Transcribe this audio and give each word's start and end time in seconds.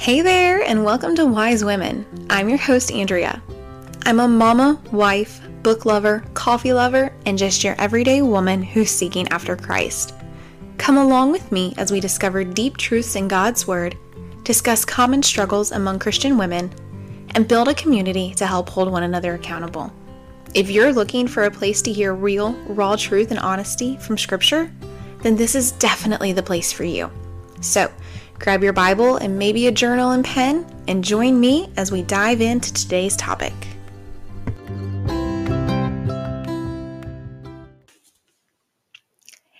Hey 0.00 0.22
there, 0.22 0.62
and 0.62 0.82
welcome 0.82 1.14
to 1.16 1.26
Wise 1.26 1.62
Women. 1.62 2.06
I'm 2.30 2.48
your 2.48 2.56
host, 2.56 2.90
Andrea. 2.90 3.42
I'm 4.06 4.18
a 4.18 4.26
mama, 4.26 4.80
wife, 4.92 5.42
book 5.62 5.84
lover, 5.84 6.24
coffee 6.32 6.72
lover, 6.72 7.12
and 7.26 7.36
just 7.36 7.62
your 7.62 7.74
everyday 7.78 8.22
woman 8.22 8.62
who's 8.62 8.90
seeking 8.90 9.28
after 9.28 9.56
Christ. 9.56 10.14
Come 10.78 10.96
along 10.96 11.32
with 11.32 11.52
me 11.52 11.74
as 11.76 11.92
we 11.92 12.00
discover 12.00 12.44
deep 12.44 12.78
truths 12.78 13.14
in 13.14 13.28
God's 13.28 13.66
Word, 13.66 13.94
discuss 14.42 14.86
common 14.86 15.22
struggles 15.22 15.70
among 15.70 15.98
Christian 15.98 16.38
women, 16.38 16.72
and 17.34 17.46
build 17.46 17.68
a 17.68 17.74
community 17.74 18.32
to 18.36 18.46
help 18.46 18.70
hold 18.70 18.90
one 18.90 19.02
another 19.02 19.34
accountable. 19.34 19.92
If 20.54 20.70
you're 20.70 20.94
looking 20.94 21.28
for 21.28 21.44
a 21.44 21.50
place 21.50 21.82
to 21.82 21.92
hear 21.92 22.14
real, 22.14 22.54
raw 22.68 22.96
truth 22.96 23.32
and 23.32 23.40
honesty 23.40 23.98
from 23.98 24.16
Scripture, 24.16 24.72
then 25.20 25.36
this 25.36 25.54
is 25.54 25.72
definitely 25.72 26.32
the 26.32 26.42
place 26.42 26.72
for 26.72 26.84
you. 26.84 27.10
So, 27.60 27.92
grab 28.40 28.64
your 28.64 28.72
Bible 28.72 29.16
and 29.16 29.38
maybe 29.38 29.68
a 29.68 29.72
journal 29.72 30.10
and 30.10 30.24
pen, 30.24 30.66
and 30.88 31.04
join 31.04 31.38
me 31.38 31.70
as 31.76 31.92
we 31.92 32.02
dive 32.02 32.40
into 32.40 32.72
today's 32.72 33.14
topic. 33.16 33.52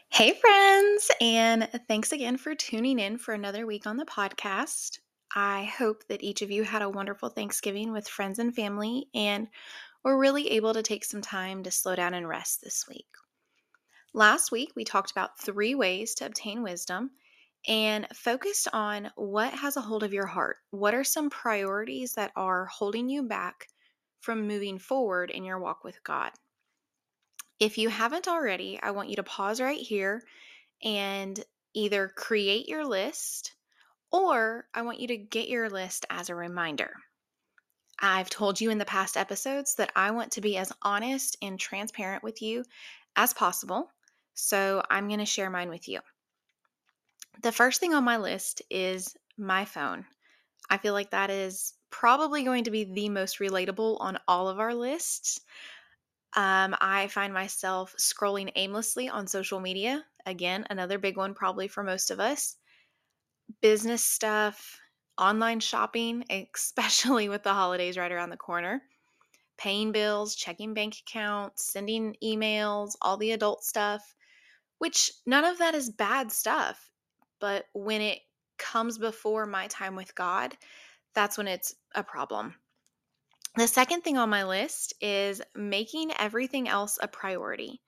Hey, 0.08 0.34
friends, 0.34 1.10
and 1.20 1.68
thanks 1.86 2.12
again 2.12 2.36
for 2.36 2.54
tuning 2.54 2.98
in 2.98 3.16
for 3.16 3.32
another 3.32 3.66
week 3.66 3.86
on 3.86 3.96
the 3.96 4.04
podcast. 4.04 4.98
I 5.34 5.64
hope 5.64 6.06
that 6.08 6.22
each 6.22 6.42
of 6.42 6.50
you 6.50 6.64
had 6.64 6.82
a 6.82 6.90
wonderful 6.90 7.28
Thanksgiving 7.28 7.92
with 7.92 8.08
friends 8.08 8.38
and 8.38 8.54
family 8.54 9.06
and 9.14 9.48
were 10.02 10.18
really 10.18 10.50
able 10.50 10.74
to 10.74 10.82
take 10.82 11.04
some 11.04 11.22
time 11.22 11.62
to 11.62 11.70
slow 11.70 11.94
down 11.94 12.14
and 12.14 12.28
rest 12.28 12.62
this 12.62 12.86
week. 12.88 13.06
Last 14.12 14.50
week, 14.50 14.72
we 14.74 14.84
talked 14.84 15.12
about 15.12 15.38
three 15.38 15.74
ways 15.74 16.14
to 16.16 16.26
obtain 16.26 16.62
wisdom 16.62 17.12
and 17.68 18.06
focused 18.14 18.68
on 18.72 19.10
what 19.16 19.52
has 19.52 19.76
a 19.76 19.80
hold 19.80 20.02
of 20.02 20.12
your 20.12 20.26
heart. 20.26 20.56
What 20.70 20.94
are 20.94 21.04
some 21.04 21.30
priorities 21.30 22.14
that 22.14 22.32
are 22.36 22.66
holding 22.66 23.08
you 23.08 23.22
back 23.24 23.66
from 24.20 24.48
moving 24.48 24.78
forward 24.78 25.30
in 25.30 25.44
your 25.44 25.58
walk 25.58 25.84
with 25.84 26.02
God? 26.02 26.32
If 27.58 27.76
you 27.76 27.90
haven't 27.90 28.28
already, 28.28 28.80
I 28.82 28.92
want 28.92 29.10
you 29.10 29.16
to 29.16 29.22
pause 29.22 29.60
right 29.60 29.78
here 29.78 30.22
and 30.82 31.38
either 31.74 32.08
create 32.08 32.68
your 32.68 32.86
list 32.86 33.54
or 34.10 34.66
I 34.74 34.82
want 34.82 35.00
you 35.00 35.08
to 35.08 35.16
get 35.16 35.48
your 35.48 35.68
list 35.68 36.06
as 36.10 36.30
a 36.30 36.34
reminder. 36.34 36.92
I've 38.00 38.30
told 38.30 38.60
you 38.60 38.70
in 38.70 38.78
the 38.78 38.86
past 38.86 39.16
episodes 39.16 39.74
that 39.74 39.92
I 39.94 40.10
want 40.10 40.32
to 40.32 40.40
be 40.40 40.56
as 40.56 40.72
honest 40.82 41.36
and 41.42 41.60
transparent 41.60 42.22
with 42.22 42.40
you 42.40 42.64
as 43.14 43.34
possible. 43.34 43.90
So 44.32 44.82
I'm 44.90 45.06
going 45.06 45.20
to 45.20 45.26
share 45.26 45.50
mine 45.50 45.68
with 45.68 45.86
you. 45.86 46.00
The 47.42 47.52
first 47.52 47.80
thing 47.80 47.94
on 47.94 48.04
my 48.04 48.18
list 48.18 48.60
is 48.68 49.16
my 49.38 49.64
phone. 49.64 50.04
I 50.68 50.76
feel 50.76 50.92
like 50.92 51.10
that 51.12 51.30
is 51.30 51.72
probably 51.88 52.44
going 52.44 52.64
to 52.64 52.70
be 52.70 52.84
the 52.84 53.08
most 53.08 53.38
relatable 53.38 53.96
on 53.98 54.18
all 54.28 54.48
of 54.48 54.60
our 54.60 54.74
lists. 54.74 55.40
Um, 56.36 56.76
I 56.82 57.08
find 57.08 57.32
myself 57.32 57.94
scrolling 57.98 58.52
aimlessly 58.56 59.08
on 59.08 59.26
social 59.26 59.58
media. 59.58 60.04
Again, 60.26 60.66
another 60.68 60.98
big 60.98 61.16
one, 61.16 61.32
probably 61.32 61.66
for 61.66 61.82
most 61.82 62.10
of 62.10 62.20
us. 62.20 62.56
Business 63.62 64.04
stuff, 64.04 64.78
online 65.16 65.60
shopping, 65.60 66.24
especially 66.28 67.28
with 67.30 67.42
the 67.42 67.54
holidays 67.54 67.96
right 67.96 68.12
around 68.12 68.30
the 68.30 68.36
corner, 68.36 68.82
paying 69.56 69.92
bills, 69.92 70.34
checking 70.34 70.74
bank 70.74 70.96
accounts, 71.06 71.72
sending 71.72 72.16
emails, 72.22 72.96
all 73.00 73.16
the 73.16 73.32
adult 73.32 73.64
stuff, 73.64 74.14
which 74.78 75.10
none 75.24 75.46
of 75.46 75.56
that 75.56 75.74
is 75.74 75.88
bad 75.88 76.30
stuff. 76.30 76.90
But 77.40 77.64
when 77.72 78.00
it 78.00 78.20
comes 78.58 78.98
before 78.98 79.46
my 79.46 79.66
time 79.68 79.96
with 79.96 80.14
God, 80.14 80.56
that's 81.14 81.38
when 81.38 81.48
it's 81.48 81.74
a 81.94 82.02
problem. 82.04 82.54
The 83.56 83.66
second 83.66 84.02
thing 84.02 84.16
on 84.16 84.30
my 84.30 84.44
list 84.44 84.94
is 85.00 85.42
making 85.56 86.12
everything 86.18 86.68
else 86.68 86.98
a 87.02 87.08
priority, 87.08 87.80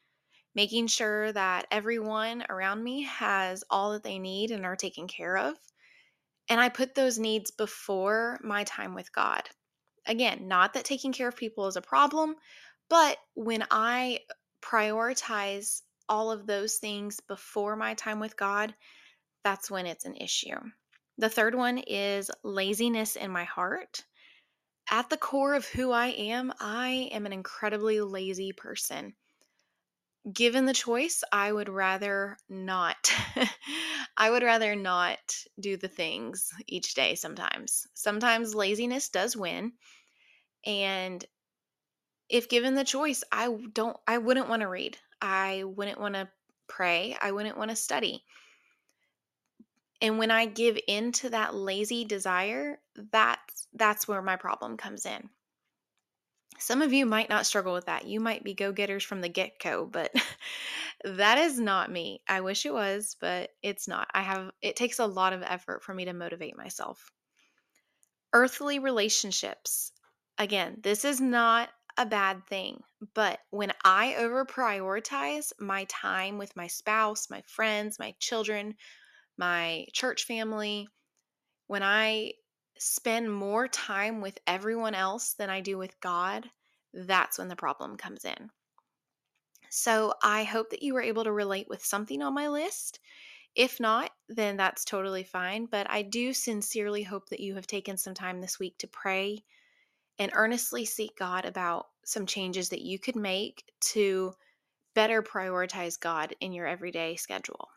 making 0.54 0.88
sure 0.88 1.32
that 1.32 1.66
everyone 1.70 2.44
around 2.48 2.82
me 2.82 3.02
has 3.02 3.62
all 3.70 3.92
that 3.92 4.02
they 4.02 4.18
need 4.18 4.50
and 4.50 4.64
are 4.64 4.76
taken 4.76 5.06
care 5.06 5.36
of. 5.36 5.54
And 6.48 6.60
I 6.60 6.68
put 6.68 6.94
those 6.94 7.18
needs 7.18 7.52
before 7.52 8.40
my 8.42 8.64
time 8.64 8.94
with 8.94 9.12
God. 9.12 9.42
Again, 10.04 10.48
not 10.48 10.74
that 10.74 10.84
taking 10.84 11.12
care 11.12 11.28
of 11.28 11.36
people 11.36 11.68
is 11.68 11.76
a 11.76 11.82
problem, 11.82 12.34
but 12.90 13.16
when 13.34 13.64
I 13.70 14.18
prioritize 14.60 15.82
all 16.08 16.32
of 16.32 16.46
those 16.46 16.76
things 16.76 17.20
before 17.28 17.76
my 17.76 17.94
time 17.94 18.18
with 18.18 18.36
God, 18.36 18.74
that's 19.44 19.70
when 19.70 19.86
it's 19.86 20.04
an 20.04 20.16
issue. 20.16 20.56
The 21.18 21.28
third 21.28 21.54
one 21.54 21.78
is 21.78 22.30
laziness 22.42 23.16
in 23.16 23.30
my 23.30 23.44
heart. 23.44 24.04
At 24.90 25.10
the 25.10 25.16
core 25.16 25.54
of 25.54 25.66
who 25.66 25.92
I 25.92 26.08
am, 26.08 26.52
I 26.60 27.08
am 27.12 27.26
an 27.26 27.32
incredibly 27.32 28.00
lazy 28.00 28.52
person. 28.52 29.14
Given 30.32 30.66
the 30.66 30.74
choice, 30.74 31.24
I 31.32 31.52
would 31.52 31.68
rather 31.68 32.36
not. 32.48 33.12
I 34.16 34.30
would 34.30 34.42
rather 34.42 34.76
not 34.76 35.18
do 35.58 35.76
the 35.76 35.88
things 35.88 36.50
each 36.66 36.94
day 36.94 37.14
sometimes. 37.16 37.86
Sometimes 37.94 38.54
laziness 38.54 39.08
does 39.08 39.36
win. 39.36 39.72
And 40.64 41.24
if 42.28 42.48
given 42.48 42.74
the 42.74 42.84
choice, 42.84 43.24
I 43.32 43.54
don't 43.72 43.96
I 44.06 44.18
wouldn't 44.18 44.48
want 44.48 44.62
to 44.62 44.68
read. 44.68 44.96
I 45.20 45.64
wouldn't 45.64 46.00
want 46.00 46.14
to 46.14 46.28
pray. 46.68 47.16
I 47.20 47.32
wouldn't 47.32 47.58
want 47.58 47.70
to 47.70 47.76
study. 47.76 48.24
And 50.02 50.18
when 50.18 50.32
I 50.32 50.46
give 50.46 50.76
in 50.88 51.12
to 51.12 51.30
that 51.30 51.54
lazy 51.54 52.04
desire, 52.04 52.80
that's 53.12 53.68
that's 53.72 54.08
where 54.08 54.20
my 54.20 54.36
problem 54.36 54.76
comes 54.76 55.06
in. 55.06 55.30
Some 56.58 56.82
of 56.82 56.92
you 56.92 57.06
might 57.06 57.28
not 57.28 57.46
struggle 57.46 57.72
with 57.72 57.86
that. 57.86 58.06
You 58.06 58.20
might 58.20 58.44
be 58.44 58.52
go-getters 58.52 59.02
from 59.02 59.20
the 59.20 59.28
get-go, 59.28 59.86
but 59.86 60.12
that 61.04 61.38
is 61.38 61.58
not 61.58 61.90
me. 61.90 62.20
I 62.28 62.40
wish 62.40 62.66
it 62.66 62.72
was, 62.72 63.16
but 63.20 63.50
it's 63.62 63.88
not. 63.88 64.08
I 64.12 64.22
have 64.22 64.50
it 64.60 64.76
takes 64.76 64.98
a 64.98 65.06
lot 65.06 65.32
of 65.32 65.42
effort 65.42 65.82
for 65.84 65.94
me 65.94 66.04
to 66.04 66.12
motivate 66.12 66.56
myself. 66.56 67.10
Earthly 68.32 68.80
relationships. 68.80 69.92
Again, 70.36 70.78
this 70.82 71.04
is 71.04 71.20
not 71.20 71.68
a 71.96 72.06
bad 72.06 72.44
thing, 72.48 72.82
but 73.14 73.38
when 73.50 73.72
I 73.84 74.16
over 74.16 74.44
prioritize 74.44 75.52
my 75.60 75.84
time 75.84 76.38
with 76.38 76.56
my 76.56 76.66
spouse, 76.66 77.30
my 77.30 77.42
friends, 77.46 77.98
my 77.98 78.14
children, 78.18 78.74
my 79.36 79.86
church 79.92 80.24
family, 80.24 80.88
when 81.66 81.82
I 81.82 82.32
spend 82.78 83.32
more 83.32 83.68
time 83.68 84.20
with 84.20 84.38
everyone 84.46 84.94
else 84.94 85.34
than 85.34 85.50
I 85.50 85.60
do 85.60 85.78
with 85.78 85.98
God, 86.00 86.48
that's 86.92 87.38
when 87.38 87.48
the 87.48 87.56
problem 87.56 87.96
comes 87.96 88.24
in. 88.24 88.50
So 89.70 90.12
I 90.22 90.44
hope 90.44 90.70
that 90.70 90.82
you 90.82 90.92
were 90.92 91.02
able 91.02 91.24
to 91.24 91.32
relate 91.32 91.68
with 91.68 91.84
something 91.84 92.20
on 92.20 92.34
my 92.34 92.48
list. 92.48 93.00
If 93.54 93.80
not, 93.80 94.10
then 94.28 94.56
that's 94.56 94.84
totally 94.84 95.24
fine. 95.24 95.66
But 95.66 95.90
I 95.90 96.02
do 96.02 96.32
sincerely 96.32 97.02
hope 97.02 97.28
that 97.30 97.40
you 97.40 97.54
have 97.54 97.66
taken 97.66 97.96
some 97.96 98.14
time 98.14 98.40
this 98.40 98.58
week 98.58 98.76
to 98.78 98.86
pray 98.86 99.44
and 100.18 100.30
earnestly 100.34 100.84
seek 100.84 101.16
God 101.16 101.44
about 101.44 101.86
some 102.04 102.26
changes 102.26 102.68
that 102.68 102.82
you 102.82 102.98
could 102.98 103.16
make 103.16 103.64
to 103.80 104.34
better 104.94 105.22
prioritize 105.22 105.98
God 105.98 106.34
in 106.40 106.52
your 106.52 106.66
everyday 106.66 107.16
schedule. 107.16 107.68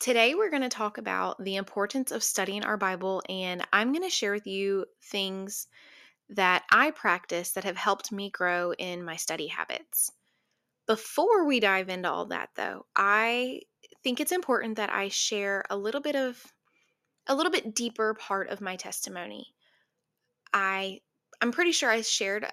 Today, 0.00 0.34
we're 0.34 0.48
going 0.48 0.62
to 0.62 0.70
talk 0.70 0.96
about 0.96 1.44
the 1.44 1.56
importance 1.56 2.10
of 2.10 2.24
studying 2.24 2.64
our 2.64 2.78
Bible, 2.78 3.22
and 3.28 3.62
I'm 3.70 3.92
going 3.92 4.02
to 4.02 4.08
share 4.08 4.32
with 4.32 4.46
you 4.46 4.86
things 5.02 5.66
that 6.30 6.64
I 6.72 6.90
practice 6.92 7.50
that 7.50 7.64
have 7.64 7.76
helped 7.76 8.10
me 8.10 8.30
grow 8.30 8.72
in 8.72 9.04
my 9.04 9.16
study 9.16 9.46
habits. 9.48 10.10
Before 10.86 11.44
we 11.44 11.60
dive 11.60 11.90
into 11.90 12.10
all 12.10 12.24
that, 12.28 12.48
though, 12.56 12.86
I 12.96 13.60
think 14.02 14.20
it's 14.20 14.32
important 14.32 14.78
that 14.78 14.90
I 14.90 15.08
share 15.08 15.64
a 15.68 15.76
little 15.76 16.00
bit 16.00 16.16
of 16.16 16.42
a 17.26 17.34
little 17.34 17.52
bit 17.52 17.74
deeper 17.74 18.14
part 18.14 18.48
of 18.48 18.62
my 18.62 18.76
testimony. 18.76 19.48
I 20.54 21.00
I'm 21.42 21.52
pretty 21.52 21.72
sure 21.72 21.90
I 21.90 22.00
shared 22.00 22.46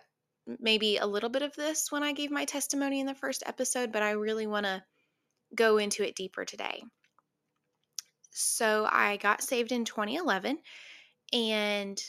maybe 0.60 0.98
a 0.98 1.08
little 1.08 1.30
bit 1.30 1.44
of 1.44 1.56
this 1.56 1.94
when 1.94 2.04
I 2.04 2.12
gave 2.12 2.30
my 2.30 2.44
testimony 2.44 3.00
in 3.00 3.06
the 3.06 3.16
first 3.16 3.42
episode, 3.46 3.94
but 3.94 4.04
I 4.04 4.12
really 4.12 4.48
want 4.48 4.66
to 4.66 4.84
go 5.56 5.78
into 5.78 6.06
it 6.06 6.14
deeper 6.14 6.44
today. 6.44 6.84
So 8.38 8.88
I 8.92 9.18
got 9.18 9.42
saved 9.42 9.72
in 9.72 9.84
2011 9.84 10.60
and 11.34 12.01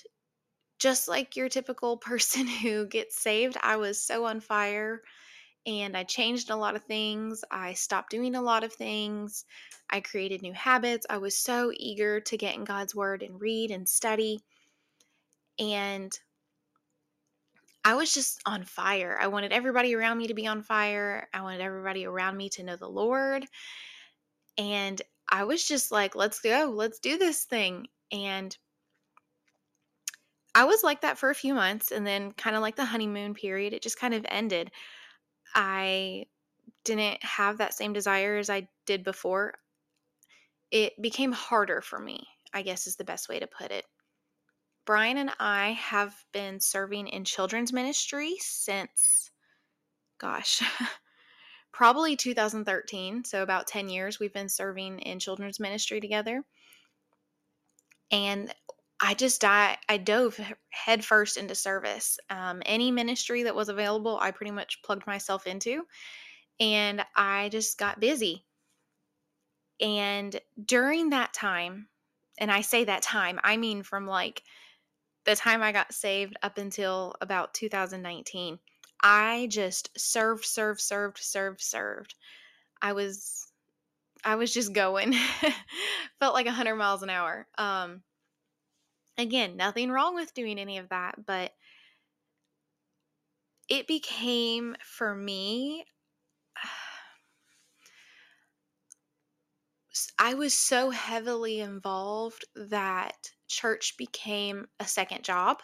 just 0.78 1.08
like 1.08 1.36
your 1.36 1.48
typical 1.48 1.96
person 2.10 2.46
who 2.46 2.86
gets 2.86 3.20
saved, 3.20 3.56
I 3.62 3.76
was 3.76 4.00
so 4.00 4.26
on 4.26 4.40
fire 4.40 5.02
and 5.66 5.96
I 5.96 6.04
changed 6.04 6.50
a 6.50 6.56
lot 6.56 6.76
of 6.76 6.84
things. 6.84 7.44
I 7.50 7.72
stopped 7.74 8.10
doing 8.10 8.34
a 8.34 8.42
lot 8.42 8.64
of 8.64 8.72
things. 8.72 9.44
I 9.90 10.00
created 10.00 10.42
new 10.42 10.52
habits. 10.52 11.06
I 11.08 11.18
was 11.18 11.36
so 11.36 11.72
eager 11.74 12.20
to 12.20 12.36
get 12.36 12.54
in 12.54 12.64
God's 12.64 12.94
word 12.94 13.22
and 13.22 13.40
read 13.40 13.70
and 13.70 13.88
study. 13.88 14.40
And 15.58 16.16
I 17.84 17.94
was 17.94 18.12
just 18.12 18.40
on 18.44 18.64
fire. 18.64 19.18
I 19.20 19.28
wanted 19.28 19.52
everybody 19.52 19.94
around 19.94 20.18
me 20.18 20.26
to 20.26 20.34
be 20.34 20.46
on 20.46 20.62
fire. 20.62 21.26
I 21.32 21.40
wanted 21.40 21.62
everybody 21.62 22.06
around 22.06 22.36
me 22.36 22.50
to 22.50 22.62
know 22.62 22.76
the 22.76 22.88
Lord. 22.88 23.46
And 24.58 25.00
I 25.30 25.44
was 25.44 25.64
just 25.64 25.92
like, 25.92 26.14
let's 26.14 26.40
go, 26.40 26.72
let's 26.74 26.98
do 26.98 27.18
this 27.18 27.44
thing. 27.44 27.88
And 28.10 28.56
I 30.54 30.64
was 30.64 30.82
like 30.82 31.02
that 31.02 31.18
for 31.18 31.30
a 31.30 31.34
few 31.34 31.54
months 31.54 31.92
and 31.92 32.06
then 32.06 32.32
kind 32.32 32.56
of 32.56 32.62
like 32.62 32.76
the 32.76 32.84
honeymoon 32.84 33.34
period, 33.34 33.72
it 33.72 33.82
just 33.82 33.98
kind 33.98 34.14
of 34.14 34.26
ended. 34.28 34.70
I 35.54 36.26
didn't 36.84 37.22
have 37.22 37.58
that 37.58 37.74
same 37.74 37.92
desire 37.92 38.38
as 38.38 38.50
I 38.50 38.68
did 38.86 39.04
before. 39.04 39.54
It 40.70 41.00
became 41.00 41.32
harder 41.32 41.80
for 41.80 41.98
me, 41.98 42.26
I 42.52 42.62
guess 42.62 42.86
is 42.86 42.96
the 42.96 43.04
best 43.04 43.28
way 43.28 43.38
to 43.38 43.46
put 43.46 43.70
it. 43.70 43.84
Brian 44.84 45.18
and 45.18 45.30
I 45.38 45.72
have 45.72 46.14
been 46.32 46.60
serving 46.60 47.08
in 47.08 47.24
children's 47.24 47.72
ministry 47.72 48.36
since, 48.40 49.30
gosh, 50.18 50.62
probably 51.78 52.16
2013. 52.16 53.24
So, 53.24 53.40
about 53.40 53.68
10 53.68 53.88
years 53.88 54.18
we've 54.18 54.32
been 54.32 54.48
serving 54.48 54.98
in 54.98 55.20
children's 55.20 55.60
ministry 55.60 56.00
together. 56.00 56.42
And 58.10 58.52
I 59.00 59.14
just 59.14 59.44
I, 59.44 59.78
I 59.88 59.98
dove 59.98 60.40
headfirst 60.70 61.36
into 61.36 61.54
service. 61.54 62.18
Um, 62.30 62.62
any 62.66 62.90
ministry 62.90 63.44
that 63.44 63.54
was 63.54 63.68
available, 63.68 64.18
I 64.20 64.32
pretty 64.32 64.50
much 64.50 64.82
plugged 64.82 65.06
myself 65.06 65.46
into, 65.46 65.84
and 66.58 67.06
I 67.14 67.48
just 67.50 67.78
got 67.78 68.00
busy. 68.00 68.44
And 69.80 70.36
during 70.62 71.10
that 71.10 71.32
time, 71.32 71.86
and 72.40 72.50
I 72.50 72.62
say 72.62 72.82
that 72.84 73.02
time, 73.02 73.38
I 73.44 73.56
mean 73.56 73.84
from 73.84 74.04
like 74.04 74.42
the 75.26 75.36
time 75.36 75.62
I 75.62 75.70
got 75.70 75.94
saved 75.94 76.34
up 76.42 76.58
until 76.58 77.14
about 77.20 77.54
2019, 77.54 78.58
I 79.02 79.48
just 79.50 79.90
served, 79.98 80.44
served, 80.44 80.80
served, 80.80 81.18
served, 81.18 81.60
served. 81.60 82.14
I 82.82 82.92
was 82.92 83.46
I 84.24 84.36
was 84.36 84.52
just 84.52 84.72
going. 84.72 85.12
Felt 86.20 86.34
like 86.34 86.46
100 86.46 86.76
miles 86.76 87.02
an 87.02 87.10
hour. 87.10 87.46
Um 87.56 88.02
again, 89.16 89.56
nothing 89.56 89.90
wrong 89.90 90.14
with 90.14 90.34
doing 90.34 90.58
any 90.58 90.78
of 90.78 90.88
that, 90.90 91.26
but 91.26 91.52
it 93.68 93.86
became 93.86 94.76
for 94.82 95.14
me 95.14 95.84
I 100.18 100.34
was 100.34 100.54
so 100.54 100.90
heavily 100.90 101.60
involved 101.60 102.44
that 102.54 103.32
church 103.48 103.96
became 103.96 104.68
a 104.78 104.86
second 104.86 105.24
job 105.24 105.60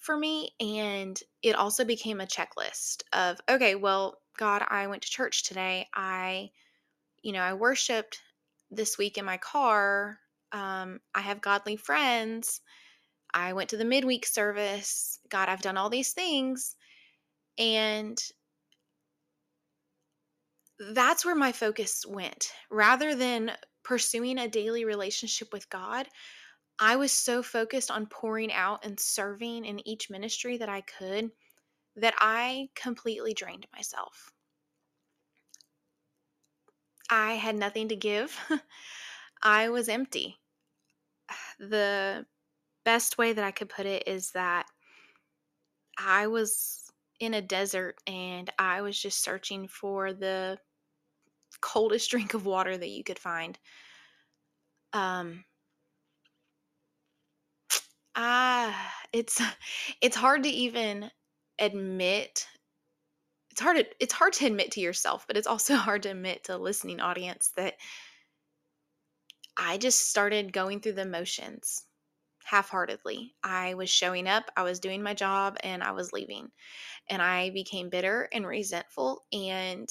for 0.00 0.16
me. 0.16 0.50
And 0.58 1.18
it 1.42 1.54
also 1.54 1.84
became 1.84 2.20
a 2.20 2.26
checklist 2.26 3.02
of, 3.12 3.38
okay, 3.48 3.74
well, 3.74 4.18
God, 4.36 4.62
I 4.66 4.86
went 4.88 5.02
to 5.02 5.10
church 5.10 5.44
today. 5.44 5.86
I, 5.94 6.50
you 7.22 7.32
know, 7.32 7.42
I 7.42 7.54
worshiped 7.54 8.20
this 8.70 8.98
week 8.98 9.18
in 9.18 9.24
my 9.24 9.36
car. 9.36 10.18
Um, 10.52 11.00
I 11.14 11.20
have 11.20 11.40
godly 11.40 11.76
friends. 11.76 12.60
I 13.32 13.52
went 13.52 13.70
to 13.70 13.76
the 13.76 13.84
midweek 13.84 14.26
service. 14.26 15.20
God, 15.28 15.48
I've 15.48 15.62
done 15.62 15.76
all 15.76 15.90
these 15.90 16.12
things. 16.12 16.74
And 17.58 18.18
that's 20.92 21.24
where 21.24 21.36
my 21.36 21.52
focus 21.52 22.04
went. 22.08 22.50
Rather 22.70 23.14
than 23.14 23.52
pursuing 23.84 24.38
a 24.38 24.48
daily 24.48 24.84
relationship 24.84 25.52
with 25.52 25.68
God, 25.68 26.08
I 26.80 26.96
was 26.96 27.12
so 27.12 27.42
focused 27.42 27.90
on 27.90 28.06
pouring 28.06 28.50
out 28.50 28.84
and 28.86 28.98
serving 28.98 29.66
in 29.66 29.86
each 29.86 30.08
ministry 30.08 30.56
that 30.56 30.70
I 30.70 30.80
could 30.80 31.30
that 31.96 32.14
I 32.18 32.70
completely 32.74 33.34
drained 33.34 33.66
myself. 33.74 34.32
I 37.10 37.34
had 37.34 37.56
nothing 37.56 37.88
to 37.88 37.96
give. 37.96 38.34
I 39.42 39.68
was 39.68 39.88
empty. 39.88 40.38
The 41.58 42.24
best 42.84 43.18
way 43.18 43.34
that 43.34 43.44
I 43.44 43.50
could 43.50 43.68
put 43.68 43.84
it 43.84 44.04
is 44.06 44.30
that 44.30 44.66
I 45.98 46.26
was 46.26 46.90
in 47.20 47.34
a 47.34 47.42
desert 47.42 47.96
and 48.06 48.50
I 48.58 48.80
was 48.80 48.98
just 48.98 49.22
searching 49.22 49.68
for 49.68 50.14
the 50.14 50.58
coldest 51.60 52.10
drink 52.12 52.32
of 52.32 52.46
water 52.46 52.78
that 52.78 52.88
you 52.88 53.04
could 53.04 53.18
find. 53.18 53.58
Um, 54.94 55.44
ah, 58.20 58.94
it's 59.12 59.40
it's 60.02 60.16
hard 60.16 60.42
to 60.44 60.48
even 60.50 61.10
admit. 61.58 62.46
It's 63.52 63.60
hard 63.60 63.76
to 63.78 63.86
it's 64.00 64.14
hard 64.14 64.32
to 64.34 64.46
admit 64.46 64.72
to 64.72 64.80
yourself, 64.80 65.26
but 65.26 65.36
it's 65.36 65.46
also 65.46 65.74
hard 65.76 66.02
to 66.04 66.10
admit 66.10 66.44
to 66.44 66.56
a 66.56 66.58
listening 66.58 67.00
audience 67.00 67.48
that 67.56 67.74
I 69.56 69.78
just 69.78 70.08
started 70.08 70.52
going 70.52 70.80
through 70.80 70.94
the 70.94 71.06
motions 71.06 71.86
half-heartedly. 72.44 73.36
I 73.44 73.74
was 73.74 73.90
showing 73.90 74.28
up, 74.28 74.50
I 74.56 74.62
was 74.64 74.80
doing 74.80 75.02
my 75.02 75.14
job, 75.14 75.56
and 75.62 75.82
I 75.82 75.92
was 75.92 76.12
leaving. 76.12 76.52
And 77.08 77.22
I 77.22 77.50
became 77.50 77.90
bitter 77.90 78.28
and 78.32 78.46
resentful 78.46 79.26
and 79.32 79.88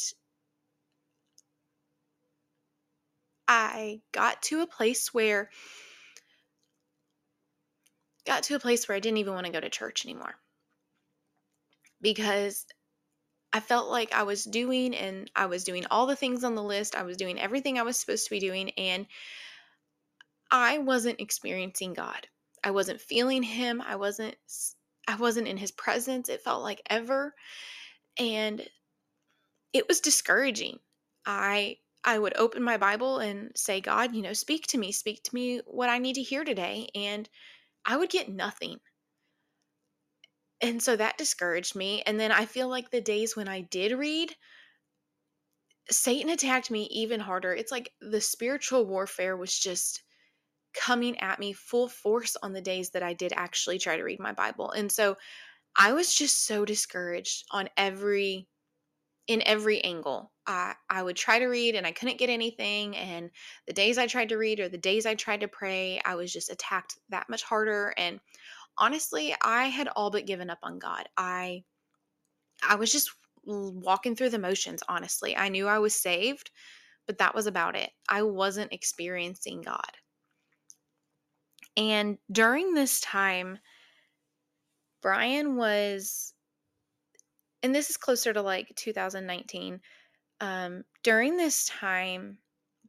I 3.50 4.02
got 4.12 4.42
to 4.44 4.62
a 4.62 4.68
place 4.68 5.14
where 5.14 5.50
got 8.30 8.44
to 8.44 8.56
a 8.56 8.60
place 8.60 8.88
where 8.88 8.96
I 8.96 9.00
didn't 9.00 9.18
even 9.18 9.34
want 9.34 9.48
to 9.48 9.52
go 9.52 9.60
to 9.60 9.70
church 9.70 10.06
anymore. 10.06 10.36
Because 12.00 12.66
I 13.52 13.60
felt 13.60 13.90
like 13.90 14.14
I 14.14 14.24
was 14.24 14.44
doing 14.44 14.94
and 14.96 15.30
I 15.36 15.48
was 15.48 15.64
doing 15.64 15.86
all 15.90 16.06
the 16.06 16.16
things 16.16 16.44
on 16.44 16.54
the 16.54 16.64
list. 16.64 16.96
I 16.96 17.04
was 17.04 17.18
doing 17.18 17.40
everything 17.40 17.80
I 17.80 17.84
was 17.84 17.98
supposed 17.98 18.26
to 18.26 18.30
be 18.30 18.40
doing 18.40 18.70
and 18.78 19.08
I 20.52 20.78
wasn't 20.78 21.20
experiencing 21.20 21.94
God. 21.94 22.28
I 22.64 22.72
wasn't 22.72 23.02
feeling 23.02 23.42
him. 23.42 23.81
I 23.81 23.96
wasn't 23.96 24.36
I 25.08 25.16
wasn't 25.16 25.48
in 25.48 25.58
his 25.58 25.72
presence. 25.72 26.30
It 26.30 26.44
felt 26.44 26.62
like 26.62 26.84
ever 26.88 27.34
and 28.20 28.62
it 29.74 29.88
was 29.88 30.02
discouraging. 30.02 30.78
I 31.26 31.78
I 32.04 32.20
would 32.20 32.38
open 32.38 32.62
my 32.62 32.78
Bible 32.78 33.18
and 33.18 33.52
say, 33.56 33.81
God, 33.81 34.16
you 34.16 34.22
know, 34.22 34.34
speak 34.34 34.68
to 34.68 34.78
me, 34.78 34.92
speak 34.92 35.24
to 35.24 35.36
me 35.36 35.62
what 35.66 35.90
I 35.90 35.98
need 35.98 36.16
to 36.16 36.22
hear 36.22 36.44
today. 36.44 36.90
And 36.94 37.28
I 37.86 37.98
would 37.98 38.10
get 38.10 38.30
nothing. 38.30 38.80
And 40.62 40.81
so 40.84 40.96
that 40.96 41.18
discouraged 41.18 41.76
me. 41.76 42.02
And 42.06 42.20
then 42.20 42.31
I 42.31 42.46
feel 42.46 42.68
like 42.68 42.92
the 42.92 43.02
days 43.02 43.36
when 43.36 43.48
I 43.48 43.62
did 43.62 43.94
read, 43.94 44.36
Satan 45.90 46.30
attacked 46.30 46.70
me 46.70 46.84
even 46.92 47.20
harder. 47.20 47.54
It's 47.54 47.72
like 47.72 47.94
the 48.02 48.21
spiritual 48.21 48.86
warfare 48.86 49.36
was 49.38 49.57
just 49.57 50.04
coming 50.74 51.18
at 51.19 51.40
me 51.40 51.54
full 51.54 51.88
force 51.88 52.36
on 52.44 52.54
the 52.54 52.62
days 52.62 52.92
that 52.92 53.04
I 53.04 53.14
did 53.14 53.33
actually 53.36 53.80
try 53.80 53.98
to 53.98 54.04
read 54.04 54.19
my 54.19 54.33
Bible. 54.33 54.71
And 54.71 54.92
so 54.92 55.16
I 55.76 55.94
was 55.94 56.14
just 56.14 56.45
so 56.45 56.66
discouraged 56.66 57.45
on 57.52 57.69
every 57.78 58.48
in 59.30 59.44
every 59.45 59.80
angle. 59.83 60.31
I, 60.48 60.74
I 60.90 61.04
would 61.04 61.16
try 61.16 61.38
to 61.38 61.45
read 61.45 61.76
and 61.76 61.86
I 61.86 61.92
couldn't 61.92 62.18
get 62.18 62.31
anything. 62.31 62.98
And 62.98 63.30
the 63.68 63.74
days 63.74 64.00
I 64.00 64.07
tried 64.07 64.30
to 64.30 64.38
read 64.38 64.59
or 64.59 64.69
the 64.69 64.78
days 64.78 65.06
I 65.06 65.14
tried 65.14 65.42
to 65.42 65.48
pray, 65.48 66.02
I 66.04 66.16
was 66.16 66.33
just 66.33 66.52
attacked 66.52 66.98
that 67.09 67.30
much 67.30 67.44
harder. 67.44 67.94
And 67.95 68.19
honestly, 68.80 69.36
I 69.44 69.66
had 69.66 69.88
all 69.90 70.09
but 70.09 70.26
given 70.26 70.50
up 70.50 70.57
on 70.64 70.80
God. 70.80 71.07
I 71.16 71.64
I 72.68 72.76
was 72.76 72.92
just 72.92 73.12
walking 73.45 74.16
through 74.16 74.31
the 74.31 74.40
motions, 74.40 74.81
honestly. 74.90 75.38
I 75.38 75.50
knew 75.50 75.68
I 75.68 75.78
was 75.78 75.94
saved, 75.94 76.50
but 77.06 77.19
that 77.19 77.36
was 77.36 77.45
about 77.45 77.76
it. 77.76 77.92
I 78.09 78.24
wasn't 78.24 78.74
experiencing 78.74 79.62
God. 79.62 79.92
And 81.78 82.18
during 82.31 82.74
this 82.74 83.00
time, 83.00 83.59
Brian 85.04 85.56
was 85.56 86.33
and 87.63 87.73
this 87.73 87.89
is 87.89 87.97
closer 87.97 88.33
to 88.33 88.42
like 88.42 88.75
2019. 88.75 89.81
Um, 90.42 90.83
during 91.04 91.37
this 91.37 91.66
time, 91.66 92.37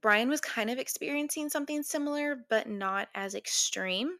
Brian 0.00 0.28
was 0.28 0.40
kind 0.40 0.70
of 0.70 0.78
experiencing 0.78 1.48
something 1.48 1.82
similar, 1.82 2.44
but 2.48 2.68
not 2.68 3.08
as 3.14 3.34
extreme. 3.34 4.16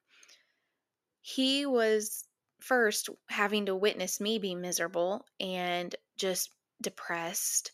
He 1.23 1.67
was 1.67 2.25
first 2.61 3.09
having 3.29 3.67
to 3.67 3.77
witness 3.77 4.21
me 4.21 4.39
be 4.39 4.55
miserable 4.55 5.25
and 5.39 5.95
just 6.17 6.51
depressed, 6.83 7.73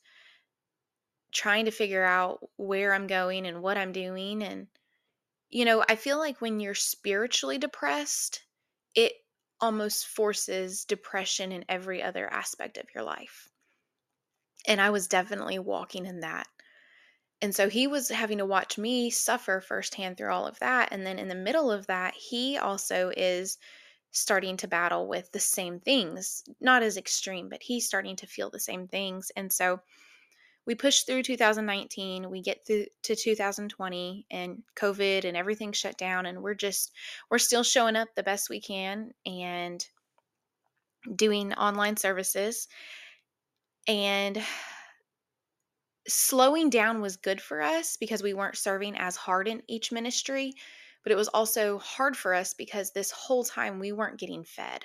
trying 1.32 1.64
to 1.64 1.70
figure 1.70 2.04
out 2.04 2.38
where 2.56 2.92
I'm 2.92 3.06
going 3.06 3.46
and 3.46 3.62
what 3.62 3.78
I'm 3.78 3.92
doing. 3.92 4.42
And, 4.42 4.68
you 5.48 5.64
know, 5.64 5.84
I 5.88 5.96
feel 5.96 6.18
like 6.18 6.40
when 6.40 6.60
you're 6.60 6.74
spiritually 6.74 7.58
depressed, 7.58 8.42
it 8.94 9.12
almost 9.60 10.06
forces 10.06 10.84
depression 10.84 11.52
in 11.52 11.64
every 11.68 12.02
other 12.02 12.30
aspect 12.32 12.78
of 12.78 12.86
your 12.94 13.04
life. 13.04 13.48
And 14.66 14.80
I 14.80 14.90
was 14.90 15.08
definitely 15.08 15.58
walking 15.58 16.06
in 16.06 16.20
that. 16.20 16.46
And 17.42 17.54
so 17.54 17.68
he 17.68 17.86
was 17.86 18.08
having 18.08 18.38
to 18.38 18.46
watch 18.46 18.78
me 18.78 19.10
suffer 19.10 19.60
firsthand 19.60 20.16
through 20.16 20.32
all 20.32 20.46
of 20.46 20.58
that. 20.60 20.88
And 20.90 21.06
then 21.06 21.18
in 21.18 21.28
the 21.28 21.34
middle 21.34 21.70
of 21.70 21.86
that, 21.86 22.14
he 22.14 22.56
also 22.56 23.12
is 23.16 23.58
starting 24.10 24.56
to 24.56 24.68
battle 24.68 25.06
with 25.06 25.30
the 25.32 25.40
same 25.40 25.78
things, 25.78 26.42
not 26.60 26.82
as 26.82 26.96
extreme, 26.96 27.48
but 27.48 27.62
he's 27.62 27.86
starting 27.86 28.16
to 28.16 28.26
feel 28.26 28.48
the 28.48 28.58
same 28.58 28.88
things. 28.88 29.30
And 29.36 29.52
so 29.52 29.80
we 30.66 30.74
push 30.74 31.02
through 31.02 31.22
2019, 31.22 32.28
we 32.28 32.42
get 32.42 32.66
through 32.66 32.86
to 33.04 33.14
2020 33.14 34.26
and 34.30 34.62
COVID 34.74 35.24
and 35.24 35.36
everything 35.36 35.72
shut 35.72 35.96
down 35.96 36.26
and 36.26 36.42
we're 36.42 36.54
just 36.54 36.92
we're 37.30 37.38
still 37.38 37.62
showing 37.62 37.96
up 37.96 38.08
the 38.14 38.22
best 38.22 38.50
we 38.50 38.60
can 38.60 39.12
and 39.24 39.86
doing 41.14 41.54
online 41.54 41.96
services. 41.96 42.66
And 43.86 44.42
slowing 46.08 46.70
down 46.70 47.00
was 47.00 47.16
good 47.16 47.40
for 47.40 47.62
us 47.62 47.96
because 47.96 48.22
we 48.22 48.34
weren't 48.34 48.56
serving 48.56 48.96
as 48.96 49.16
hard 49.16 49.46
in 49.46 49.62
each 49.68 49.92
ministry, 49.92 50.54
but 51.02 51.12
it 51.12 51.16
was 51.16 51.28
also 51.28 51.78
hard 51.78 52.16
for 52.16 52.34
us 52.34 52.54
because 52.54 52.90
this 52.90 53.12
whole 53.12 53.44
time 53.44 53.78
we 53.78 53.92
weren't 53.92 54.18
getting 54.18 54.44
fed. 54.44 54.84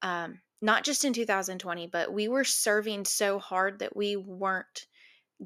Um, 0.00 0.40
not 0.62 0.84
just 0.84 1.04
in 1.04 1.12
2020, 1.12 1.88
but 1.88 2.12
we 2.12 2.28
were 2.28 2.44
serving 2.44 3.04
so 3.04 3.38
hard 3.38 3.80
that 3.80 3.96
we 3.96 4.16
weren't 4.16 4.86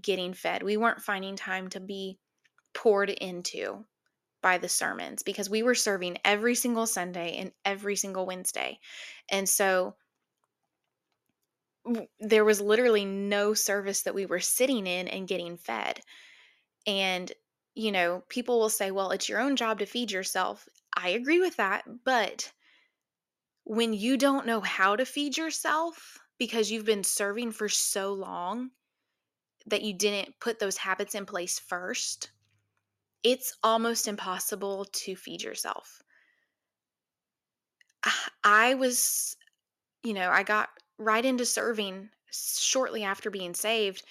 getting 0.01 0.35
fed. 0.35 0.63
We 0.63 0.77
weren't 0.77 1.03
finding 1.03 1.37
time 1.37 1.69
to 1.71 1.81
be 1.81 2.19
poured 2.75 3.11
into 3.11 3.85
by 4.43 4.59
the 4.59 4.69
sermons 4.69 5.23
because 5.23 5.51
we 5.51 5.63
were 5.63 5.75
serving 5.75 6.19
every 6.25 6.55
single 6.55 6.87
Sunday 6.87 7.37
and 7.39 7.53
every 7.65 7.97
single 7.97 8.27
Wednesday. 8.27 8.79
And 9.31 9.49
so 9.49 9.97
there 12.21 12.45
was 12.45 12.61
literally 12.61 13.05
no 13.05 13.55
service 13.55 14.03
that 14.03 14.15
we 14.15 14.27
were 14.27 14.41
sitting 14.41 14.87
in 14.87 15.09
and 15.09 15.29
getting 15.29 15.57
fed. 15.57 16.01
And, 16.87 17.31
you 17.75 17.93
know, 17.93 18.23
people 18.29 18.59
will 18.59 18.69
say, 18.69 18.91
well, 18.91 19.11
it's 19.11 19.29
your 19.29 19.41
own 19.41 19.57
job 19.57 19.79
to 19.79 19.87
feed 19.87 20.11
yourself. 20.11 20.69
I 20.97 21.11
agree 21.11 21.41
with 21.41 21.57
that. 21.57 21.85
But 22.05 22.53
when 23.65 23.93
you 23.93 24.17
don't 24.17 24.47
know 24.47 24.61
how 24.61 24.97
to 24.97 25.05
feed 25.05 25.37
yourself 25.37 26.19
because 26.39 26.71
you've 26.71 26.85
been 26.85 27.05
serving 27.05 27.53
for 27.53 27.69
so 27.69 28.13
long 28.13 28.71
that 29.67 29.83
you 29.83 29.95
didn't 29.95 30.39
put 30.41 30.59
those 30.59 30.77
habits 30.77 31.15
in 31.15 31.27
place 31.27 31.59
first, 31.59 32.31
it's 33.23 33.57
almost 33.63 34.09
impossible 34.09 34.85
to 34.87 35.17
feed 35.17 35.43
yourself. 35.43 36.03
Ah, 38.05 38.31
I 38.45 38.75
was, 38.75 39.37
you 40.03 40.15
know, 40.15 40.31
I 40.31 40.43
got 40.43 40.71
right 40.99 41.25
into 41.25 41.45
serving 41.45 42.11
shortly 42.31 43.03
after 43.05 43.31
being 43.31 43.55
saved. 43.55 44.05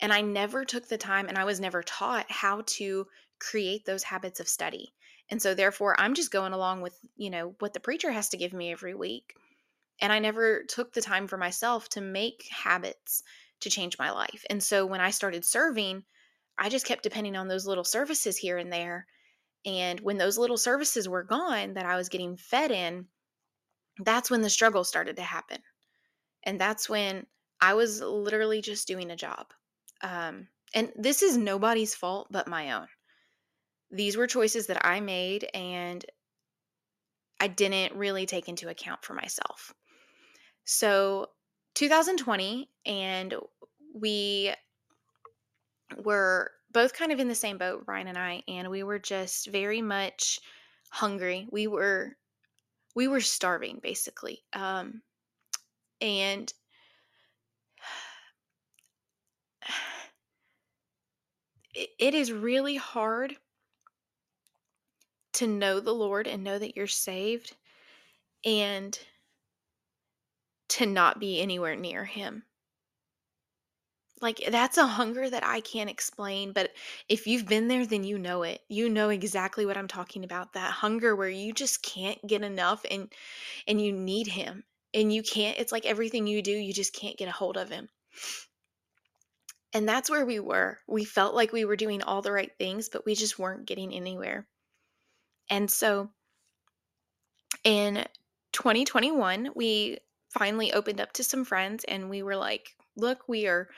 And 0.00 0.12
I 0.12 0.20
never 0.20 0.64
took 0.64 0.88
the 0.88 0.98
time 0.98 1.28
and 1.28 1.38
I 1.38 1.44
was 1.44 1.60
never 1.60 1.82
taught 1.82 2.30
how 2.30 2.62
to 2.66 3.06
create 3.38 3.84
those 3.84 4.02
habits 4.02 4.40
of 4.40 4.48
study. 4.48 4.94
And 5.30 5.40
so 5.40 5.54
therefore 5.54 5.98
I'm 6.00 6.14
just 6.14 6.30
going 6.32 6.52
along 6.52 6.82
with, 6.82 6.98
you 7.16 7.30
know, 7.30 7.54
what 7.60 7.72
the 7.72 7.80
preacher 7.80 8.10
has 8.10 8.28
to 8.30 8.36
give 8.36 8.52
me 8.52 8.72
every 8.72 8.94
week. 8.94 9.34
And 10.00 10.12
I 10.12 10.18
never 10.18 10.64
took 10.64 10.92
the 10.92 11.00
time 11.00 11.28
for 11.28 11.36
myself 11.36 11.88
to 11.90 12.00
make 12.00 12.48
habits 12.50 13.22
to 13.62 13.70
change 13.70 13.98
my 13.98 14.10
life. 14.10 14.44
And 14.50 14.62
so 14.62 14.86
when 14.86 15.00
I 15.00 15.10
started 15.10 15.44
serving, 15.44 16.04
I 16.58 16.68
just 16.68 16.86
kept 16.86 17.02
depending 17.02 17.36
on 17.36 17.48
those 17.48 17.66
little 17.66 17.84
services 17.84 18.36
here 18.36 18.58
and 18.58 18.72
there. 18.72 19.06
And 19.64 20.00
when 20.00 20.18
those 20.18 20.38
little 20.38 20.56
services 20.56 21.08
were 21.08 21.22
gone 21.22 21.74
that 21.74 21.86
I 21.86 21.96
was 21.96 22.08
getting 22.08 22.36
fed 22.36 22.70
in, 22.70 23.06
that's 23.98 24.30
when 24.30 24.42
the 24.42 24.50
struggle 24.50 24.84
started 24.84 25.16
to 25.16 25.22
happen. 25.22 25.58
And 26.44 26.60
that's 26.60 26.88
when 26.88 27.26
I 27.60 27.74
was 27.74 28.00
literally 28.00 28.60
just 28.60 28.88
doing 28.88 29.10
a 29.10 29.16
job. 29.16 29.46
Um, 30.02 30.48
and 30.74 30.92
this 30.96 31.22
is 31.22 31.36
nobody's 31.36 31.94
fault 31.94 32.28
but 32.30 32.48
my 32.48 32.72
own. 32.72 32.88
These 33.90 34.16
were 34.16 34.26
choices 34.26 34.66
that 34.68 34.84
I 34.86 35.00
made, 35.00 35.46
and 35.52 36.04
I 37.38 37.48
didn't 37.48 37.94
really 37.94 38.24
take 38.24 38.48
into 38.48 38.68
account 38.68 39.04
for 39.04 39.12
myself. 39.12 39.74
So, 40.64 41.26
2020, 41.74 42.68
and 42.86 43.34
we 43.94 44.52
were 46.02 46.50
both 46.70 46.94
kind 46.94 47.12
of 47.12 47.20
in 47.20 47.28
the 47.28 47.34
same 47.34 47.58
boat, 47.58 47.84
Brian 47.84 48.08
and 48.08 48.18
I, 48.18 48.42
and 48.48 48.70
we 48.70 48.82
were 48.82 48.98
just 48.98 49.48
very 49.48 49.82
much 49.82 50.40
hungry. 50.90 51.46
We 51.50 51.66
were 51.66 52.16
we 52.94 53.08
were 53.08 53.20
starving 53.20 53.80
basically. 53.82 54.42
Um, 54.52 55.02
and 56.00 56.52
it 61.74 62.14
is 62.14 62.32
really 62.32 62.76
hard 62.76 63.36
to 65.34 65.46
know 65.46 65.80
the 65.80 65.94
Lord 65.94 66.26
and 66.26 66.44
know 66.44 66.58
that 66.58 66.76
you're 66.76 66.86
saved 66.86 67.56
and 68.44 68.98
to 70.76 70.86
not 70.86 71.20
be 71.20 71.40
anywhere 71.40 71.76
near 71.76 72.04
Him. 72.04 72.44
Like, 74.20 74.40
that's 74.50 74.78
a 74.78 74.86
hunger 74.86 75.28
that 75.28 75.44
I 75.44 75.60
can't 75.60 75.90
explain, 75.90 76.52
but 76.52 76.70
if 77.08 77.26
you've 77.26 77.46
been 77.46 77.66
there, 77.66 77.84
then 77.84 78.04
you 78.04 78.18
know 78.18 78.44
it. 78.44 78.60
You 78.68 78.88
know 78.88 79.08
exactly 79.08 79.66
what 79.66 79.76
I'm 79.76 79.88
talking 79.88 80.22
about. 80.22 80.52
That 80.52 80.70
hunger 80.70 81.16
where 81.16 81.28
you 81.28 81.52
just 81.52 81.82
can't 81.82 82.24
get 82.26 82.42
enough 82.42 82.84
and 82.88 83.12
and 83.66 83.80
you 83.80 83.92
need 83.92 84.28
him 84.28 84.62
and 84.94 85.12
you 85.12 85.22
can't 85.22 85.58
it's 85.58 85.72
like 85.72 85.86
everything 85.86 86.26
you 86.26 86.42
do 86.42 86.52
you 86.52 86.72
just 86.72 86.94
can't 86.94 87.16
get 87.16 87.28
a 87.28 87.32
hold 87.32 87.56
of 87.56 87.70
him 87.70 87.88
and 89.72 89.88
that's 89.88 90.10
where 90.10 90.26
we 90.26 90.38
were 90.38 90.78
we 90.86 91.04
felt 91.04 91.34
like 91.34 91.52
we 91.52 91.64
were 91.64 91.76
doing 91.76 92.02
all 92.02 92.22
the 92.22 92.32
right 92.32 92.52
things 92.58 92.88
but 92.88 93.04
we 93.06 93.14
just 93.14 93.38
weren't 93.38 93.66
getting 93.66 93.92
anywhere 93.92 94.46
and 95.50 95.70
so 95.70 96.08
in 97.64 98.04
2021 98.52 99.50
we 99.54 99.98
finally 100.32 100.72
opened 100.72 101.00
up 101.00 101.12
to 101.12 101.24
some 101.24 101.44
friends 101.44 101.84
and 101.84 102.08
we 102.08 102.22
were 102.22 102.36
like 102.36 102.74
look 102.96 103.28
we 103.28 103.46
are 103.46 103.68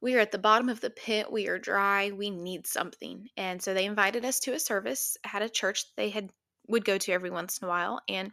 we 0.00 0.14
are 0.14 0.20
at 0.20 0.32
the 0.32 0.38
bottom 0.38 0.68
of 0.68 0.80
the 0.80 0.90
pit 0.90 1.30
we 1.30 1.48
are 1.48 1.58
dry 1.58 2.10
we 2.10 2.30
need 2.30 2.66
something 2.66 3.28
and 3.36 3.62
so 3.62 3.72
they 3.72 3.84
invited 3.84 4.24
us 4.24 4.40
to 4.40 4.52
a 4.52 4.60
service 4.60 5.16
at 5.32 5.42
a 5.42 5.48
church 5.48 5.84
they 5.96 6.10
had 6.10 6.30
would 6.68 6.84
go 6.84 6.98
to 6.98 7.12
every 7.12 7.30
once 7.30 7.58
in 7.58 7.66
a 7.66 7.68
while 7.68 8.00
and 8.08 8.32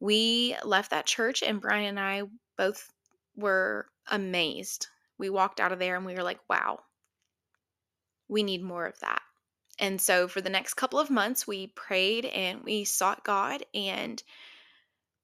we 0.00 0.56
left 0.64 0.90
that 0.90 1.06
church, 1.06 1.42
and 1.42 1.60
Brian 1.60 1.86
and 1.86 2.00
I 2.00 2.22
both 2.58 2.92
were 3.36 3.86
amazed. 4.08 4.88
We 5.18 5.30
walked 5.30 5.60
out 5.60 5.72
of 5.72 5.78
there 5.78 5.96
and 5.96 6.04
we 6.04 6.14
were 6.14 6.22
like, 6.22 6.40
wow, 6.48 6.80
we 8.28 8.42
need 8.42 8.62
more 8.62 8.86
of 8.86 8.98
that. 9.00 9.22
And 9.78 10.00
so 10.00 10.28
for 10.28 10.40
the 10.40 10.50
next 10.50 10.74
couple 10.74 10.98
of 10.98 11.10
months, 11.10 11.46
we 11.46 11.68
prayed 11.68 12.24
and 12.24 12.62
we 12.62 12.84
sought 12.84 13.24
God, 13.24 13.64
and 13.74 14.22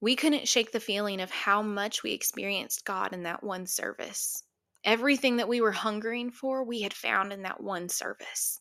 we 0.03 0.17
couldn't 0.17 0.49
shake 0.49 0.73
the 0.73 0.81
feeling 0.81 1.21
of 1.21 1.31
how 1.31 1.61
much 1.61 2.03
we 2.03 2.11
experienced 2.11 2.83
God 2.83 3.13
in 3.13 3.23
that 3.23 3.41
one 3.41 3.65
service. 3.65 4.43
Everything 4.83 5.37
that 5.37 5.47
we 5.47 5.61
were 5.61 5.71
hungering 5.71 6.29
for, 6.29 6.65
we 6.65 6.81
had 6.81 6.93
found 6.93 7.31
in 7.31 7.43
that 7.43 7.63
one 7.63 7.87
service. 7.87 8.59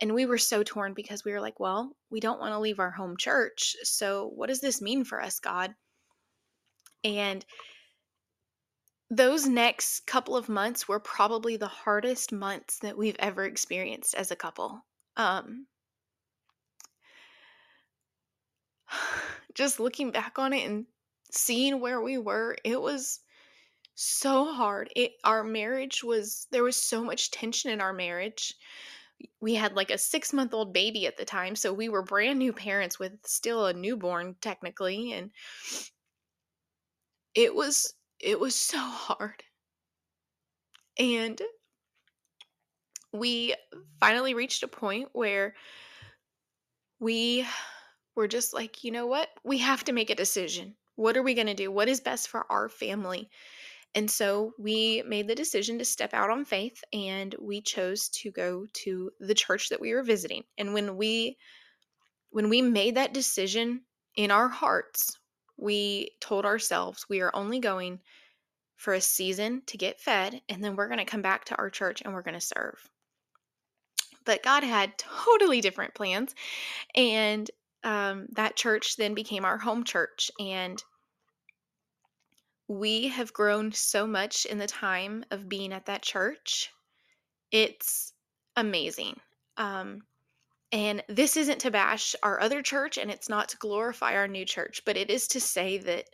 And 0.00 0.14
we 0.14 0.24
were 0.24 0.38
so 0.38 0.62
torn 0.62 0.94
because 0.94 1.22
we 1.22 1.32
were 1.32 1.40
like, 1.42 1.60
well, 1.60 1.94
we 2.08 2.18
don't 2.18 2.40
want 2.40 2.54
to 2.54 2.60
leave 2.60 2.78
our 2.78 2.90
home 2.90 3.18
church. 3.18 3.76
So, 3.82 4.32
what 4.36 4.46
does 4.46 4.62
this 4.62 4.80
mean 4.80 5.04
for 5.04 5.20
us, 5.20 5.38
God? 5.38 5.74
And 7.04 7.44
those 9.10 9.46
next 9.46 10.06
couple 10.06 10.34
of 10.34 10.48
months 10.48 10.88
were 10.88 10.98
probably 10.98 11.58
the 11.58 11.68
hardest 11.68 12.32
months 12.32 12.78
that 12.78 12.96
we've 12.96 13.16
ever 13.18 13.44
experienced 13.44 14.14
as 14.14 14.30
a 14.30 14.36
couple. 14.36 14.80
Um, 15.14 15.66
just 19.58 19.80
looking 19.80 20.10
back 20.10 20.38
on 20.38 20.52
it 20.52 20.66
and 20.68 20.86
seeing 21.30 21.80
where 21.80 22.00
we 22.00 22.16
were, 22.18 22.56
it 22.64 22.80
was 22.80 23.20
so 23.94 24.52
hard. 24.52 24.90
It 24.96 25.12
our 25.24 25.44
marriage 25.44 26.04
was 26.04 26.46
there 26.52 26.62
was 26.64 26.76
so 26.76 27.04
much 27.04 27.30
tension 27.30 27.70
in 27.70 27.80
our 27.80 27.92
marriage 27.92 28.54
we 29.40 29.54
had 29.54 29.74
like 29.74 29.90
a 29.90 29.98
six 29.98 30.32
month 30.32 30.54
old 30.54 30.72
baby 30.72 31.06
at 31.06 31.16
the 31.16 31.24
time. 31.24 31.56
So 31.56 31.72
we 31.72 31.88
were 31.88 32.02
brand 32.02 32.38
new 32.38 32.52
parents 32.52 32.98
with 32.98 33.12
still 33.24 33.66
a 33.66 33.72
newborn, 33.72 34.36
technically. 34.40 35.12
And 35.12 35.30
it 37.34 37.54
was, 37.54 37.94
it 38.20 38.38
was 38.38 38.54
so 38.54 38.78
hard. 38.78 39.42
And 40.98 41.40
we 43.12 43.54
finally 44.00 44.34
reached 44.34 44.62
a 44.62 44.68
point 44.68 45.08
where 45.12 45.54
we 47.00 47.46
were 48.18 48.28
just 48.28 48.52
like, 48.52 48.82
you 48.82 48.90
know 48.90 49.06
what? 49.06 49.28
We 49.44 49.58
have 49.58 49.84
to 49.84 49.92
make 49.92 50.10
a 50.10 50.14
decision. 50.16 50.74
What 50.96 51.16
are 51.16 51.22
we 51.22 51.34
going 51.34 51.46
to 51.46 51.54
do? 51.54 51.70
What 51.70 51.88
is 51.88 52.00
best 52.00 52.28
for 52.28 52.44
our 52.50 52.68
family? 52.68 53.30
And 53.94 54.10
so 54.10 54.52
we 54.58 55.04
made 55.06 55.28
the 55.28 55.36
decision 55.36 55.78
to 55.78 55.84
step 55.84 56.12
out 56.12 56.28
on 56.28 56.44
faith 56.44 56.82
and 56.92 57.32
we 57.40 57.60
chose 57.60 58.08
to 58.08 58.32
go 58.32 58.66
to 58.72 59.12
the 59.20 59.34
church 59.34 59.68
that 59.68 59.80
we 59.80 59.94
were 59.94 60.02
visiting. 60.02 60.42
And 60.58 60.74
when 60.74 60.96
we 60.96 61.38
when 62.30 62.48
we 62.48 62.60
made 62.60 62.96
that 62.96 63.14
decision 63.14 63.82
in 64.16 64.32
our 64.32 64.48
hearts, 64.48 65.16
we 65.56 66.10
told 66.20 66.44
ourselves 66.44 67.06
we 67.08 67.20
are 67.20 67.34
only 67.34 67.60
going 67.60 68.00
for 68.74 68.94
a 68.94 69.00
season 69.00 69.62
to 69.66 69.78
get 69.78 70.00
fed 70.00 70.42
and 70.48 70.62
then 70.62 70.74
we're 70.74 70.88
going 70.88 70.98
to 70.98 71.04
come 71.04 71.22
back 71.22 71.44
to 71.46 71.56
our 71.56 71.70
church 71.70 72.02
and 72.04 72.12
we're 72.12 72.22
going 72.22 72.34
to 72.34 72.40
serve. 72.40 72.90
But 74.24 74.42
God 74.42 74.64
had 74.64 74.98
totally 74.98 75.60
different 75.60 75.94
plans 75.94 76.34
and 76.96 77.48
um, 77.84 78.26
that 78.32 78.56
church 78.56 78.96
then 78.96 79.14
became 79.14 79.44
our 79.44 79.58
home 79.58 79.84
church 79.84 80.30
and 80.40 80.82
we 82.68 83.08
have 83.08 83.32
grown 83.32 83.72
so 83.72 84.06
much 84.06 84.44
in 84.44 84.58
the 84.58 84.66
time 84.66 85.24
of 85.30 85.48
being 85.48 85.72
at 85.72 85.86
that 85.86 86.02
church. 86.02 86.70
It's 87.50 88.12
amazing. 88.56 89.18
Um, 89.56 90.02
and 90.70 91.02
this 91.08 91.38
isn't 91.38 91.60
to 91.60 91.70
bash 91.70 92.14
our 92.22 92.40
other 92.40 92.60
church 92.60 92.98
and 92.98 93.10
it's 93.10 93.30
not 93.30 93.48
to 93.50 93.56
glorify 93.56 94.14
our 94.14 94.28
new 94.28 94.44
church, 94.44 94.82
but 94.84 94.98
it 94.98 95.08
is 95.08 95.26
to 95.28 95.40
say 95.40 95.78
that 95.78 96.04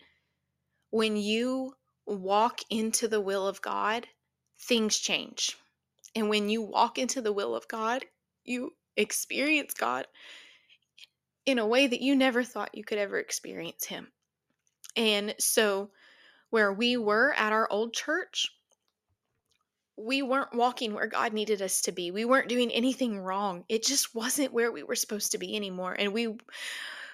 when 0.90 1.16
you 1.16 1.74
walk 2.06 2.60
into 2.70 3.08
the 3.08 3.20
will 3.20 3.48
of 3.48 3.60
God, 3.60 4.06
things 4.60 4.96
change. 4.98 5.56
And 6.14 6.28
when 6.28 6.48
you 6.48 6.62
walk 6.62 6.98
into 6.98 7.20
the 7.20 7.32
will 7.32 7.56
of 7.56 7.66
God, 7.66 8.04
you 8.44 8.70
experience 8.96 9.74
God 9.74 10.06
in 11.46 11.58
a 11.58 11.66
way 11.66 11.86
that 11.86 12.00
you 12.00 12.16
never 12.16 12.42
thought 12.42 12.74
you 12.74 12.84
could 12.84 12.98
ever 12.98 13.18
experience 13.18 13.84
Him. 13.84 14.08
And 14.96 15.34
so, 15.38 15.90
where 16.50 16.72
we 16.72 16.96
were 16.96 17.34
at 17.34 17.52
our 17.52 17.70
old 17.70 17.92
church, 17.92 18.50
we 19.96 20.22
weren't 20.22 20.54
walking 20.54 20.94
where 20.94 21.06
God 21.06 21.32
needed 21.32 21.62
us 21.62 21.80
to 21.82 21.92
be. 21.92 22.10
We 22.10 22.24
weren't 22.24 22.48
doing 22.48 22.70
anything 22.70 23.18
wrong. 23.18 23.64
It 23.68 23.84
just 23.84 24.14
wasn't 24.14 24.52
where 24.52 24.72
we 24.72 24.82
were 24.82 24.96
supposed 24.96 25.32
to 25.32 25.38
be 25.38 25.56
anymore. 25.56 25.94
And 25.98 26.12
we 26.12 26.36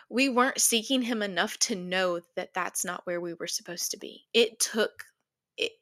we 0.09 0.29
weren't 0.29 0.61
seeking 0.61 1.03
him 1.03 1.23
enough 1.23 1.57
to 1.59 1.77
know 1.77 2.21
that 2.35 2.53
that's 2.53 2.85
not 2.85 3.07
where 3.07 3.21
we 3.21 3.35
were 3.35 3.47
supposed 3.47 3.93
to 3.93 3.97
be. 3.97 4.25
It 4.35 4.59
took 4.59 5.05
it 5.57 5.73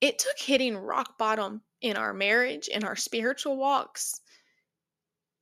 it 0.00 0.18
took 0.18 0.38
hitting 0.38 0.76
rock 0.76 1.18
bottom 1.18 1.62
in 1.80 1.96
our 1.96 2.14
marriage 2.14 2.68
in 2.68 2.84
our 2.84 2.96
spiritual 2.96 3.56
walks 3.56 4.20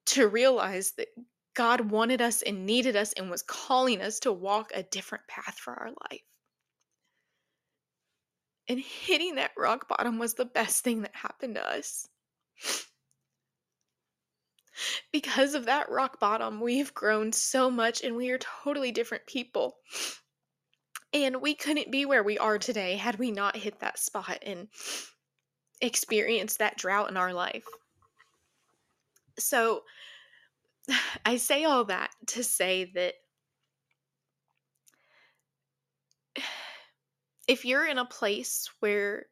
to 0.06 0.28
realize 0.28 0.92
that 0.98 1.08
God 1.54 1.90
wanted 1.90 2.20
us 2.20 2.42
and 2.42 2.66
needed 2.66 2.96
us 2.96 3.12
and 3.12 3.30
was 3.30 3.42
calling 3.42 4.00
us 4.00 4.20
to 4.20 4.32
walk 4.32 4.72
a 4.74 4.82
different 4.82 5.26
path 5.28 5.56
for 5.58 5.72
our 5.72 5.90
life. 6.10 6.20
And 8.68 8.80
hitting 8.80 9.36
that 9.36 9.52
rock 9.56 9.88
bottom 9.88 10.18
was 10.18 10.34
the 10.34 10.46
best 10.46 10.82
thing 10.82 11.02
that 11.02 11.14
happened 11.14 11.56
to 11.56 11.66
us. 11.66 12.08
Because 15.12 15.54
of 15.54 15.66
that 15.66 15.90
rock 15.90 16.18
bottom, 16.18 16.60
we've 16.60 16.92
grown 16.92 17.30
so 17.32 17.70
much 17.70 18.02
and 18.02 18.16
we 18.16 18.30
are 18.30 18.38
totally 18.38 18.90
different 18.90 19.26
people. 19.26 19.76
And 21.12 21.40
we 21.40 21.54
couldn't 21.54 21.92
be 21.92 22.06
where 22.06 22.24
we 22.24 22.38
are 22.38 22.58
today 22.58 22.96
had 22.96 23.18
we 23.18 23.30
not 23.30 23.56
hit 23.56 23.78
that 23.80 23.98
spot 23.98 24.38
and 24.42 24.66
experienced 25.80 26.58
that 26.58 26.76
drought 26.76 27.10
in 27.10 27.16
our 27.16 27.32
life. 27.32 27.66
So 29.38 29.82
I 31.24 31.36
say 31.36 31.64
all 31.64 31.84
that 31.84 32.10
to 32.28 32.44
say 32.44 32.90
that 32.94 33.14
if 37.48 37.64
you're 37.64 37.86
in 37.86 37.98
a 37.98 38.04
place 38.04 38.68
where 38.80 39.26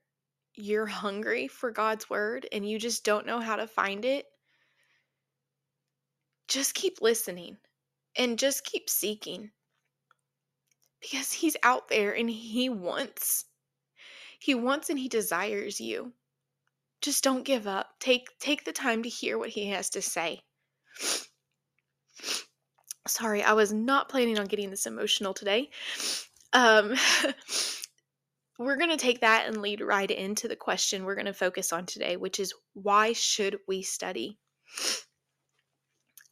you're 0.55 0.87
hungry 0.87 1.49
for 1.49 1.71
God's 1.71 2.11
word 2.11 2.47
and 2.53 2.69
you 2.69 2.79
just 2.79 3.05
don't 3.05 3.27
know 3.27 3.41
how 3.41 3.57
to 3.57 3.67
find 3.67 4.05
it, 4.05 4.27
just 6.49 6.75
keep 6.75 7.01
listening 7.01 7.57
and 8.17 8.39
just 8.39 8.65
keep 8.65 8.91
seeking 8.91 9.51
because 11.01 11.33
he's 11.33 11.57
out 11.63 11.89
there 11.89 12.15
and 12.15 12.29
he 12.29 12.69
wants 12.69 13.47
he 14.39 14.55
wants 14.55 14.91
and 14.91 14.99
he 14.99 15.09
desires 15.09 15.81
you 15.81 16.13
just 17.03 17.23
don't 17.25 17.45
give 17.45 17.67
up 17.67 17.91
take 18.01 18.27
take 18.41 18.65
the 18.65 18.73
time 18.73 19.03
to 19.03 19.09
hear 19.09 19.39
what 19.39 19.51
he 19.51 19.69
has 19.69 19.91
to 19.91 20.01
say 20.01 20.41
sorry 23.07 23.43
i 23.43 23.53
was 23.53 23.73
not 23.73 24.09
planning 24.09 24.39
on 24.39 24.47
getting 24.47 24.71
this 24.71 24.87
emotional 24.87 25.35
today 25.35 25.69
um 26.53 26.95
we're 28.63 28.77
going 28.77 28.91
to 28.91 28.97
take 28.97 29.21
that 29.21 29.47
and 29.47 29.61
lead 29.61 29.81
right 29.81 30.11
into 30.11 30.49
the 30.49 30.57
question 30.57 31.05
we're 31.05 31.15
going 31.15 31.27
to 31.27 31.33
focus 31.33 31.73
on 31.73 31.87
today, 31.87 32.17
which 32.17 32.39
is 32.39 32.55
why 32.75 33.13
should 33.13 33.59
we 33.67 33.83
study? 33.83 34.39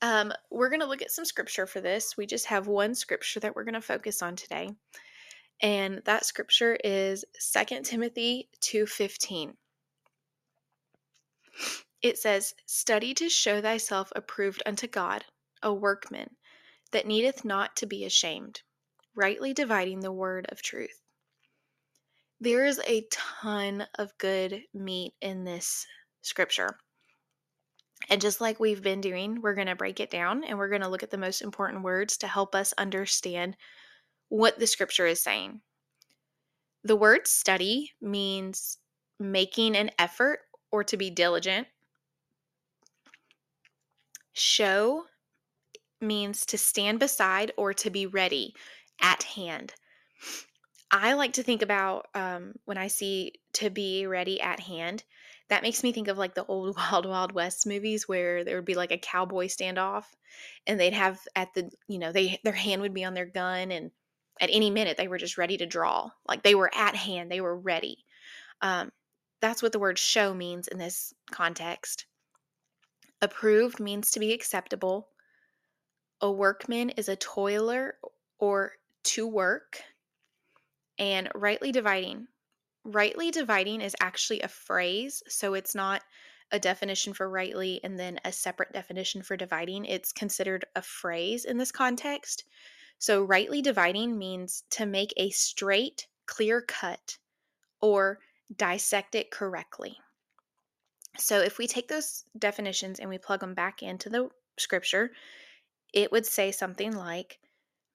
Um, 0.03 0.33
we're 0.51 0.71
going 0.71 0.81
to 0.81 0.87
look 0.87 1.03
at 1.03 1.11
some 1.11 1.25
scripture 1.25 1.67
for 1.67 1.81
this. 1.81 2.17
We 2.17 2.27
just 2.27 2.47
have 2.47 2.67
one 2.67 2.95
scripture 2.95 3.41
that 3.41 3.55
we're 3.55 3.65
going 3.65 3.75
to 3.75 3.81
focus 3.81 4.23
on 4.23 4.37
today. 4.37 4.71
And 5.63 6.01
that 6.07 6.25
scripture 6.25 6.79
is 6.83 7.25
2 7.53 7.83
Timothy 7.83 8.49
2:15. 8.63 9.55
It 12.03 12.19
says, 12.19 12.55
"Study 12.67 13.15
to 13.15 13.29
show 13.29 13.61
thyself 13.61 14.13
approved 14.17 14.63
unto 14.65 14.87
God, 14.87 15.25
a 15.63 15.73
workman 15.73 16.37
that 16.93 17.07
needeth 17.07 17.45
not 17.45 17.77
to 17.77 17.87
be 17.87 18.05
ashamed, 18.05 18.63
rightly 19.15 19.53
dividing 19.53 20.01
the 20.01 20.13
word 20.13 20.47
of 20.51 20.63
truth." 20.63 21.03
There 22.41 22.65
is 22.65 22.81
a 22.87 23.07
ton 23.11 23.87
of 23.97 24.17
good 24.17 24.65
meat 24.73 25.15
in 25.21 25.45
this 25.45 25.87
scripture. 26.23 26.79
And 28.09 28.21
just 28.21 28.41
like 28.41 28.59
we've 28.59 28.83
been 28.83 29.03
doing, 29.03 29.43
we're 29.43 29.55
going 29.55 29.67
to 29.67 29.77
break 29.77 30.01
it 30.01 30.11
down 30.11 30.43
and 30.45 30.59
we're 30.59 30.71
going 30.71 30.81
to 30.81 30.89
look 30.89 31.03
at 31.03 31.11
the 31.11 31.19
most 31.19 31.43
important 31.43 31.85
words 31.85 32.17
to 32.19 32.27
help 32.27 32.55
us 32.55 32.73
understand 32.79 33.57
what 34.31 34.59
the 34.59 34.67
scripture 34.67 35.07
is 35.07 35.21
saying. 35.21 35.61
The 36.83 36.97
word 36.97 37.29
study 37.29 37.93
means 38.01 38.79
making 39.19 39.77
an 39.77 39.91
effort 39.99 40.41
or 40.71 40.85
to 40.85 40.97
be 40.97 41.11
diligent. 41.11 41.67
Show 44.33 45.05
means 46.01 46.47
to 46.47 46.59
stand 46.59 46.99
beside 46.99 47.53
or 47.57 47.75
to 47.75 47.91
be 47.91 48.07
ready, 48.07 48.55
at 49.01 49.23
hand. 49.23 49.75
I 50.91 51.13
like 51.15 51.35
to 51.35 51.43
think 51.43 51.63
about 51.63 52.07
um, 52.15 52.55
when 52.65 52.79
I 52.79 52.89
see 52.89 53.35
to 53.55 53.71
be 53.71 54.07
ready 54.07 54.41
at 54.41 54.61
hand. 54.61 55.05
That 55.49 55.63
makes 55.63 55.83
me 55.83 55.93
think 55.93 56.09
of 56.09 56.19
like 56.19 56.35
the 56.35 56.45
old 56.47 56.77
Wild 56.93 57.07
Wild 57.07 57.33
West 57.33 57.67
movies 57.67 58.09
where 58.09 58.45
there 58.45 58.57
would 58.57 58.65
be 58.65 58.75
like 58.75 58.93
a 58.93 58.99
cowboy 58.99 59.47
standoff, 59.47 60.05
and 60.67 60.79
they'd 60.79 60.93
have 60.93 61.21
at 61.37 61.53
the 61.55 61.71
you 61.89 61.99
know 61.99 62.13
they 62.13 62.41
their 62.45 62.53
hand 62.53 62.83
would 62.83 62.95
be 62.95 63.05
on 63.05 63.15
their 63.15 63.27
gun, 63.27 63.71
and 63.71 63.91
at 64.41 64.51
any 64.53 64.71
minute 64.71 64.97
they 64.97 65.09
were 65.09 65.19
just 65.19 65.39
ready 65.39 65.57
to 65.59 65.67
draw. 65.67 66.11
Like 66.27 66.43
they 66.43 66.55
were 66.55 66.71
at 66.75 66.97
hand, 66.97 67.31
they 67.31 67.41
were 67.41 67.57
ready. 67.57 68.05
Um, 68.63 68.91
that's 69.41 69.63
what 69.63 69.73
the 69.73 69.79
word 69.79 69.99
show 69.99 70.35
means 70.35 70.69
in 70.69 70.79
this 70.79 71.15
context. 71.31 72.07
Approved 73.23 73.81
means 73.81 74.11
to 74.13 74.21
be 74.21 74.33
acceptable. 74.33 75.09
A 76.21 76.31
workman 76.31 76.91
is 76.91 77.09
a 77.09 77.17
toiler 77.17 77.97
or 78.39 78.73
to 79.05 79.27
work 79.27 79.83
and 80.99 81.29
rightly 81.35 81.73
dividing. 81.73 82.29
Rightly 82.85 83.31
dividing 83.31 83.81
is 83.81 83.97
actually 84.01 84.41
a 84.41 84.49
phrase, 84.49 85.23
so 85.29 85.55
it's 85.55 85.75
not 85.75 86.03
a 86.53 86.59
definition 86.59 87.13
for 87.13 87.29
rightly 87.29 87.81
and 87.85 87.99
then 87.99 88.19
a 88.25 88.33
separate 88.33 88.73
definition 88.73 89.23
for 89.23 89.37
dividing. 89.37 89.85
It's 89.85 90.13
considered 90.13 90.65
a 90.75 90.83
phrase 90.83 91.45
in 91.45 91.59
this 91.59 91.73
context. 91.73 92.45
So, 92.99 93.23
rightly 93.23 93.63
dividing 93.63 94.19
means 94.19 94.65
to 94.71 94.85
make 94.85 95.15
a 95.17 95.31
straight, 95.31 96.07
clear 96.27 96.61
cut 96.61 97.19
or 97.81 98.19
dissect 98.57 99.15
it 99.15 99.31
correctly. 99.31 99.99
So, 101.19 101.41
if 101.41 101.59
we 101.59 101.67
take 101.67 101.89
those 101.89 102.25
definitions 102.39 103.01
and 103.01 103.11
we 103.11 103.19
plug 103.19 103.41
them 103.41 103.55
back 103.55 103.83
into 103.83 104.09
the 104.09 104.31
scripture, 104.59 105.11
it 105.93 106.13
would 106.13 106.25
say 106.27 106.53
something 106.53 106.93
like 106.93 107.41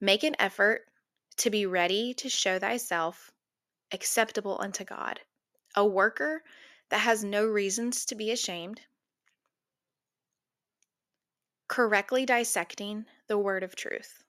make 0.02 0.24
an 0.24 0.36
effort 0.38 0.86
to 1.38 1.50
be 1.50 1.65
ready 1.65 2.13
to 2.15 2.30
show 2.30 2.60
thyself 2.60 3.32
acceptable 3.94 4.58
unto 4.60 4.84
God, 4.84 5.22
a 5.76 5.86
worker 5.86 6.44
that 6.89 7.00
has 7.00 7.24
no 7.24 7.46
reasons 7.46 8.06
to 8.06 8.15
be 8.15 8.32
ashamed, 8.32 8.82
correctly 11.70 12.26
dissecting 12.26 13.06
the 13.28 13.38
word 13.38 13.63
of 13.63 13.76
truth. 13.76 14.25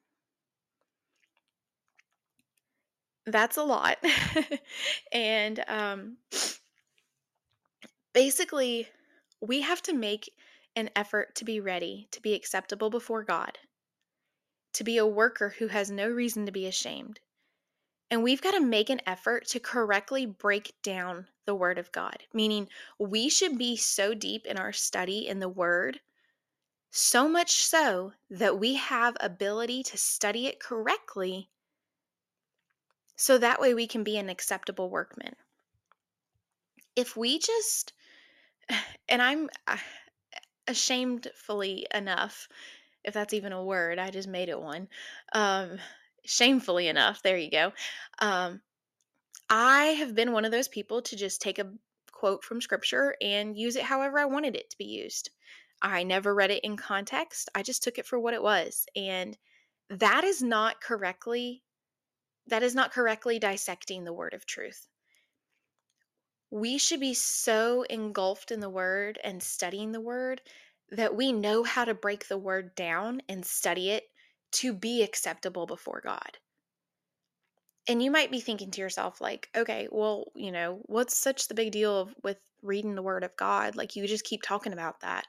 That's 3.27 3.57
a 3.57 3.63
lot. 3.65 3.99
and 5.13 5.65
um, 5.69 6.17
basically, 8.15 8.89
we 9.41 9.63
have 9.63 9.83
to 9.83 9.93
make 9.93 10.33
an 10.77 10.91
effort 10.95 11.35
to 11.37 11.45
be 11.45 11.61
ready, 11.61 12.09
to 12.13 12.21
be 12.21 12.35
acceptable 12.35 12.91
before 12.91 13.25
God 13.25 13.59
to 14.77 14.85
be 14.85 14.99
a 14.99 15.07
worker 15.07 15.55
who 15.59 15.69
has 15.69 15.91
no 15.91 16.07
reason 16.07 16.45
to 16.45 16.53
be 16.53 16.67
ashamed. 16.67 17.19
And 18.11 18.23
we've 18.23 18.43
got 18.43 18.51
to 18.51 18.61
make 18.61 18.91
an 18.91 19.01
effort 19.07 19.47
to 19.49 19.59
correctly 19.59 20.27
break 20.27 20.75
down 20.83 21.29
the 21.47 21.55
Word 21.55 21.79
of 21.79 21.91
God, 21.93 22.25
meaning 22.35 22.69
we 22.99 23.31
should 23.31 23.57
be 23.57 23.79
so 23.79 24.13
deep 24.13 24.45
in 24.45 24.59
our 24.59 24.75
study 24.75 25.27
in 25.27 25.41
the 25.41 25.49
Word, 25.49 26.01
so 26.91 27.27
much 27.27 27.65
so 27.65 28.13
that 28.29 28.59
we 28.59 28.75
have 28.75 29.17
ability 29.19 29.83
to 29.85 29.97
study 29.97 30.47
it 30.47 30.61
correctly 30.61 31.49
so 33.17 33.39
that 33.39 33.61
way 33.61 33.75
we 33.75 33.87
can 33.87 34.05
be 34.05 34.17
an 34.19 34.29
acceptable 34.29 34.91
workman. 34.91 35.35
If 36.95 37.17
we 37.17 37.39
just, 37.39 37.93
and 39.09 39.21
I'm 39.21 39.49
uh, 39.67 39.77
ashamedfully 40.69 41.85
enough 41.93 42.49
if 43.07 43.15
that's 43.15 43.33
even 43.33 43.53
a 43.53 43.65
word. 43.65 43.99
I 43.99 44.11
just 44.11 44.29
made 44.29 44.49
it 44.49 44.61
one. 44.61 44.89
Um, 45.33 45.79
shamefully 46.25 46.89
enough, 46.89 47.23
there 47.23 47.39
you 47.39 47.51
go. 47.51 47.73
Um, 48.19 48.61
I 49.49 49.85
have 49.99 50.15
been 50.15 50.33
one 50.33 50.45
of 50.45 50.51
those 50.51 50.69
people 50.69 51.03
to 51.03 51.17
just 51.17 51.41
take 51.41 51.61
a 51.61 51.73
quote 52.11 52.43
from 52.43 52.61
scripture 52.61 53.15
and 53.23 53.57
use 53.57 53.77
it 53.77 53.85
however 53.85 54.19
I 54.19 54.25
wanted 54.25 54.57
it 54.57 54.71
to 54.71 54.79
be 54.79 54.87
used. 54.87 55.31
I 55.81 56.03
never 56.03 56.35
read 56.35 56.51
it 56.51 56.65
in 56.65 56.77
context. 56.77 57.49
I 57.55 57.63
just 57.63 57.85
took 57.85 57.99
it 57.99 58.07
for 58.07 58.19
what 58.19 58.35
it 58.35 58.43
was. 58.43 58.87
And 58.97 59.39
that 59.89 60.25
is 60.25 60.43
not 60.43 60.81
correctly 60.81 61.63
that 62.47 62.63
is 62.63 62.75
not 62.75 62.93
correctly 62.93 63.39
dissecting 63.39 64.05
the 64.05 64.13
word 64.13 64.35
of 64.35 64.47
truth. 64.47 64.89
We 66.51 66.79
should 66.79 67.01
be 67.01 67.15
so 67.15 67.83
engulfed 67.83 68.51
in 68.51 68.61
the 68.61 68.71
word 68.71 69.19
and 69.25 69.43
studying 69.43 69.93
the 69.93 70.01
word 70.01 70.41
that 70.91 71.17
we 71.17 71.33
know 71.33 71.65
how 71.65 71.85
to 71.85 71.95
break 71.95 72.29
the 72.29 72.39
word 72.39 72.75
down 72.75 73.21
and 73.29 73.45
study 73.45 73.91
it 73.91 74.05
to 74.53 74.73
be 74.73 75.03
acceptable 75.03 75.67
before 75.67 76.01
God. 76.01 76.39
And 77.89 78.03
you 78.03 78.11
might 78.11 78.31
be 78.31 78.41
thinking 78.41 78.71
to 78.73 78.81
yourself, 78.81 79.21
like, 79.21 79.49
okay, 79.57 79.89
well, 79.91 80.33
you 80.35 80.51
know, 80.51 80.81
what's 80.87 81.17
such 81.17 81.47
the 81.47 81.55
big 81.55 81.73
deal 81.73 82.01
of, 82.01 82.15
with 82.23 82.39
reading 82.63 82.95
the 82.95 83.03
word 83.03 83.23
of 83.23 83.37
God? 83.37 83.77
Like, 83.77 83.95
you 83.95 84.07
just 84.07 84.25
keep 84.25 84.43
talking 84.43 84.73
about 84.73 85.01
that. 85.01 85.27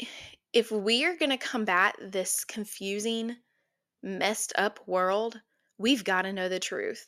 If 0.50 0.70
we 0.70 1.04
are 1.04 1.14
going 1.14 1.30
to 1.30 1.36
combat 1.36 1.94
this 2.00 2.42
confusing, 2.42 3.36
messed 4.02 4.52
up 4.56 4.80
world, 4.86 5.40
we've 5.78 6.04
got 6.04 6.22
to 6.22 6.32
know 6.32 6.48
the 6.48 6.60
truth. 6.60 7.06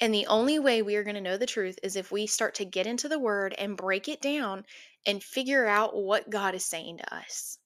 And 0.00 0.14
the 0.14 0.26
only 0.26 0.58
way 0.58 0.82
we 0.82 0.94
are 0.96 1.02
going 1.02 1.16
to 1.16 1.20
know 1.20 1.36
the 1.36 1.46
truth 1.46 1.78
is 1.82 1.96
if 1.96 2.12
we 2.12 2.26
start 2.26 2.54
to 2.56 2.64
get 2.64 2.86
into 2.86 3.08
the 3.08 3.18
word 3.18 3.54
and 3.58 3.76
break 3.76 4.08
it 4.08 4.20
down 4.20 4.64
and 5.06 5.22
figure 5.22 5.66
out 5.66 5.96
what 5.96 6.30
God 6.30 6.54
is 6.54 6.64
saying 6.64 6.98
to 6.98 7.14
us. 7.14 7.58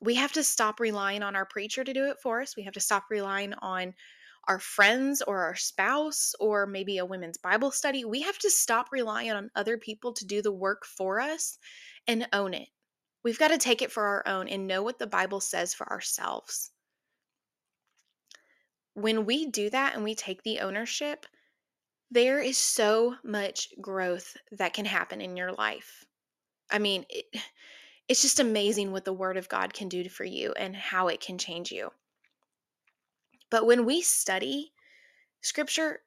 We 0.00 0.16
have 0.16 0.32
to 0.32 0.44
stop 0.44 0.80
relying 0.80 1.22
on 1.22 1.34
our 1.34 1.46
preacher 1.46 1.82
to 1.82 1.94
do 1.94 2.04
it 2.10 2.18
for 2.22 2.42
us. 2.42 2.56
We 2.56 2.64
have 2.64 2.74
to 2.74 2.80
stop 2.80 3.04
relying 3.08 3.54
on 3.54 3.94
our 4.46 4.58
friends 4.58 5.22
or 5.22 5.44
our 5.44 5.54
spouse 5.54 6.34
or 6.38 6.66
maybe 6.66 6.98
a 6.98 7.06
women's 7.06 7.38
Bible 7.38 7.70
study. 7.70 8.04
We 8.04 8.20
have 8.22 8.38
to 8.40 8.50
stop 8.50 8.88
relying 8.92 9.32
on 9.32 9.50
other 9.54 9.78
people 9.78 10.12
to 10.12 10.26
do 10.26 10.42
the 10.42 10.52
work 10.52 10.84
for 10.84 11.20
us 11.20 11.58
and 12.06 12.28
own 12.34 12.52
it. 12.52 12.68
We've 13.22 13.38
got 13.38 13.48
to 13.48 13.58
take 13.58 13.80
it 13.80 13.90
for 13.90 14.04
our 14.04 14.22
own 14.26 14.48
and 14.48 14.66
know 14.66 14.82
what 14.82 14.98
the 14.98 15.06
Bible 15.06 15.40
says 15.40 15.72
for 15.72 15.90
ourselves. 15.90 16.70
When 18.94 19.24
we 19.24 19.46
do 19.46 19.70
that 19.70 19.94
and 19.94 20.04
we 20.04 20.14
take 20.14 20.42
the 20.42 20.60
ownership, 20.60 21.26
there 22.10 22.40
is 22.40 22.56
so 22.56 23.16
much 23.24 23.68
growth 23.80 24.36
that 24.52 24.72
can 24.72 24.84
happen 24.84 25.20
in 25.20 25.36
your 25.36 25.52
life. 25.52 26.04
I 26.70 26.78
mean, 26.78 27.04
it, 27.10 27.24
it's 28.08 28.22
just 28.22 28.40
amazing 28.40 28.92
what 28.92 29.04
the 29.04 29.12
Word 29.12 29.36
of 29.36 29.48
God 29.48 29.72
can 29.72 29.88
do 29.88 30.08
for 30.08 30.24
you 30.24 30.52
and 30.52 30.76
how 30.76 31.08
it 31.08 31.20
can 31.20 31.38
change 31.38 31.72
you. 31.72 31.90
But 33.50 33.66
when 33.66 33.84
we 33.84 34.02
study 34.02 34.72
Scripture, 35.40 36.00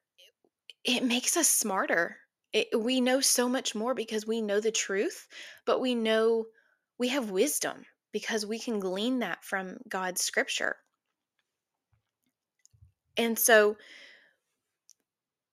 it 0.84 1.04
makes 1.04 1.36
us 1.36 1.48
smarter. 1.48 2.16
It, 2.52 2.68
we 2.78 3.00
know 3.00 3.20
so 3.20 3.48
much 3.48 3.74
more 3.74 3.94
because 3.94 4.26
we 4.26 4.40
know 4.40 4.60
the 4.60 4.72
truth, 4.72 5.28
but 5.66 5.80
we 5.80 5.94
know 5.94 6.46
we 6.98 7.08
have 7.08 7.30
wisdom 7.30 7.84
because 8.12 8.46
we 8.46 8.58
can 8.58 8.80
glean 8.80 9.18
that 9.18 9.44
from 9.44 9.78
God's 9.88 10.22
Scripture. 10.22 10.76
And 13.18 13.38
so 13.38 13.76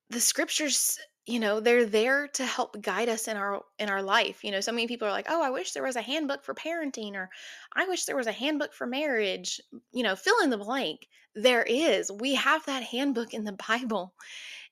the 0.10 0.22
scriptures 0.22 0.98
you 1.26 1.40
know 1.40 1.60
they're 1.60 1.86
there 1.86 2.28
to 2.28 2.46
help 2.46 2.80
guide 2.82 3.10
us 3.10 3.28
in 3.28 3.36
our 3.36 3.64
in 3.80 3.90
our 3.90 4.02
life 4.04 4.44
you 4.44 4.52
know 4.52 4.60
so 4.62 4.72
many 4.72 4.88
people 4.88 5.08
are 5.08 5.12
like 5.12 5.26
oh 5.30 5.42
i 5.42 5.50
wish 5.50 5.72
there 5.72 5.84
was 5.84 5.96
a 5.96 6.02
handbook 6.02 6.44
for 6.44 6.54
parenting 6.54 7.16
or 7.16 7.30
i 7.76 7.88
wish 7.88 8.06
there 8.06 8.16
was 8.16 8.28
a 8.28 8.32
handbook 8.32 8.74
for 8.74 8.86
marriage 8.86 9.60
you 9.92 10.04
know 10.04 10.16
fill 10.16 10.40
in 10.44 10.50
the 10.50 10.58
blank. 10.58 11.08
There 11.38 11.64
is. 11.64 12.10
We 12.10 12.36
have 12.36 12.66
that 12.66 12.84
handbook 12.84 13.34
in 13.34 13.44
the 13.44 13.58
bible 13.68 14.14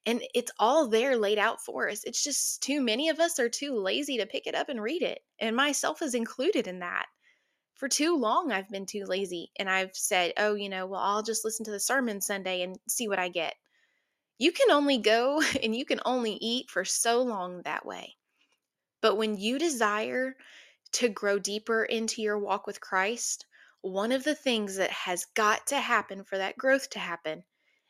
and 0.06 0.22
it's 0.34 0.52
all 0.60 0.88
there 0.88 1.18
laid 1.18 1.40
out 1.40 1.62
for 1.62 1.90
us. 1.90 2.04
It's 2.04 2.24
just 2.24 2.62
too 2.62 2.82
many 2.82 3.10
of 3.10 3.20
us 3.20 3.40
are 3.40 3.50
too 3.50 3.74
lazy 3.76 4.18
to 4.18 4.26
pick 4.26 4.48
it 4.48 4.56
up 4.56 4.70
and 4.70 4.82
read 4.82 5.02
it 5.02 5.20
and 5.40 5.56
myself 5.56 6.02
is 6.02 6.14
included 6.14 6.68
in 6.68 6.80
that 6.80 7.08
for 7.84 7.90
too 7.90 8.16
long 8.16 8.50
i've 8.50 8.70
been 8.70 8.86
too 8.86 9.04
lazy 9.04 9.52
and 9.60 9.70
i've 9.70 9.94
said 9.94 10.32
oh 10.38 10.56
you 10.56 10.70
know 10.70 10.86
well 10.86 11.02
i'll 11.02 11.22
just 11.22 11.44
listen 11.44 11.66
to 11.66 11.72
the 11.72 11.80
sermon 11.80 12.22
sunday 12.22 12.62
and 12.62 12.78
see 12.88 13.10
what 13.10 13.20
i 13.20 13.28
get 13.28 13.56
you 14.38 14.52
can 14.52 14.72
only 14.72 14.98
go 14.98 15.42
and 15.64 15.76
you 15.76 15.86
can 15.86 16.00
only 16.06 16.34
eat 16.34 16.70
for 16.70 16.86
so 16.86 17.22
long 17.22 17.62
that 17.64 17.86
way. 17.86 18.16
But 19.02 19.16
when 19.16 19.38
you 19.38 19.60
desire 19.60 20.36
to 20.94 21.10
grow 21.10 21.40
deeper 21.40 21.84
into 21.84 22.22
your 22.22 22.38
walk 22.38 22.68
with 22.68 22.80
Christ, 22.80 23.46
one 23.82 24.12
of 24.12 24.24
the 24.24 24.36
things 24.36 24.76
that 24.78 24.92
has 24.92 25.26
got 25.34 25.68
to 25.68 25.78
happen 25.78 26.24
for 26.24 26.38
that 26.38 26.58
growth 26.58 26.90
to 26.92 27.00
happen 27.00 27.44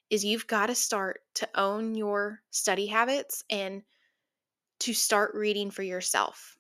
is 0.10 0.26
you've 0.26 0.48
got 0.48 0.68
to 0.68 0.76
start 0.76 1.22
to 1.36 1.50
own 1.56 1.96
your 1.96 2.42
study 2.52 2.88
habits 2.88 3.44
and 3.50 3.84
to 4.80 4.94
start 4.94 5.34
reading 5.34 5.72
for 5.72 5.84
yourself. 5.84 6.58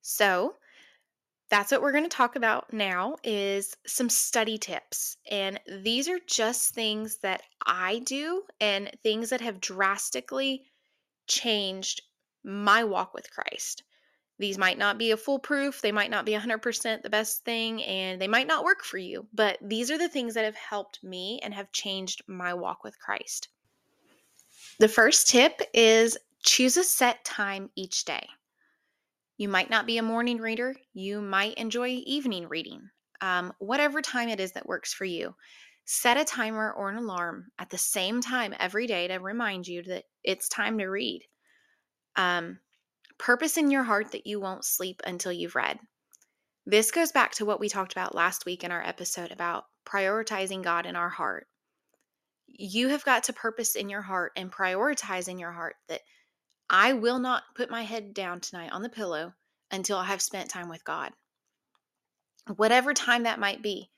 So, 0.00 0.54
that's 1.48 1.70
what 1.70 1.80
we're 1.80 1.92
going 1.92 2.04
to 2.04 2.10
talk 2.10 2.36
about 2.36 2.72
now 2.72 3.16
is 3.22 3.76
some 3.86 4.08
study 4.08 4.58
tips 4.58 5.16
and 5.30 5.60
these 5.82 6.08
are 6.08 6.18
just 6.26 6.74
things 6.74 7.18
that 7.18 7.42
i 7.66 8.00
do 8.00 8.42
and 8.60 8.90
things 9.02 9.30
that 9.30 9.40
have 9.40 9.60
drastically 9.60 10.64
changed 11.26 12.02
my 12.44 12.84
walk 12.84 13.14
with 13.14 13.30
christ. 13.30 13.82
These 14.38 14.58
might 14.58 14.76
not 14.76 14.98
be 14.98 15.12
a 15.12 15.16
foolproof 15.16 15.80
they 15.80 15.92
might 15.92 16.10
not 16.10 16.26
be 16.26 16.32
100% 16.32 17.02
the 17.02 17.10
best 17.10 17.44
thing 17.44 17.82
and 17.84 18.20
they 18.20 18.28
might 18.28 18.46
not 18.46 18.64
work 18.64 18.84
for 18.84 18.98
you 18.98 19.26
but 19.32 19.58
these 19.62 19.90
are 19.90 19.98
the 19.98 20.08
things 20.08 20.34
that 20.34 20.44
have 20.44 20.56
helped 20.56 21.02
me 21.02 21.40
and 21.42 21.54
have 21.54 21.72
changed 21.72 22.22
my 22.26 22.52
walk 22.54 22.84
with 22.84 22.98
christ. 22.98 23.48
The 24.78 24.88
first 24.88 25.28
tip 25.28 25.62
is 25.72 26.18
choose 26.42 26.76
a 26.76 26.84
set 26.84 27.24
time 27.24 27.70
each 27.76 28.04
day 28.04 28.28
you 29.36 29.48
might 29.48 29.70
not 29.70 29.86
be 29.86 29.98
a 29.98 30.02
morning 30.02 30.38
reader, 30.38 30.74
you 30.94 31.20
might 31.20 31.54
enjoy 31.54 31.88
evening 32.06 32.48
reading. 32.48 32.88
Um, 33.20 33.52
whatever 33.58 34.02
time 34.02 34.28
it 34.28 34.40
is 34.40 34.52
that 34.52 34.66
works 34.66 34.92
for 34.92 35.04
you. 35.04 35.34
Set 35.84 36.16
a 36.16 36.24
timer 36.24 36.72
or 36.72 36.90
an 36.90 36.96
alarm 36.96 37.46
at 37.58 37.70
the 37.70 37.78
same 37.78 38.20
time 38.20 38.54
every 38.58 38.86
day 38.86 39.08
to 39.08 39.16
remind 39.18 39.66
you 39.66 39.82
that 39.84 40.04
it's 40.24 40.48
time 40.48 40.78
to 40.78 40.86
read. 40.86 41.22
Um, 42.16 42.58
purpose 43.18 43.56
in 43.56 43.70
your 43.70 43.84
heart 43.84 44.12
that 44.12 44.26
you 44.26 44.40
won't 44.40 44.64
sleep 44.64 45.00
until 45.06 45.32
you've 45.32 45.54
read. 45.54 45.78
This 46.66 46.90
goes 46.90 47.12
back 47.12 47.32
to 47.34 47.44
what 47.44 47.60
we 47.60 47.68
talked 47.68 47.92
about 47.92 48.14
last 48.14 48.44
week 48.44 48.64
in 48.64 48.72
our 48.72 48.82
episode 48.82 49.30
about 49.30 49.64
prioritizing 49.86 50.62
God 50.62 50.84
in 50.84 50.96
our 50.96 51.08
heart. 51.08 51.46
You 52.48 52.88
have 52.88 53.04
got 53.04 53.24
to 53.24 53.32
purpose 53.32 53.76
in 53.76 53.88
your 53.88 54.02
heart 54.02 54.32
and 54.34 54.50
prioritize 54.50 55.28
in 55.28 55.38
your 55.38 55.52
heart 55.52 55.76
that 55.88 56.00
I 56.68 56.94
will 56.94 57.18
not 57.18 57.54
put 57.54 57.70
my 57.70 57.82
head 57.82 58.12
down 58.12 58.40
tonight 58.40 58.72
on 58.72 58.82
the 58.82 58.88
pillow 58.88 59.34
until 59.70 59.98
I 59.98 60.06
have 60.06 60.22
spent 60.22 60.50
time 60.50 60.68
with 60.68 60.84
God. 60.84 61.12
Whatever 62.56 62.94
time 62.94 63.24
that 63.24 63.38
might 63.38 63.62
be. 63.62 63.90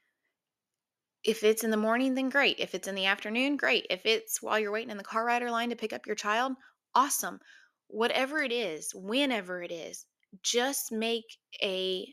If 1.24 1.42
it's 1.42 1.64
in 1.64 1.70
the 1.70 1.76
morning, 1.76 2.14
then 2.14 2.28
great. 2.28 2.60
If 2.60 2.74
it's 2.74 2.88
in 2.88 2.94
the 2.94 3.06
afternoon, 3.06 3.56
great. 3.56 3.86
If 3.90 4.06
it's 4.06 4.40
while 4.40 4.58
you're 4.58 4.72
waiting 4.72 4.90
in 4.90 4.96
the 4.96 5.04
car 5.04 5.24
rider 5.24 5.50
line 5.50 5.70
to 5.70 5.76
pick 5.76 5.92
up 5.92 6.06
your 6.06 6.16
child, 6.16 6.52
awesome. 6.94 7.40
Whatever 7.88 8.42
it 8.42 8.52
is, 8.52 8.94
whenever 8.94 9.62
it 9.62 9.72
is, 9.72 10.06
just 10.42 10.92
make 10.92 11.38
a 11.62 12.06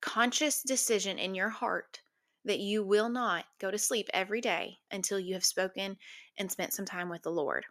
conscious 0.00 0.62
decision 0.62 1.18
in 1.18 1.34
your 1.34 1.48
heart 1.48 2.00
that 2.44 2.58
you 2.58 2.84
will 2.84 3.08
not 3.08 3.44
go 3.60 3.70
to 3.70 3.78
sleep 3.78 4.08
every 4.12 4.40
day 4.40 4.78
until 4.90 5.18
you 5.18 5.34
have 5.34 5.44
spoken 5.44 5.96
and 6.38 6.50
spent 6.50 6.72
some 6.72 6.84
time 6.84 7.08
with 7.08 7.22
the 7.22 7.30
Lord. 7.30 7.64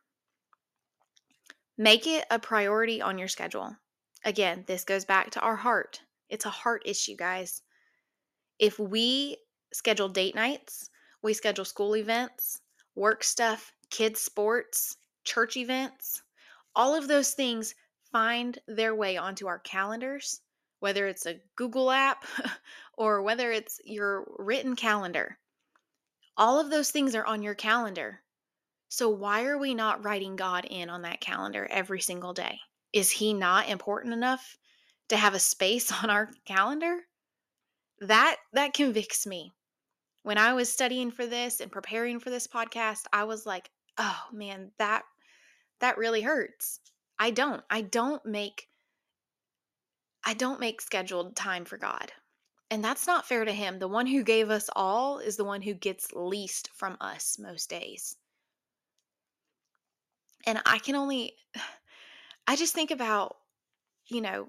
Make 1.81 2.05
it 2.05 2.25
a 2.29 2.37
priority 2.37 3.01
on 3.01 3.17
your 3.17 3.27
schedule. 3.27 3.75
Again, 4.23 4.65
this 4.67 4.83
goes 4.83 5.03
back 5.03 5.31
to 5.31 5.39
our 5.39 5.55
heart. 5.55 5.99
It's 6.29 6.45
a 6.45 6.51
heart 6.51 6.83
issue, 6.85 7.15
guys. 7.15 7.63
If 8.59 8.77
we 8.77 9.37
schedule 9.73 10.07
date 10.07 10.35
nights, 10.35 10.91
we 11.23 11.33
schedule 11.33 11.65
school 11.65 11.95
events, 11.95 12.61
work 12.93 13.23
stuff, 13.23 13.73
kids' 13.89 14.21
sports, 14.21 14.97
church 15.23 15.57
events, 15.57 16.21
all 16.75 16.93
of 16.93 17.07
those 17.07 17.31
things 17.31 17.73
find 18.11 18.59
their 18.67 18.93
way 18.93 19.17
onto 19.17 19.47
our 19.47 19.57
calendars, 19.57 20.41
whether 20.81 21.07
it's 21.07 21.25
a 21.25 21.41
Google 21.55 21.89
app 21.89 22.25
or 22.93 23.23
whether 23.23 23.51
it's 23.51 23.79
your 23.85 24.27
written 24.37 24.75
calendar. 24.75 25.39
All 26.37 26.59
of 26.59 26.69
those 26.69 26.91
things 26.91 27.15
are 27.15 27.25
on 27.25 27.41
your 27.41 27.55
calendar. 27.55 28.21
So, 28.93 29.07
why 29.07 29.45
are 29.45 29.57
we 29.57 29.73
not 29.73 30.03
writing 30.03 30.35
God 30.35 30.65
in 30.69 30.89
on 30.89 31.03
that 31.03 31.21
calendar 31.21 31.65
every 31.71 32.01
single 32.01 32.33
day? 32.33 32.59
Is 32.91 33.09
He 33.09 33.33
not 33.33 33.69
important 33.69 34.13
enough 34.13 34.57
to 35.07 35.15
have 35.15 35.33
a 35.33 35.39
space 35.39 35.93
on 36.03 36.09
our 36.09 36.29
calendar? 36.43 37.07
That 38.01 38.35
that 38.51 38.73
convicts 38.73 39.25
me. 39.25 39.53
When 40.23 40.37
I 40.37 40.51
was 40.51 40.69
studying 40.69 41.09
for 41.09 41.25
this 41.25 41.61
and 41.61 41.71
preparing 41.71 42.19
for 42.19 42.31
this 42.31 42.47
podcast, 42.47 43.05
I 43.13 43.23
was 43.23 43.45
like, 43.45 43.71
"Oh 43.97 44.23
man, 44.33 44.73
that 44.77 45.03
that 45.79 45.97
really 45.97 46.21
hurts." 46.21 46.81
I 47.17 47.31
don't. 47.31 47.63
I 47.69 47.83
don't 47.83 48.25
make 48.25 48.67
I 50.25 50.33
don't 50.33 50.59
make 50.59 50.81
scheduled 50.81 51.37
time 51.37 51.63
for 51.63 51.77
God. 51.77 52.11
And 52.69 52.83
that's 52.83 53.07
not 53.07 53.25
fair 53.25 53.45
to 53.45 53.53
him. 53.53 53.79
The 53.79 53.87
one 53.87 54.07
who 54.07 54.21
gave 54.21 54.49
us 54.49 54.69
all 54.75 55.19
is 55.19 55.37
the 55.37 55.45
one 55.45 55.61
who 55.61 55.73
gets 55.75 56.11
least 56.11 56.69
from 56.73 56.97
us 56.99 57.39
most 57.39 57.69
days. 57.69 58.17
And 60.45 60.61
I 60.65 60.79
can 60.79 60.95
only, 60.95 61.35
I 62.47 62.55
just 62.55 62.73
think 62.73 62.91
about, 62.91 63.35
you 64.07 64.21
know, 64.21 64.47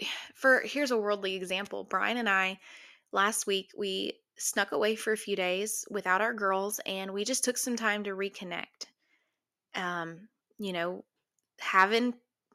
for 0.34 0.60
here's 0.60 0.90
a 0.90 0.98
worldly 0.98 1.34
example. 1.34 1.84
Brian 1.84 2.16
and 2.16 2.28
I, 2.28 2.58
last 3.12 3.46
week, 3.46 3.70
we 3.76 4.14
snuck 4.38 4.72
away 4.72 4.94
for 4.94 5.12
a 5.12 5.16
few 5.16 5.36
days 5.36 5.84
without 5.90 6.20
our 6.20 6.32
girls 6.32 6.80
and 6.86 7.12
we 7.12 7.24
just 7.24 7.44
took 7.44 7.58
some 7.58 7.76
time 7.76 8.04
to 8.04 8.10
reconnect. 8.10 8.86
Um, 9.74 10.28
you 10.58 10.72
know, 10.72 11.04
having 11.60 12.14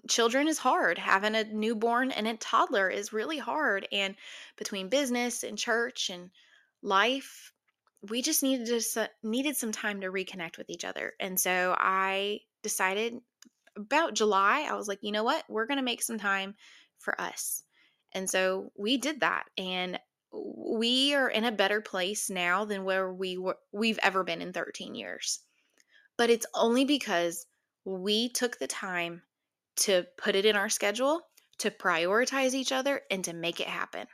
children 0.09 0.47
is 0.47 0.57
hard. 0.57 0.97
Having 0.97 1.35
a 1.35 1.43
newborn 1.45 2.11
and 2.11 2.27
a 2.27 2.35
toddler 2.35 2.89
is 2.89 3.13
really 3.13 3.37
hard. 3.37 3.87
And 3.91 4.15
between 4.57 4.89
business 4.89 5.43
and 5.43 5.57
church 5.57 6.09
and 6.09 6.29
life, 6.81 7.52
we 8.09 8.21
just 8.21 8.43
needed 8.43 8.67
to 8.67 9.09
needed 9.23 9.55
some 9.55 9.71
time 9.71 10.01
to 10.01 10.11
reconnect 10.11 10.57
with 10.57 10.69
each 10.69 10.85
other. 10.85 11.13
And 11.19 11.39
so 11.39 11.75
I 11.77 12.39
decided 12.61 13.15
about 13.75 14.13
July, 14.13 14.67
I 14.69 14.75
was 14.75 14.87
like, 14.87 14.99
you 15.01 15.11
know 15.11 15.23
what? 15.23 15.43
We're 15.49 15.65
going 15.65 15.77
to 15.77 15.83
make 15.83 16.01
some 16.01 16.19
time 16.19 16.55
for 16.99 17.19
us. 17.19 17.63
And 18.13 18.29
so 18.29 18.71
we 18.77 18.97
did 18.97 19.21
that. 19.21 19.45
And 19.57 19.99
we 20.31 21.13
are 21.13 21.29
in 21.29 21.45
a 21.45 21.51
better 21.51 21.81
place 21.81 22.29
now 22.29 22.65
than 22.65 22.83
where 22.83 23.11
we 23.11 23.37
were 23.37 23.57
we've 23.71 23.99
ever 24.01 24.23
been 24.23 24.41
in 24.41 24.53
13 24.53 24.95
years. 24.95 25.39
But 26.17 26.29
it's 26.29 26.45
only 26.53 26.85
because 26.85 27.45
we 27.85 28.29
took 28.29 28.59
the 28.59 28.67
time 28.67 29.21
to 29.75 30.05
put 30.17 30.35
it 30.35 30.45
in 30.45 30.55
our 30.55 30.69
schedule, 30.69 31.21
to 31.59 31.71
prioritize 31.71 32.53
each 32.53 32.71
other, 32.71 33.01
and 33.09 33.23
to 33.25 33.33
make 33.33 33.59
it 33.59 33.67
happen. 33.67 34.07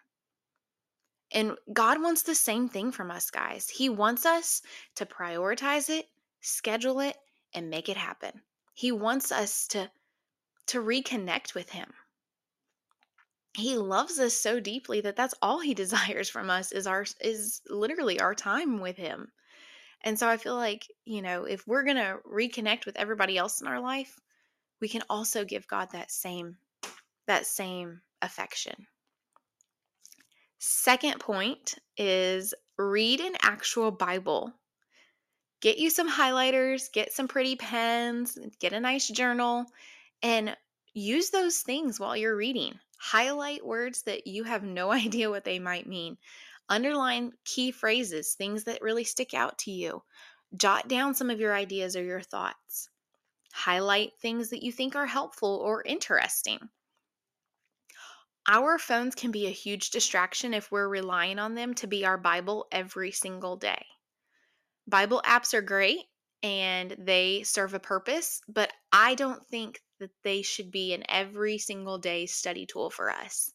And 1.31 1.55
God 1.71 2.01
wants 2.01 2.23
the 2.23 2.35
same 2.35 2.69
thing 2.69 2.91
from 2.91 3.11
us, 3.11 3.29
guys. 3.29 3.69
He 3.69 3.89
wants 3.89 4.25
us 4.25 4.61
to 4.95 5.05
prioritize 5.05 5.89
it, 5.89 6.07
schedule 6.41 6.99
it, 6.99 7.15
and 7.53 7.69
make 7.69 7.89
it 7.89 7.97
happen. 7.97 8.41
He 8.73 8.91
wants 8.91 9.31
us 9.31 9.67
to, 9.67 9.91
to 10.67 10.79
reconnect 10.81 11.53
with 11.53 11.69
Him. 11.69 11.93
He 13.55 13.77
loves 13.77 14.19
us 14.19 14.33
so 14.33 14.59
deeply 14.59 15.01
that 15.01 15.15
that's 15.15 15.35
all 15.41 15.59
He 15.59 15.73
desires 15.75 16.29
from 16.29 16.49
us 16.49 16.71
is 16.71 16.87
our 16.87 17.05
is 17.21 17.61
literally 17.69 18.19
our 18.19 18.33
time 18.33 18.79
with 18.79 18.97
Him. 18.97 19.31
And 20.01 20.17
so 20.17 20.27
I 20.29 20.37
feel 20.37 20.55
like, 20.55 20.87
you 21.05 21.21
know, 21.21 21.43
if 21.43 21.67
we're 21.67 21.83
going 21.83 21.97
to 21.97 22.19
reconnect 22.25 22.85
with 22.85 22.95
everybody 22.95 23.37
else 23.37 23.59
in 23.59 23.67
our 23.67 23.81
life, 23.81 24.17
we 24.79 24.87
can 24.87 25.03
also 25.09 25.43
give 25.43 25.67
God 25.67 25.89
that 25.91 26.09
same 26.09 26.57
that 27.27 27.45
same 27.45 28.01
affection. 28.21 28.87
Second 30.61 31.21
point 31.21 31.75
is 31.97 32.53
read 32.77 33.21
an 33.21 33.35
actual 33.41 33.91
Bible. 33.91 34.53
Get 35.61 35.77
you 35.77 35.89
some 35.89 36.09
highlighters, 36.09 36.91
get 36.91 37.13
some 37.13 37.29
pretty 37.29 37.55
pens, 37.55 38.37
get 38.59 38.73
a 38.73 38.79
nice 38.79 39.07
journal, 39.07 39.65
and 40.21 40.55
use 40.93 41.29
those 41.29 41.59
things 41.59 41.97
while 41.97 42.15
you're 42.15 42.35
reading. 42.35 42.77
Highlight 42.97 43.65
words 43.65 44.03
that 44.03 44.27
you 44.27 44.43
have 44.43 44.63
no 44.63 44.91
idea 45.03 45.29
what 45.29 45.45
they 45.45 45.59
might 45.59 45.87
mean. 45.87 46.17
Underline 46.67 47.31
key 47.45 47.71
phrases, 47.71 48.35
things 48.35 48.65
that 48.65 48.81
really 48.81 49.05
stick 49.05 49.33
out 49.33 49.57
to 49.59 49.71
you. 49.71 50.03
Jot 50.57 50.89
down 50.89 51.15
some 51.15 51.29
of 51.29 51.39
your 51.39 51.55
ideas 51.55 51.95
or 51.95 52.03
your 52.03 52.21
thoughts. 52.21 52.89
Highlight 53.53 54.11
things 54.21 54.49
that 54.49 54.61
you 54.61 54.73
think 54.73 54.95
are 54.95 55.05
helpful 55.05 55.55
or 55.63 55.83
interesting. 55.83 56.69
Our 58.47 58.77
phones 58.77 59.15
can 59.15 59.31
be 59.31 59.47
a 59.47 59.51
huge 59.51 59.91
distraction 59.91 60.53
if 60.53 60.71
we're 60.71 60.87
relying 60.87 61.39
on 61.39 61.55
them 61.55 61.73
to 61.75 61.87
be 61.87 62.05
our 62.05 62.17
Bible 62.17 62.67
every 62.71 63.11
single 63.11 63.57
day. 63.57 63.85
Bible 64.87 65.21
apps 65.25 65.53
are 65.53 65.61
great 65.61 66.05
and 66.41 66.95
they 66.97 67.43
serve 67.43 67.73
a 67.73 67.79
purpose, 67.79 68.41
but 68.47 68.71
I 68.91 69.15
don't 69.15 69.45
think 69.47 69.81
that 69.99 70.11
they 70.23 70.41
should 70.41 70.71
be 70.71 70.93
an 70.93 71.03
every 71.09 71.57
single 71.57 71.97
day 71.97 72.25
study 72.25 72.65
tool 72.65 72.89
for 72.89 73.11
us. 73.11 73.51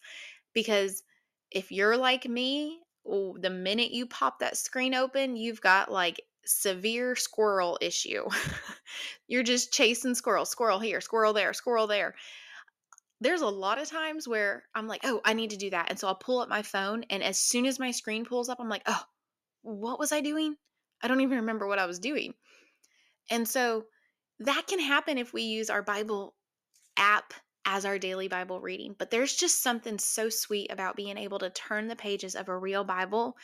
Because 0.52 1.02
if 1.50 1.72
you're 1.72 1.96
like 1.96 2.28
me, 2.28 2.80
the 3.04 3.50
minute 3.50 3.90
you 3.90 4.06
pop 4.06 4.38
that 4.38 4.56
screen 4.56 4.94
open, 4.94 5.36
you've 5.36 5.60
got 5.60 5.90
like 5.90 6.20
severe 6.46 7.16
squirrel 7.16 7.78
issue. 7.80 8.28
You're 9.28 9.42
just 9.42 9.72
chasing 9.72 10.14
squirrel, 10.14 10.44
squirrel 10.44 10.78
here, 10.78 11.00
squirrel 11.00 11.32
there, 11.32 11.52
squirrel 11.52 11.86
there. 11.86 12.14
There's 13.24 13.40
a 13.40 13.48
lot 13.48 13.80
of 13.80 13.88
times 13.88 14.28
where 14.28 14.62
I'm 14.74 14.86
like, 14.86 15.00
oh, 15.04 15.20
I 15.24 15.32
need 15.32 15.50
to 15.50 15.56
do 15.56 15.70
that. 15.70 15.90
And 15.90 15.98
so 15.98 16.06
I'll 16.06 16.14
pull 16.14 16.38
up 16.38 16.48
my 16.48 16.62
phone. 16.62 17.04
And 17.10 17.22
as 17.22 17.38
soon 17.38 17.66
as 17.66 17.78
my 17.78 17.90
screen 17.90 18.24
pulls 18.24 18.48
up, 18.48 18.60
I'm 18.60 18.68
like, 18.68 18.84
oh, 18.86 19.02
what 19.62 19.98
was 19.98 20.12
I 20.12 20.20
doing? 20.20 20.54
I 21.02 21.08
don't 21.08 21.20
even 21.20 21.38
remember 21.38 21.66
what 21.66 21.78
I 21.78 21.86
was 21.86 21.98
doing. 21.98 22.34
And 23.30 23.48
so 23.48 23.86
that 24.40 24.66
can 24.68 24.78
happen 24.78 25.18
if 25.18 25.32
we 25.32 25.42
use 25.42 25.70
our 25.70 25.82
Bible 25.82 26.34
app 26.96 27.34
as 27.64 27.84
our 27.84 27.98
daily 27.98 28.28
Bible 28.28 28.60
reading. 28.60 28.94
But 28.98 29.10
there's 29.10 29.34
just 29.34 29.62
something 29.62 29.98
so 29.98 30.28
sweet 30.28 30.70
about 30.70 30.96
being 30.96 31.18
able 31.18 31.40
to 31.40 31.50
turn 31.50 31.88
the 31.88 31.96
pages 31.96 32.36
of 32.36 32.48
a 32.48 32.56
real 32.56 32.84
Bible 32.84 33.36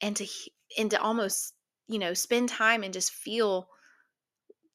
and 0.00 0.14
to 0.16 0.28
and 0.78 0.90
to 0.90 1.00
almost 1.00 1.54
you 1.86 1.98
know, 1.98 2.14
spend 2.14 2.48
time 2.48 2.82
and 2.82 2.94
just 2.94 3.12
feel 3.12 3.68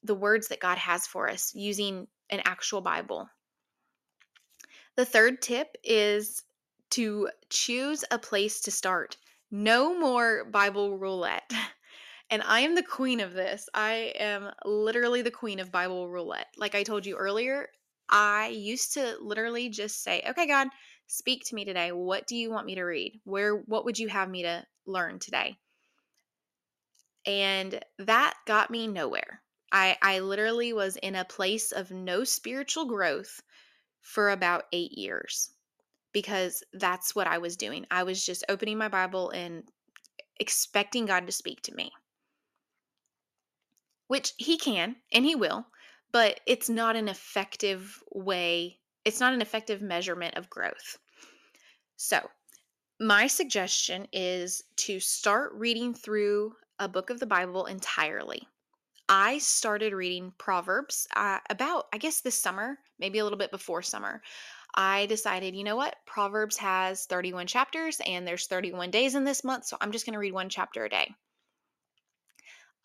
the 0.04 0.16
words 0.16 0.50
that 0.50 0.60
God 0.60 0.78
has 0.78 1.08
for 1.08 1.30
us 1.30 1.54
using 1.56 2.08
an 2.30 2.42
actual 2.46 2.82
Bible. 2.82 3.28
The 5.00 5.06
third 5.06 5.42
tip 5.42 5.78
is 5.82 6.44
to 6.90 7.30
choose 7.50 8.04
a 8.12 8.20
place 8.20 8.60
to 8.60 8.70
start. 8.70 9.16
No 9.50 9.98
more 9.98 10.44
Bible 10.44 10.98
roulette. 10.98 11.54
And 12.30 12.44
I 12.44 12.60
am 12.60 12.76
the 12.76 12.84
queen 12.84 13.22
of 13.22 13.34
this. 13.34 13.70
I 13.74 14.14
am 14.20 14.52
literally 14.66 15.22
the 15.22 15.32
queen 15.32 15.60
of 15.60 15.72
Bible 15.72 16.10
roulette. 16.10 16.54
Like 16.58 16.76
I 16.76 16.84
told 16.84 17.06
you 17.06 17.16
earlier, 17.16 17.70
I 18.10 18.50
used 18.50 18.94
to 18.96 19.16
literally 19.22 19.70
just 19.70 20.04
say, 20.04 20.22
"Okay, 20.28 20.46
God, 20.46 20.68
speak 21.08 21.46
to 21.46 21.56
me 21.56 21.64
today. 21.64 21.94
What 21.94 22.28
do 22.28 22.36
you 22.36 22.52
want 22.52 22.66
me 22.66 22.76
to 22.76 22.84
read? 22.84 23.22
Where 23.24 23.56
what 23.56 23.86
would 23.86 23.98
you 23.98 24.10
have 24.10 24.30
me 24.30 24.44
to 24.44 24.68
learn 24.86 25.18
today?" 25.20 25.58
And 27.26 27.84
that 28.00 28.34
got 28.46 28.70
me 28.70 28.86
nowhere. 28.86 29.42
I, 29.72 29.98
I 30.02 30.20
literally 30.20 30.74
was 30.74 30.98
in 30.98 31.16
a 31.16 31.24
place 31.24 31.72
of 31.72 31.90
no 31.90 32.26
spiritual 32.26 32.86
growth 32.86 33.42
for 34.02 34.30
about 34.30 34.66
eight 34.72 34.98
years 34.98 35.52
because 36.12 36.64
that's 36.74 37.16
what 37.16 37.28
I 37.28 37.38
was 37.38 37.56
doing. 37.56 37.86
I 37.92 38.04
was 38.04 38.26
just 38.26 38.44
opening 38.50 38.78
my 38.78 38.88
Bible 38.88 39.30
and 39.30 39.64
expecting 40.40 41.06
God 41.06 41.26
to 41.28 41.32
speak 41.32 41.62
to 41.64 41.76
me, 41.76 41.92
which 44.08 44.34
He 44.38 44.58
can 44.58 44.96
and 45.12 45.26
He 45.26 45.36
will, 45.36 45.66
but 46.12 46.40
it's 46.46 46.70
not 46.70 46.96
an 46.96 47.08
effective 47.08 48.02
way, 48.12 48.80
it's 49.06 49.20
not 49.20 49.34
an 49.34 49.42
effective 49.42 49.82
measurement 49.82 50.36
of 50.38 50.50
growth. 50.50 50.98
So, 51.96 52.30
my 53.00 53.28
suggestion 53.28 54.08
is 54.12 54.64
to 54.78 55.00
start 55.00 55.54
reading 55.54 55.94
through 55.94 56.54
a 56.80 56.88
book 56.88 57.10
of 57.10 57.20
the 57.20 57.26
Bible 57.26 57.66
entirely. 57.66 58.48
I 59.12 59.40
started 59.40 59.92
reading 59.92 60.34
Proverbs 60.38 61.08
uh, 61.16 61.40
about, 61.50 61.88
I 61.92 61.98
guess, 61.98 62.22
this 62.22 62.40
summer, 62.40 62.78
maybe 63.00 63.18
a 63.18 63.24
little 63.24 63.40
bit 63.40 63.50
before 63.50 63.82
summer. 63.82 64.22
I 64.76 65.08
decided, 65.08 65.56
you 65.56 65.64
know 65.64 65.76
what? 65.76 65.96
Proverbs 66.06 66.58
has 66.58 67.06
31 67.06 67.48
chapters 67.48 68.00
and 68.06 68.28
there's 68.28 68.46
31 68.46 68.92
days 68.92 69.16
in 69.16 69.24
this 69.24 69.44
month, 69.44 69.66
so 69.66 69.78
I'm 69.82 69.92
just 69.92 70.06
going 70.06 70.14
to 70.14 70.20
read 70.20 70.34
one 70.34 70.48
chapter 70.48 70.86
a 70.86 70.90
day. 70.90 71.12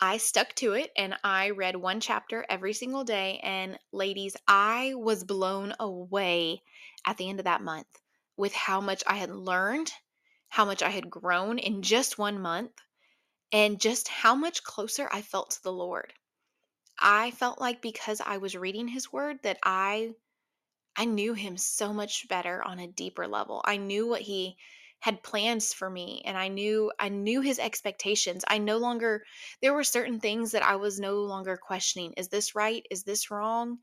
I 0.01 0.17
stuck 0.17 0.55
to 0.55 0.73
it 0.73 0.89
and 0.97 1.15
I 1.23 1.51
read 1.51 1.75
one 1.75 1.99
chapter 1.99 2.43
every 2.49 2.73
single 2.73 3.03
day. 3.03 3.39
And 3.43 3.77
ladies, 3.91 4.35
I 4.47 4.93
was 4.95 5.23
blown 5.23 5.73
away 5.79 6.63
at 7.05 7.17
the 7.17 7.29
end 7.29 7.39
of 7.39 7.45
that 7.45 7.61
month 7.61 7.87
with 8.35 8.53
how 8.53 8.81
much 8.81 9.03
I 9.05 9.17
had 9.17 9.29
learned, 9.29 9.91
how 10.49 10.65
much 10.65 10.81
I 10.81 10.89
had 10.89 11.07
grown 11.07 11.59
in 11.59 11.83
just 11.83 12.17
one 12.17 12.41
month 12.41 12.71
and 13.51 13.79
just 13.79 14.07
how 14.07 14.35
much 14.35 14.63
closer 14.63 15.09
I 15.11 15.21
felt 15.21 15.51
to 15.51 15.63
the 15.63 15.73
Lord. 15.73 16.13
I 16.99 17.31
felt 17.31 17.59
like 17.59 17.81
because 17.81 18.21
I 18.21 18.37
was 18.37 18.55
reading 18.55 18.87
his 18.87 19.11
word 19.11 19.39
that 19.43 19.59
I 19.63 20.13
I 20.95 21.05
knew 21.05 21.33
him 21.33 21.57
so 21.57 21.93
much 21.93 22.27
better 22.27 22.63
on 22.63 22.79
a 22.79 22.87
deeper 22.87 23.27
level. 23.27 23.61
I 23.65 23.77
knew 23.77 24.07
what 24.07 24.21
he 24.21 24.57
had 24.99 25.23
plans 25.23 25.73
for 25.73 25.89
me 25.89 26.21
and 26.25 26.37
I 26.37 26.47
knew 26.47 26.91
I 26.99 27.09
knew 27.09 27.41
his 27.41 27.59
expectations. 27.59 28.43
I 28.47 28.57
no 28.57 28.77
longer 28.77 29.25
there 29.61 29.73
were 29.73 29.83
certain 29.83 30.19
things 30.19 30.51
that 30.51 30.63
I 30.63 30.77
was 30.77 30.99
no 30.99 31.21
longer 31.21 31.57
questioning. 31.57 32.13
Is 32.17 32.29
this 32.29 32.55
right? 32.55 32.85
Is 32.89 33.03
this 33.03 33.29
wrong? 33.29 33.79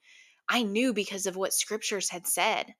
I 0.48 0.62
knew 0.62 0.92
because 0.92 1.26
of 1.26 1.36
what 1.36 1.54
scriptures 1.54 2.10
had 2.10 2.26
said. 2.26 2.74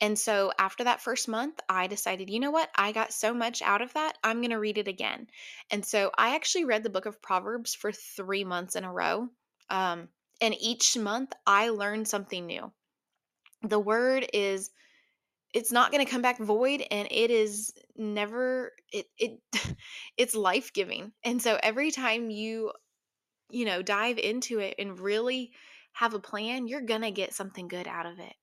And 0.00 0.18
so 0.18 0.52
after 0.58 0.84
that 0.84 1.00
first 1.00 1.26
month, 1.26 1.58
I 1.68 1.86
decided, 1.86 2.28
you 2.28 2.38
know 2.38 2.50
what? 2.50 2.68
I 2.76 2.92
got 2.92 3.12
so 3.12 3.32
much 3.32 3.62
out 3.62 3.80
of 3.80 3.94
that. 3.94 4.18
I'm 4.22 4.40
going 4.40 4.50
to 4.50 4.58
read 4.58 4.78
it 4.78 4.88
again. 4.88 5.26
And 5.70 5.84
so 5.84 6.10
I 6.16 6.34
actually 6.34 6.64
read 6.64 6.82
the 6.82 6.90
book 6.90 7.06
of 7.06 7.22
Proverbs 7.22 7.74
for 7.74 7.92
three 7.92 8.44
months 8.44 8.76
in 8.76 8.84
a 8.84 8.92
row. 8.92 9.28
Um, 9.70 10.08
and 10.40 10.54
each 10.60 10.96
month 10.98 11.32
I 11.46 11.70
learned 11.70 12.08
something 12.08 12.44
new. 12.46 12.70
The 13.62 13.80
word 13.80 14.28
is 14.34 14.70
it's 15.54 15.72
not 15.72 15.90
going 15.90 16.04
to 16.04 16.10
come 16.10 16.20
back 16.20 16.38
void 16.38 16.84
and 16.90 17.08
it 17.10 17.30
is 17.30 17.72
never 17.96 18.72
it 18.92 19.06
it 19.18 19.40
it's 20.18 20.34
life-giving. 20.34 21.12
And 21.24 21.40
so 21.40 21.58
every 21.62 21.90
time 21.90 22.30
you 22.30 22.72
you 23.50 23.64
know, 23.64 23.82
dive 23.82 24.18
into 24.18 24.58
it 24.58 24.74
and 24.78 24.98
really 24.98 25.52
have 25.92 26.14
a 26.14 26.18
plan, 26.18 26.66
you're 26.66 26.80
going 26.80 27.02
to 27.02 27.10
get 27.10 27.34
something 27.34 27.68
good 27.68 27.86
out 27.86 28.06
of 28.06 28.18
it. 28.18 28.34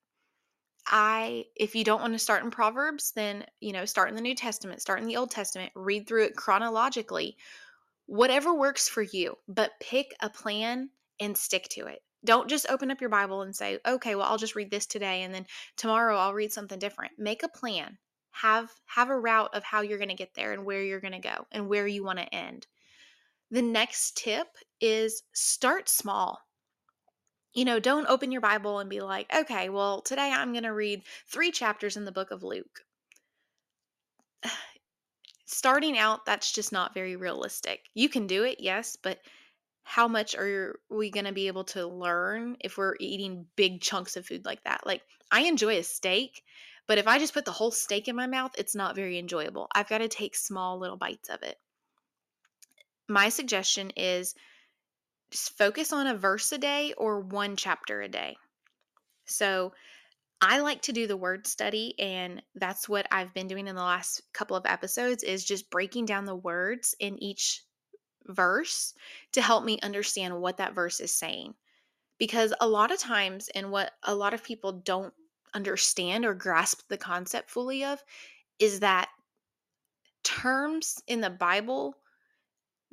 I 0.86 1.46
if 1.56 1.74
you 1.74 1.84
don't 1.84 2.00
want 2.00 2.12
to 2.14 2.18
start 2.18 2.44
in 2.44 2.50
Proverbs, 2.50 3.12
then, 3.12 3.46
you 3.60 3.72
know, 3.72 3.84
start 3.84 4.08
in 4.10 4.14
the 4.16 4.20
New 4.22 4.34
Testament, 4.34 4.82
start 4.82 5.00
in 5.00 5.06
the 5.06 5.16
Old 5.16 5.30
Testament, 5.30 5.72
read 5.74 6.06
through 6.06 6.24
it 6.24 6.36
chronologically. 6.36 7.36
Whatever 8.06 8.54
works 8.54 8.88
for 8.88 9.02
you, 9.02 9.38
but 9.48 9.72
pick 9.80 10.14
a 10.20 10.30
plan 10.30 10.90
and 11.20 11.36
stick 11.38 11.68
to 11.70 11.86
it. 11.86 12.02
Don't 12.24 12.48
just 12.50 12.68
open 12.70 12.90
up 12.90 13.00
your 13.00 13.10
Bible 13.10 13.42
and 13.42 13.54
say, 13.56 13.80
"Okay, 13.86 14.14
well, 14.14 14.26
I'll 14.26 14.38
just 14.38 14.56
read 14.56 14.70
this 14.70 14.86
today 14.86 15.22
and 15.22 15.34
then 15.34 15.46
tomorrow 15.76 16.16
I'll 16.16 16.34
read 16.34 16.52
something 16.52 16.78
different." 16.78 17.18
Make 17.18 17.42
a 17.42 17.48
plan. 17.48 17.98
Have 18.32 18.70
have 18.86 19.10
a 19.10 19.18
route 19.18 19.54
of 19.54 19.64
how 19.64 19.80
you're 19.82 19.98
going 19.98 20.08
to 20.10 20.14
get 20.14 20.34
there 20.34 20.52
and 20.52 20.64
where 20.64 20.82
you're 20.82 21.00
going 21.00 21.12
to 21.12 21.18
go 21.18 21.46
and 21.52 21.68
where 21.68 21.86
you 21.86 22.04
want 22.04 22.18
to 22.18 22.34
end. 22.34 22.66
The 23.50 23.62
next 23.62 24.18
tip 24.18 24.58
is 24.80 25.22
start 25.32 25.88
small. 25.88 26.43
You 27.54 27.64
know, 27.64 27.78
don't 27.80 28.06
open 28.08 28.32
your 28.32 28.40
Bible 28.40 28.80
and 28.80 28.90
be 28.90 29.00
like, 29.00 29.32
"Okay, 29.32 29.68
well, 29.68 30.02
today 30.02 30.30
I'm 30.30 30.52
going 30.52 30.64
to 30.64 30.72
read 30.72 31.04
3 31.28 31.52
chapters 31.52 31.96
in 31.96 32.04
the 32.04 32.12
book 32.12 32.30
of 32.32 32.42
Luke." 32.42 32.84
Starting 35.46 35.96
out, 35.96 36.26
that's 36.26 36.52
just 36.52 36.72
not 36.72 36.94
very 36.94 37.16
realistic. 37.16 37.88
You 37.94 38.08
can 38.08 38.26
do 38.26 38.44
it, 38.44 38.60
yes, 38.60 38.96
but 38.96 39.20
how 39.84 40.08
much 40.08 40.34
are 40.34 40.80
we 40.88 41.10
going 41.10 41.26
to 41.26 41.32
be 41.32 41.46
able 41.46 41.64
to 41.64 41.86
learn 41.86 42.56
if 42.60 42.76
we're 42.76 42.96
eating 43.00 43.46
big 43.56 43.80
chunks 43.80 44.16
of 44.16 44.26
food 44.26 44.44
like 44.44 44.62
that? 44.64 44.86
Like, 44.86 45.02
I 45.30 45.42
enjoy 45.42 45.78
a 45.78 45.84
steak, 45.84 46.42
but 46.86 46.98
if 46.98 47.06
I 47.06 47.18
just 47.18 47.34
put 47.34 47.44
the 47.44 47.52
whole 47.52 47.70
steak 47.70 48.08
in 48.08 48.16
my 48.16 48.26
mouth, 48.26 48.52
it's 48.58 48.74
not 48.74 48.96
very 48.96 49.18
enjoyable. 49.18 49.68
I've 49.74 49.88
got 49.88 49.98
to 49.98 50.08
take 50.08 50.34
small 50.36 50.78
little 50.78 50.96
bites 50.96 51.28
of 51.28 51.42
it. 51.42 51.58
My 53.08 53.28
suggestion 53.28 53.90
is 53.96 54.34
focus 55.34 55.92
on 55.92 56.06
a 56.06 56.16
verse 56.16 56.52
a 56.52 56.58
day 56.58 56.94
or 56.96 57.20
one 57.20 57.56
chapter 57.56 58.02
a 58.02 58.08
day. 58.08 58.36
So, 59.26 59.72
I 60.40 60.58
like 60.58 60.82
to 60.82 60.92
do 60.92 61.06
the 61.06 61.16
word 61.16 61.46
study 61.46 61.94
and 61.98 62.42
that's 62.54 62.88
what 62.88 63.06
I've 63.10 63.32
been 63.32 63.46
doing 63.46 63.66
in 63.66 63.76
the 63.76 63.82
last 63.82 64.20
couple 64.34 64.56
of 64.56 64.66
episodes 64.66 65.22
is 65.22 65.44
just 65.44 65.70
breaking 65.70 66.04
down 66.04 66.26
the 66.26 66.36
words 66.36 66.94
in 67.00 67.22
each 67.22 67.62
verse 68.26 68.94
to 69.32 69.40
help 69.40 69.64
me 69.64 69.78
understand 69.82 70.38
what 70.38 70.58
that 70.58 70.74
verse 70.74 71.00
is 71.00 71.12
saying. 71.12 71.54
Because 72.18 72.52
a 72.60 72.68
lot 72.68 72.92
of 72.92 72.98
times, 72.98 73.48
and 73.54 73.70
what 73.70 73.92
a 74.02 74.14
lot 74.14 74.34
of 74.34 74.44
people 74.44 74.72
don't 74.72 75.14
understand 75.54 76.24
or 76.24 76.34
grasp 76.34 76.82
the 76.88 76.98
concept 76.98 77.50
fully 77.50 77.84
of, 77.84 78.02
is 78.58 78.80
that 78.80 79.08
terms 80.22 81.02
in 81.06 81.20
the 81.20 81.30
Bible 81.30 81.96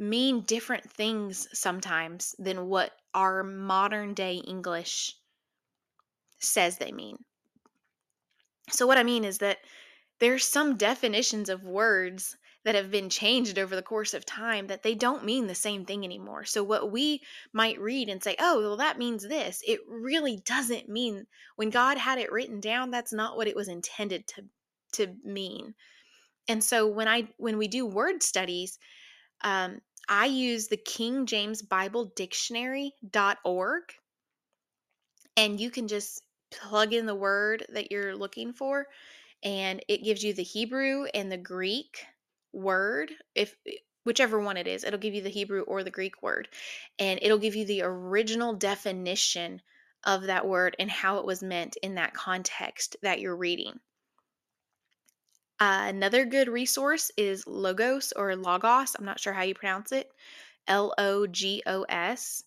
mean 0.01 0.41
different 0.41 0.91
things 0.91 1.47
sometimes 1.53 2.35
than 2.39 2.67
what 2.67 2.91
our 3.13 3.43
modern 3.43 4.15
day 4.15 4.35
English 4.35 5.15
says 6.39 6.77
they 6.77 6.91
mean. 6.91 7.17
So, 8.71 8.87
what 8.87 8.97
I 8.97 9.03
mean 9.03 9.23
is 9.23 9.37
that 9.37 9.59
there's 10.19 10.43
some 10.43 10.75
definitions 10.75 11.49
of 11.49 11.63
words 11.63 12.35
that 12.63 12.75
have 12.75 12.91
been 12.91 13.09
changed 13.09 13.57
over 13.57 13.75
the 13.75 13.81
course 13.81 14.13
of 14.13 14.25
time 14.25 14.67
that 14.67 14.83
they 14.83 14.93
don't 14.93 15.25
mean 15.25 15.47
the 15.47 15.55
same 15.55 15.85
thing 15.85 16.03
anymore. 16.03 16.45
So, 16.45 16.63
what 16.63 16.91
we 16.91 17.21
might 17.53 17.79
read 17.79 18.09
and 18.09 18.23
say, 18.23 18.35
oh, 18.39 18.59
well, 18.59 18.77
that 18.77 18.97
means 18.97 19.27
this, 19.27 19.61
it 19.67 19.81
really 19.87 20.41
doesn't 20.45 20.89
mean 20.89 21.27
when 21.57 21.69
God 21.69 21.97
had 21.97 22.17
it 22.17 22.31
written 22.31 22.59
down, 22.59 22.89
that's 22.89 23.13
not 23.13 23.37
what 23.37 23.47
it 23.47 23.55
was 23.55 23.67
intended 23.67 24.27
to, 24.29 24.45
to 24.93 25.15
mean. 25.23 25.75
And 26.47 26.63
so, 26.63 26.87
when 26.87 27.07
I 27.07 27.29
when 27.37 27.59
we 27.59 27.67
do 27.67 27.85
word 27.85 28.23
studies, 28.23 28.79
um, 29.43 29.81
I 30.07 30.25
use 30.25 30.67
the 30.67 30.77
King 30.77 31.25
James 31.25 31.61
Bible 31.61 32.05
Dictionary.org, 32.15 33.83
and 35.37 35.59
you 35.59 35.71
can 35.71 35.87
just 35.87 36.23
plug 36.51 36.93
in 36.93 37.05
the 37.05 37.15
word 37.15 37.65
that 37.69 37.91
you're 37.91 38.15
looking 38.15 38.53
for, 38.53 38.87
and 39.43 39.83
it 39.87 40.03
gives 40.03 40.23
you 40.23 40.33
the 40.33 40.43
Hebrew 40.43 41.05
and 41.13 41.31
the 41.31 41.37
Greek 41.37 42.05
word 42.53 43.11
if 43.35 43.55
eh, 43.67 43.73
whichever 44.03 44.39
one 44.39 44.57
it 44.57 44.67
is 44.67 44.83
it'll 44.83 44.99
give 44.99 45.13
you 45.13 45.21
the 45.21 45.29
hebrew 45.29 45.61
or 45.61 45.83
the 45.83 45.91
greek 45.91 46.21
word 46.21 46.47
and 46.99 47.19
it'll 47.21 47.37
give 47.37 47.55
you 47.55 47.65
the 47.65 47.81
original 47.81 48.53
definition 48.53 49.61
of 50.05 50.23
that 50.23 50.47
word 50.47 50.75
and 50.79 50.89
how 50.89 51.17
it 51.17 51.25
was 51.25 51.43
meant 51.43 51.77
in 51.83 51.95
that 51.95 52.13
context 52.13 52.95
that 53.03 53.19
you're 53.19 53.35
reading 53.35 53.79
uh, 55.61 55.85
another 55.87 56.25
good 56.25 56.49
resource 56.49 57.09
is 57.15 57.47
logos 57.47 58.11
or 58.17 58.35
logos 58.35 58.95
i'm 58.99 59.05
not 59.05 59.19
sure 59.19 59.31
how 59.31 59.43
you 59.43 59.55
pronounce 59.55 59.93
it 59.93 60.11
l-o-g-o-s 60.67 62.43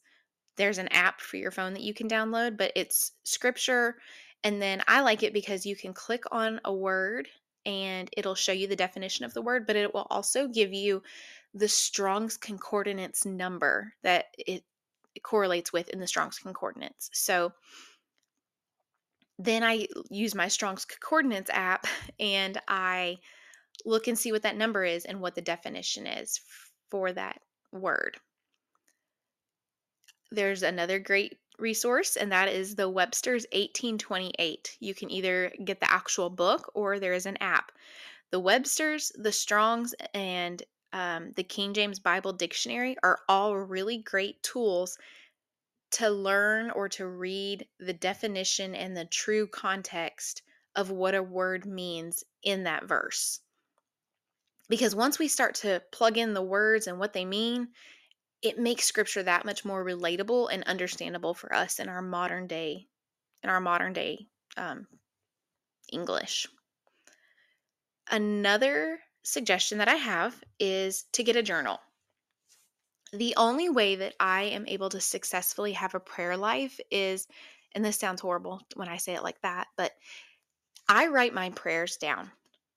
there's 0.57 0.79
an 0.79 0.89
app 0.89 1.21
for 1.21 1.37
your 1.37 1.51
phone 1.51 1.73
that 1.73 1.83
you 1.83 1.95
can 1.95 2.09
download 2.09 2.59
but 2.59 2.73
it's 2.77 3.13
scripture 3.23 3.97
and 4.43 4.61
then 4.61 4.83
i 4.87 5.01
like 5.01 5.23
it 5.23 5.33
because 5.33 5.65
you 5.65 5.75
can 5.75 5.95
click 5.95 6.25
on 6.31 6.61
a 6.67 6.75
word 6.75 7.29
and 7.67 8.11
it'll 8.17 8.35
show 8.35 8.53
you 8.53 8.67
the 8.67 8.77
definition 8.77 9.25
of 9.25 9.35
the 9.35 9.43
word, 9.43 9.67
but 9.67 9.77
it 9.77 9.93
will 9.95 10.07
also 10.11 10.49
give 10.49 10.73
you 10.73 11.03
the 11.55 11.69
Strong's 11.69 12.37
Concordance 12.37 13.25
number 13.25 13.95
that 14.03 14.27
it, 14.39 14.65
it 15.15 15.23
correlates 15.23 15.73
with 15.73 15.89
in 15.89 16.01
the 16.01 16.07
Strong's 16.07 16.39
Concordance. 16.39 17.11
So 17.13 17.53
then 19.39 19.63
I 19.63 19.87
use 20.11 20.35
my 20.35 20.49
Strong's 20.49 20.85
Concordance 20.85 21.51
app 21.53 21.87
and 22.21 22.61
I 22.69 23.19
look 23.85 24.07
and 24.07 24.19
see 24.19 24.33
what 24.33 24.43
that 24.43 24.57
number 24.57 24.85
is 24.85 25.05
and 25.05 25.21
what 25.21 25.35
the 25.35 25.43
definition 25.43 26.07
is 26.07 26.41
for 26.91 27.13
that 27.13 27.41
word. 27.73 28.17
There's 30.31 30.63
another 30.63 30.99
great 30.99 31.39
resource, 31.59 32.17
and 32.17 32.33
that 32.33 32.49
is 32.49 32.75
the 32.75 32.89
Webster's 32.89 33.47
1828. 33.53 34.77
You 34.81 34.95
can 34.95 35.11
either 35.11 35.53
get 35.65 35.81
the 35.81 35.91
actual 35.91 36.31
book 36.31 36.71
or 36.75 36.99
there 36.99 37.13
is 37.13 37.27
an 37.27 37.37
app. 37.41 37.73
The 38.31 38.41
Webster's, 38.41 39.13
the 39.17 39.33
Strong's, 39.33 39.95
and 40.13 40.63
um, 40.93 41.33
the 41.37 41.45
King 41.45 41.75
James 41.75 41.99
Bible 41.99 42.33
Dictionary 42.33 42.97
are 43.03 43.21
all 43.29 43.57
really 43.57 43.99
great 43.99 44.43
tools 44.43 44.99
to 45.95 46.11
learn 46.11 46.71
or 46.71 46.89
to 46.91 47.07
read 47.07 47.67
the 47.79 47.93
definition 47.93 48.75
and 48.75 48.97
the 48.97 49.05
true 49.05 49.47
context 49.47 50.43
of 50.77 50.91
what 50.91 51.15
a 51.15 51.23
word 51.23 51.67
means 51.67 52.25
in 52.43 52.65
that 52.65 52.85
verse. 52.85 53.41
Because 54.69 54.95
once 54.95 55.19
we 55.19 55.29
start 55.29 55.57
to 55.57 55.83
plug 55.93 56.19
in 56.19 56.35
the 56.35 56.43
words 56.43 56.87
and 56.87 56.99
what 56.99 57.13
they 57.13 57.25
mean, 57.25 57.69
it 58.45 58.59
makes 58.59 58.85
scripture 58.85 59.23
that 59.23 59.47
much 59.47 59.65
more 59.65 59.83
relatable 59.83 60.53
and 60.53 60.63
understandable 60.65 61.33
for 61.33 61.53
us 61.55 61.79
in 61.81 61.89
our 61.89 62.03
modern 62.03 62.47
day 62.47 62.87
in 63.43 63.51
our 63.51 63.61
modern 63.61 63.93
day 63.93 64.27
um, 64.57 64.87
english 65.91 66.47
another 68.11 68.99
suggestion 69.23 69.79
that 69.79 69.89
i 69.89 69.95
have 69.95 70.39
is 70.61 71.05
to 71.13 71.25
get 71.25 71.37
a 71.37 71.43
journal 71.43 71.81
the 73.19 73.35
only 73.37 73.69
way 73.69 73.97
that 73.97 74.15
i 74.21 74.43
am 74.43 74.67
able 74.67 74.89
to 74.89 75.01
successfully 75.01 75.73
have 75.73 75.95
a 75.95 76.01
prayer 76.01 76.37
life 76.37 76.79
is 76.91 77.27
and 77.75 77.85
this 77.85 77.99
sounds 77.99 78.21
horrible 78.21 78.61
when 78.75 78.89
i 78.89 78.97
say 78.97 79.15
it 79.15 79.23
like 79.23 79.41
that 79.43 79.67
but 79.77 79.93
i 80.89 81.07
write 81.07 81.35
my 81.35 81.51
prayers 81.51 81.97
down 81.97 82.31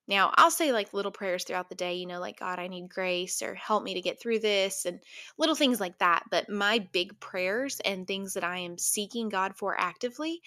now, 0.07 0.31
I'll 0.37 0.51
say 0.51 0.71
like 0.71 0.93
little 0.93 1.11
prayers 1.11 1.43
throughout 1.43 1.67
the 1.67 1.75
day, 1.75 1.95
you 1.95 2.05
know, 2.05 2.19
like, 2.19 2.39
God, 2.39 2.59
I 2.59 2.67
need 2.67 2.89
grace 2.89 3.41
or 3.41 3.55
help 3.55 3.83
me 3.83 3.93
to 3.93 4.01
get 4.01 4.21
through 4.21 4.39
this 4.39 4.85
and 4.85 5.01
little 5.37 5.55
things 5.55 5.81
like 5.81 5.97
that. 5.99 6.23
But 6.31 6.49
my 6.49 6.79
big 6.93 7.19
prayers 7.19 7.81
and 7.83 8.07
things 8.07 8.33
that 8.33 8.43
I 8.43 8.59
am 8.59 8.77
seeking 8.77 9.27
God 9.27 9.57
for 9.57 9.77
actively, 9.77 10.41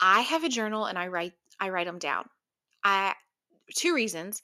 I 0.00 0.22
have 0.22 0.42
a 0.42 0.48
journal 0.48 0.86
and 0.86 0.98
I 0.98 1.08
write 1.08 1.34
I 1.60 1.70
write 1.70 1.86
them 1.86 1.98
down. 1.98 2.24
I 2.84 3.14
two 3.74 3.94
reasons. 3.94 4.42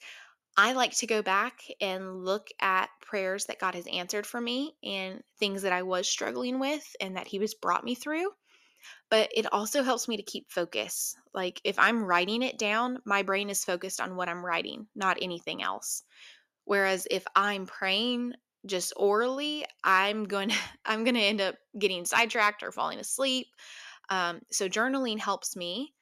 I 0.57 0.73
like 0.73 0.95
to 0.97 1.07
go 1.07 1.21
back 1.21 1.61
and 1.81 2.23
look 2.23 2.47
at 2.61 2.89
prayers 3.01 3.45
that 3.45 3.59
God 3.59 3.75
has 3.75 3.87
answered 3.87 4.25
for 4.25 4.39
me 4.39 4.75
and 4.83 5.21
things 5.37 5.63
that 5.63 5.73
I 5.73 5.83
was 5.83 6.07
struggling 6.07 6.59
with 6.59 6.85
and 7.01 7.17
that 7.17 7.27
he 7.27 7.37
has 7.39 7.53
brought 7.53 7.83
me 7.83 7.95
through 7.95 8.31
but 9.09 9.29
it 9.35 9.51
also 9.53 9.83
helps 9.83 10.07
me 10.07 10.17
to 10.17 10.23
keep 10.23 10.51
focus. 10.51 11.15
Like 11.33 11.61
if 11.63 11.77
I'm 11.77 12.03
writing 12.03 12.41
it 12.41 12.57
down, 12.57 12.99
my 13.05 13.23
brain 13.23 13.49
is 13.49 13.63
focused 13.63 14.01
on 14.01 14.15
what 14.15 14.29
I'm 14.29 14.45
writing, 14.45 14.87
not 14.95 15.17
anything 15.21 15.61
else. 15.61 16.03
Whereas 16.65 17.07
if 17.11 17.23
I'm 17.35 17.65
praying 17.65 18.33
just 18.65 18.93
orally, 18.97 19.65
I'm 19.83 20.25
going 20.25 20.49
to 20.49 20.57
I'm 20.85 21.03
going 21.03 21.15
to 21.15 21.21
end 21.21 21.41
up 21.41 21.55
getting 21.77 22.05
sidetracked 22.05 22.63
or 22.63 22.71
falling 22.71 22.99
asleep. 22.99 23.47
Um, 24.09 24.41
so 24.51 24.67
journaling 24.67 25.19
helps 25.19 25.55
me. 25.55 25.93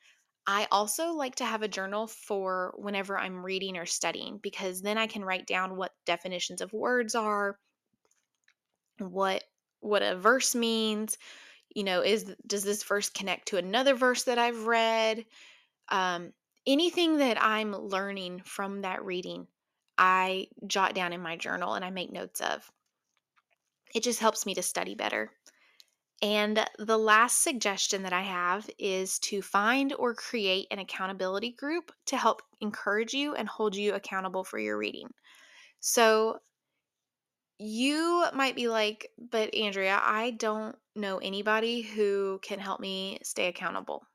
I 0.46 0.68
also 0.72 1.14
like 1.14 1.36
to 1.36 1.46
have 1.46 1.62
a 1.62 1.68
journal 1.68 2.08
for 2.08 2.74
whenever 2.78 3.18
I'm 3.18 3.46
reading 3.46 3.78
or 3.78 3.86
studying 3.86 4.40
because 4.40 4.82
then 4.82 4.98
I 4.98 5.08
can 5.08 5.24
write 5.24 5.48
down 5.48 5.78
what 5.78 5.94
definitions 6.06 6.62
of 6.62 6.74
words 6.74 7.16
are, 7.16 7.58
what 9.00 9.44
what 9.80 10.02
a 10.02 10.18
verse 10.18 10.56
means, 10.56 11.18
you 11.76 11.84
know 11.84 12.02
is 12.02 12.34
does 12.48 12.64
this 12.64 12.84
verse 12.84 13.10
connect 13.10 13.48
to 13.50 13.58
another 13.58 13.96
verse 13.96 14.24
that 14.26 14.38
i've 14.38 14.68
read 14.68 15.26
um, 15.90 16.34
anything 16.66 17.18
that 17.18 17.42
I'm 17.42 17.72
learning 17.74 18.42
from 18.46 18.82
that 18.82 19.04
reading, 19.04 19.48
I 19.98 20.48
jot 20.68 20.96
down 20.96 21.14
in 21.14 21.22
my 21.22 21.36
journal 21.38 21.74
and 21.74 21.86
I 21.86 21.90
make 21.90 22.12
notes 22.12 22.42
of. 22.42 22.70
It 23.94 24.04
just 24.04 24.20
helps 24.20 24.46
me 24.46 24.56
to 24.56 24.64
study 24.64 24.96
better. 24.96 25.32
And 26.24 26.66
the 26.80 26.98
last 26.98 27.44
suggestion 27.44 28.04
that 28.04 28.14
I 28.14 28.22
have 28.22 28.70
is 28.80 29.20
to 29.20 29.42
find 29.42 29.94
or 30.00 30.16
create 30.16 30.68
an 30.72 30.80
accountability 30.80 31.52
group 31.52 31.92
to 32.06 32.16
help 32.16 32.42
encourage 32.62 33.14
you 33.14 33.36
and 33.36 33.46
hold 33.46 33.76
you 33.76 33.94
accountable 33.94 34.46
for 34.46 34.58
your 34.58 34.78
reading. 34.78 35.10
So 35.82 36.40
you 37.60 38.24
might 38.34 38.56
be 38.56 38.70
like, 38.70 39.12
but 39.18 39.54
Andrea, 39.54 40.00
I 40.02 40.32
don't 40.32 40.78
know 40.96 41.18
anybody 41.18 41.82
who 41.82 42.40
can 42.42 42.58
help 42.58 42.80
me 42.80 43.20
stay 43.22 43.48
accountable. 43.48 44.08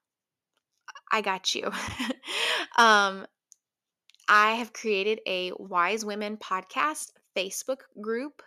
I 1.13 1.21
got 1.21 1.55
you. 1.55 1.65
um, 2.79 3.27
I 4.31 4.53
have 4.53 4.73
created 4.73 5.21
a 5.27 5.53
Wise 5.59 6.07
Women 6.07 6.39
podcast 6.39 7.13
Facebook 7.37 7.81
group, 8.01 8.43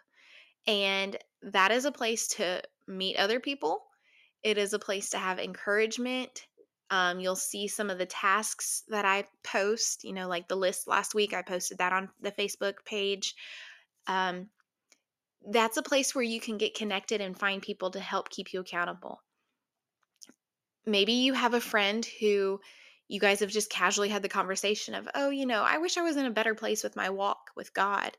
and 0.65 1.15
that 1.43 1.71
is 1.71 1.85
a 1.85 1.91
place 1.91 2.27
to 2.29 2.63
meet 2.87 3.17
other 3.17 3.39
people. 3.39 3.83
It 4.43 4.57
is 4.57 4.73
a 4.73 4.79
place 4.79 5.09
to 5.11 5.17
have 5.17 5.39
encouragement. 5.39 6.45
Um, 6.89 7.19
you'll 7.19 7.35
see 7.35 7.67
some 7.67 7.89
of 7.89 7.97
the 7.97 8.05
tasks 8.05 8.83
that 8.89 9.05
I 9.05 9.25
post, 9.43 10.03
you 10.03 10.13
know, 10.13 10.27
like 10.27 10.47
the 10.47 10.55
list 10.55 10.87
last 10.87 11.15
week, 11.15 11.33
I 11.33 11.41
posted 11.41 11.77
that 11.77 11.93
on 11.93 12.09
the 12.19 12.31
Facebook 12.31 12.73
page. 12.85 13.33
Um, 14.07 14.49
that's 15.49 15.77
a 15.77 15.83
place 15.83 16.13
where 16.13 16.23
you 16.23 16.39
can 16.39 16.57
get 16.57 16.75
connected 16.75 17.21
and 17.21 17.37
find 17.37 17.61
people 17.61 17.91
to 17.91 17.99
help 17.99 18.29
keep 18.29 18.53
you 18.53 18.59
accountable. 18.59 19.21
Maybe 20.85 21.13
you 21.13 21.33
have 21.33 21.53
a 21.53 21.61
friend 21.61 22.05
who 22.19 22.59
you 23.07 23.19
guys 23.19 23.39
have 23.41 23.49
just 23.49 23.69
casually 23.69 24.09
had 24.09 24.21
the 24.21 24.29
conversation 24.29 24.93
of, 24.93 25.07
oh, 25.15 25.29
you 25.29 25.45
know, 25.45 25.63
I 25.63 25.77
wish 25.77 25.97
I 25.97 26.01
was 26.01 26.17
in 26.17 26.25
a 26.25 26.31
better 26.31 26.55
place 26.55 26.83
with 26.83 26.95
my 26.95 27.09
walk 27.09 27.51
with 27.55 27.73
God. 27.73 28.17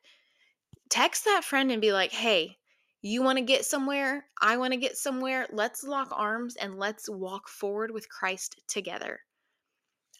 Text 0.88 1.24
that 1.24 1.44
friend 1.44 1.72
and 1.72 1.80
be 1.80 1.92
like, 1.92 2.12
hey, 2.12 2.58
you 3.02 3.22
want 3.22 3.38
to 3.38 3.44
get 3.44 3.64
somewhere? 3.64 4.24
I 4.40 4.56
want 4.56 4.72
to 4.72 4.78
get 4.78 4.96
somewhere. 4.96 5.46
Let's 5.52 5.82
lock 5.82 6.08
arms 6.12 6.56
and 6.56 6.78
let's 6.78 7.08
walk 7.10 7.48
forward 7.48 7.90
with 7.90 8.08
Christ 8.08 8.60
together. 8.68 9.20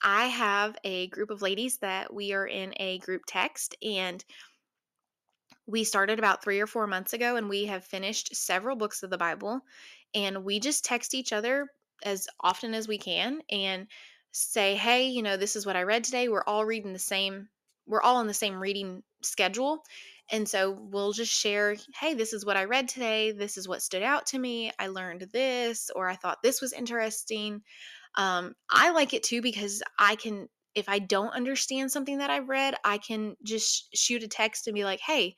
I 0.03 0.27
have 0.27 0.77
a 0.83 1.07
group 1.09 1.31
of 1.31 1.43
ladies 1.43 1.79
that 1.79 2.13
we 2.13 2.33
are 2.33 2.47
in 2.47 2.75
a 2.79 2.99
group 2.99 3.23
text, 3.27 3.77
and 3.83 4.25
we 5.65 5.85
started 5.85 6.19
about 6.19 6.43
three 6.43 6.61
or 6.61 6.67
four 6.67 6.89
months 6.89 7.13
ago, 7.13 7.37
and 7.37 7.49
we 7.49 7.67
have 7.67 7.85
finished 7.85 8.35
several 8.35 8.75
books 8.75 9.05
of 9.05 9.11
the 9.11 9.19
Bible. 9.19 9.61
And 10.13 10.45
we 10.45 10.59
just 10.59 10.85
text 10.85 11.15
each 11.15 11.33
other 11.33 11.69
as 12.05 12.27
often 12.41 12.75
as 12.75 12.89
we 12.89 12.99
can 12.99 13.41
and 13.49 13.87
say, 14.33 14.75
hey, 14.75 15.07
you 15.07 15.23
know, 15.23 15.37
this 15.37 15.55
is 15.55 15.65
what 15.65 15.77
I 15.77 15.85
read 15.85 16.03
today. 16.03 16.29
We're 16.29 16.45
all 16.45 16.65
reading 16.65 16.93
the 16.93 16.99
same, 16.99 17.49
we're 17.87 18.03
all 18.03 18.17
on 18.17 18.27
the 18.27 18.35
same 18.35 18.61
reading 18.61 19.05
schedule. 19.23 19.85
And 20.33 20.49
so 20.49 20.71
we'll 20.71 21.13
just 21.13 21.31
share, 21.31 21.77
hey, 22.01 22.15
this 22.15 22.33
is 22.33 22.45
what 22.45 22.57
I 22.57 22.65
read 22.65 22.89
today. 22.89 23.33
This 23.33 23.59
is 23.59 23.69
what 23.69 23.83
stood 23.83 24.03
out 24.03 24.27
to 24.29 24.39
me. 24.39 24.73
I 24.79 24.87
learned 24.89 25.29
this, 25.31 25.91
or 25.95 26.09
I 26.09 26.17
thought 26.17 26.43
this 26.43 26.63
was 26.63 26.73
interesting. 26.73 27.61
Um, 28.17 28.55
I 28.71 28.91
like 28.93 29.13
it 29.13 29.23
too 29.23 29.43
because 29.43 29.83
I 29.99 30.17
can, 30.17 30.49
if 30.75 30.89
I 30.89 31.01
don't 31.01 31.35
understand 31.35 31.93
something 31.93 32.19
that 32.19 32.31
I've 32.31 32.49
read, 32.49 32.75
I 32.83 32.97
can 32.97 33.37
just 33.45 33.95
shoot 33.95 34.23
a 34.23 34.29
text 34.29 34.67
and 34.67 34.75
be 34.75 34.85
like, 34.85 35.01
hey, 35.01 35.37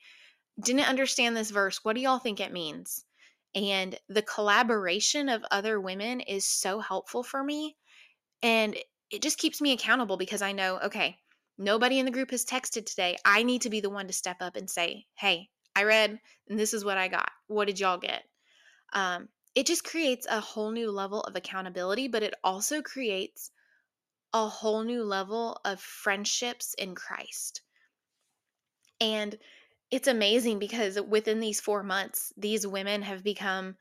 didn't 0.63 0.89
understand 0.89 1.35
this 1.35 1.51
verse. 1.51 1.81
What 1.83 1.97
do 1.97 2.01
y'all 2.01 2.19
think 2.19 2.39
it 2.39 2.53
means? 2.53 3.03
And 3.53 3.99
the 4.07 4.21
collaboration 4.21 5.27
of 5.27 5.43
other 5.51 5.79
women 5.79 6.21
is 6.21 6.47
so 6.47 6.79
helpful 6.79 7.21
for 7.21 7.43
me. 7.43 7.75
And 8.41 8.77
it 9.11 9.21
just 9.21 9.37
keeps 9.37 9.59
me 9.59 9.73
accountable 9.73 10.15
because 10.15 10.41
I 10.41 10.53
know, 10.53 10.79
okay, 10.85 11.17
nobody 11.57 11.99
in 11.99 12.05
the 12.05 12.11
group 12.11 12.31
has 12.31 12.45
texted 12.45 12.85
today. 12.85 13.17
I 13.25 13.43
need 13.43 13.61
to 13.61 13.69
be 13.69 13.81
the 13.81 13.89
one 13.89 14.07
to 14.07 14.13
step 14.13 14.37
up 14.41 14.55
and 14.55 14.69
say, 14.69 15.05
hey, 15.15 15.49
I 15.75 15.83
read 15.83 16.19
and 16.49 16.59
this 16.59 16.73
is 16.73 16.85
what 16.85 16.97
I 16.97 17.07
got. 17.07 17.29
What 17.47 17.65
did 17.65 17.79
y'all 17.79 17.97
get? 17.97 18.23
Um, 18.93 19.29
it 19.55 19.65
just 19.65 19.83
creates 19.83 20.27
a 20.29 20.39
whole 20.39 20.71
new 20.71 20.91
level 20.91 21.21
of 21.21 21.35
accountability, 21.35 22.07
but 22.07 22.23
it 22.23 22.33
also 22.43 22.81
creates 22.81 23.51
a 24.33 24.47
whole 24.47 24.83
new 24.83 25.03
level 25.03 25.59
of 25.63 25.79
friendships 25.79 26.73
in 26.77 26.93
Christ. 26.93 27.61
And 28.99 29.37
it's 29.91 30.07
amazing 30.07 30.59
because 30.59 30.99
within 30.99 31.39
these 31.39 31.61
four 31.61 31.83
months, 31.83 32.33
these 32.35 32.67
women 32.67 33.01
have 33.01 33.23
become 33.23 33.75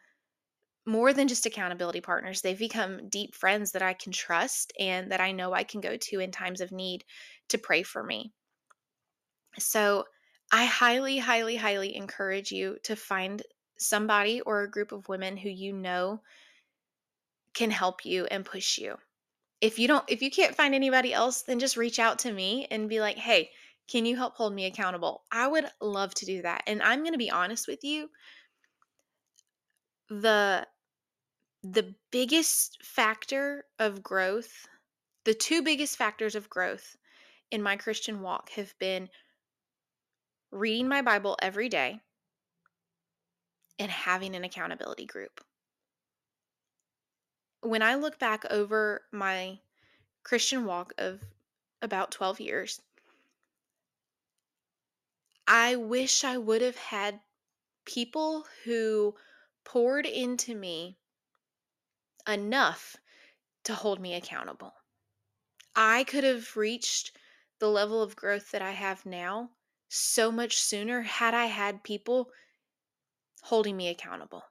more 0.86 1.12
than 1.12 1.28
just 1.28 1.46
accountability 1.46 2.00
partners. 2.00 2.42
They've 2.42 2.58
become 2.58 3.08
deep 3.08 3.34
friends 3.34 3.72
that 3.72 3.82
I 3.82 3.94
can 3.94 4.12
trust 4.12 4.72
and 4.78 5.10
that 5.10 5.20
I 5.20 5.32
know 5.32 5.52
I 5.52 5.64
can 5.64 5.80
go 5.80 5.96
to 5.96 6.20
in 6.20 6.30
times 6.30 6.60
of 6.60 6.72
need 6.72 7.04
to 7.48 7.58
pray 7.58 7.82
for 7.82 8.02
me. 8.02 8.32
So 9.58 10.06
I 10.52 10.64
highly, 10.66 11.18
highly, 11.18 11.56
highly 11.56 11.96
encourage 11.96 12.52
you 12.52 12.78
to 12.84 12.96
find 12.96 13.42
somebody 13.78 14.40
or 14.40 14.62
a 14.62 14.70
group 14.70 14.92
of 14.92 15.08
women 15.08 15.36
who 15.36 15.48
you 15.48 15.72
know 15.72 16.22
can 17.54 17.70
help 17.70 18.04
you 18.04 18.26
and 18.26 18.44
push 18.44 18.78
you. 18.78 18.96
If 19.60 19.78
you 19.78 19.88
don't 19.88 20.04
if 20.08 20.22
you 20.22 20.30
can't 20.30 20.56
find 20.56 20.74
anybody 20.74 21.12
else, 21.12 21.42
then 21.42 21.58
just 21.58 21.76
reach 21.76 21.98
out 21.98 22.18
to 22.20 22.32
me 22.32 22.66
and 22.70 22.88
be 22.88 23.00
like, 23.00 23.16
"Hey, 23.16 23.52
can 23.88 24.06
you 24.06 24.16
help 24.16 24.36
hold 24.36 24.54
me 24.54 24.66
accountable?" 24.66 25.24
I 25.32 25.46
would 25.48 25.70
love 25.80 26.14
to 26.16 26.26
do 26.26 26.42
that. 26.42 26.64
And 26.66 26.82
I'm 26.82 27.00
going 27.00 27.12
to 27.12 27.18
be 27.18 27.30
honest 27.30 27.66
with 27.68 27.84
you, 27.84 28.10
the 30.08 30.66
the 31.62 31.94
biggest 32.10 32.84
factor 32.84 33.64
of 33.78 34.02
growth, 34.02 34.66
the 35.24 35.34
two 35.34 35.62
biggest 35.62 35.96
factors 35.96 36.34
of 36.34 36.50
growth 36.50 36.96
in 37.50 37.62
my 37.62 37.76
Christian 37.76 38.20
walk 38.20 38.50
have 38.50 38.78
been 38.78 39.08
reading 40.50 40.88
my 40.88 41.02
Bible 41.02 41.36
every 41.40 41.68
day 41.68 42.00
and 43.78 43.90
having 43.90 44.34
an 44.34 44.44
accountability 44.44 45.06
group. 45.06 45.44
When 47.60 47.82
I 47.82 47.94
look 47.94 48.18
back 48.18 48.44
over 48.50 49.02
my 49.10 49.58
Christian 50.22 50.64
walk 50.64 50.92
of 50.98 51.20
about 51.82 52.10
12 52.10 52.40
years, 52.40 52.80
I 55.46 55.76
wish 55.76 56.24
I 56.24 56.38
would 56.38 56.62
have 56.62 56.76
had 56.76 57.20
people 57.84 58.46
who 58.64 59.14
poured 59.64 60.06
into 60.06 60.54
me 60.54 60.96
enough 62.26 62.96
to 63.64 63.74
hold 63.74 64.00
me 64.00 64.14
accountable. 64.14 64.74
I 65.74 66.04
could 66.04 66.24
have 66.24 66.56
reached 66.56 67.12
the 67.64 67.70
level 67.70 68.02
of 68.02 68.14
growth 68.14 68.50
that 68.50 68.60
I 68.60 68.72
have 68.72 69.06
now 69.06 69.48
so 69.88 70.30
much 70.30 70.60
sooner 70.60 71.00
had 71.00 71.32
I 71.32 71.46
had 71.46 71.82
people 71.82 72.28
holding 73.40 73.74
me 73.74 73.88
accountable. 73.88 74.42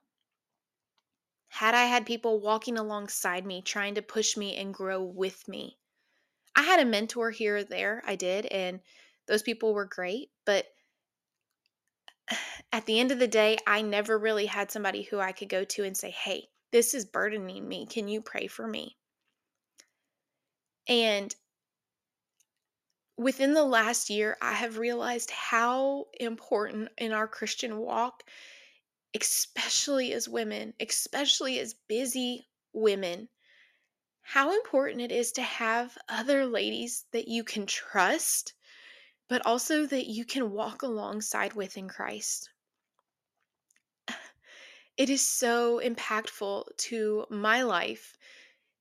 Had 1.46 1.76
I 1.76 1.84
had 1.84 2.06
people 2.06 2.40
walking 2.40 2.76
alongside 2.76 3.46
me, 3.46 3.62
trying 3.62 3.94
to 3.94 4.02
push 4.02 4.36
me 4.36 4.56
and 4.56 4.74
grow 4.74 5.00
with 5.00 5.46
me. 5.46 5.78
I 6.56 6.62
had 6.62 6.80
a 6.80 6.84
mentor 6.84 7.30
here 7.30 7.58
or 7.58 7.62
there, 7.62 8.02
I 8.04 8.16
did, 8.16 8.46
and 8.46 8.80
those 9.28 9.44
people 9.44 9.74
were 9.74 9.84
great, 9.84 10.32
but 10.44 10.66
at 12.72 12.84
the 12.86 12.98
end 12.98 13.12
of 13.12 13.20
the 13.20 13.28
day, 13.28 13.58
I 13.64 13.80
never 13.82 14.18
really 14.18 14.46
had 14.46 14.72
somebody 14.72 15.02
who 15.02 15.20
I 15.20 15.30
could 15.30 15.48
go 15.48 15.62
to 15.62 15.84
and 15.84 15.96
say, 15.96 16.10
Hey, 16.10 16.48
this 16.72 16.94
is 16.94 17.04
burdening 17.04 17.68
me. 17.68 17.86
Can 17.86 18.08
you 18.08 18.20
pray 18.20 18.48
for 18.48 18.66
me? 18.66 18.96
And 20.88 21.32
within 23.16 23.54
the 23.54 23.64
last 23.64 24.10
year, 24.10 24.36
I 24.40 24.52
have 24.52 24.78
realized 24.78 25.30
how 25.30 26.06
important 26.18 26.88
in 26.98 27.12
our 27.12 27.28
Christian 27.28 27.78
walk, 27.78 28.24
especially 29.14 30.12
as 30.12 30.28
women, 30.28 30.74
especially 30.80 31.58
as 31.60 31.74
busy 31.74 32.48
women, 32.72 33.28
how 34.22 34.52
important 34.52 35.02
it 35.02 35.12
is 35.12 35.32
to 35.32 35.42
have 35.42 35.96
other 36.08 36.46
ladies 36.46 37.04
that 37.12 37.28
you 37.28 37.44
can 37.44 37.66
trust, 37.66 38.54
but 39.28 39.44
also 39.46 39.86
that 39.86 40.06
you 40.06 40.24
can 40.24 40.50
walk 40.50 40.82
alongside 40.82 41.52
with 41.52 41.76
in 41.76 41.88
Christ. 41.88 42.50
It 44.96 45.10
is 45.10 45.26
so 45.26 45.80
impactful 45.80 46.76
to 46.76 47.26
my 47.28 47.62
life 47.62 48.16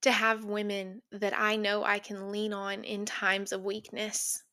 to 0.04 0.12
have 0.12 0.46
women 0.46 1.02
that 1.12 1.34
I 1.38 1.56
know 1.56 1.84
I 1.84 2.00
can 2.00 2.32
lean 2.32 2.54
on 2.54 2.84
in 2.84 3.06
times 3.06 3.52
of 3.52 3.64
weakness. 3.64 4.44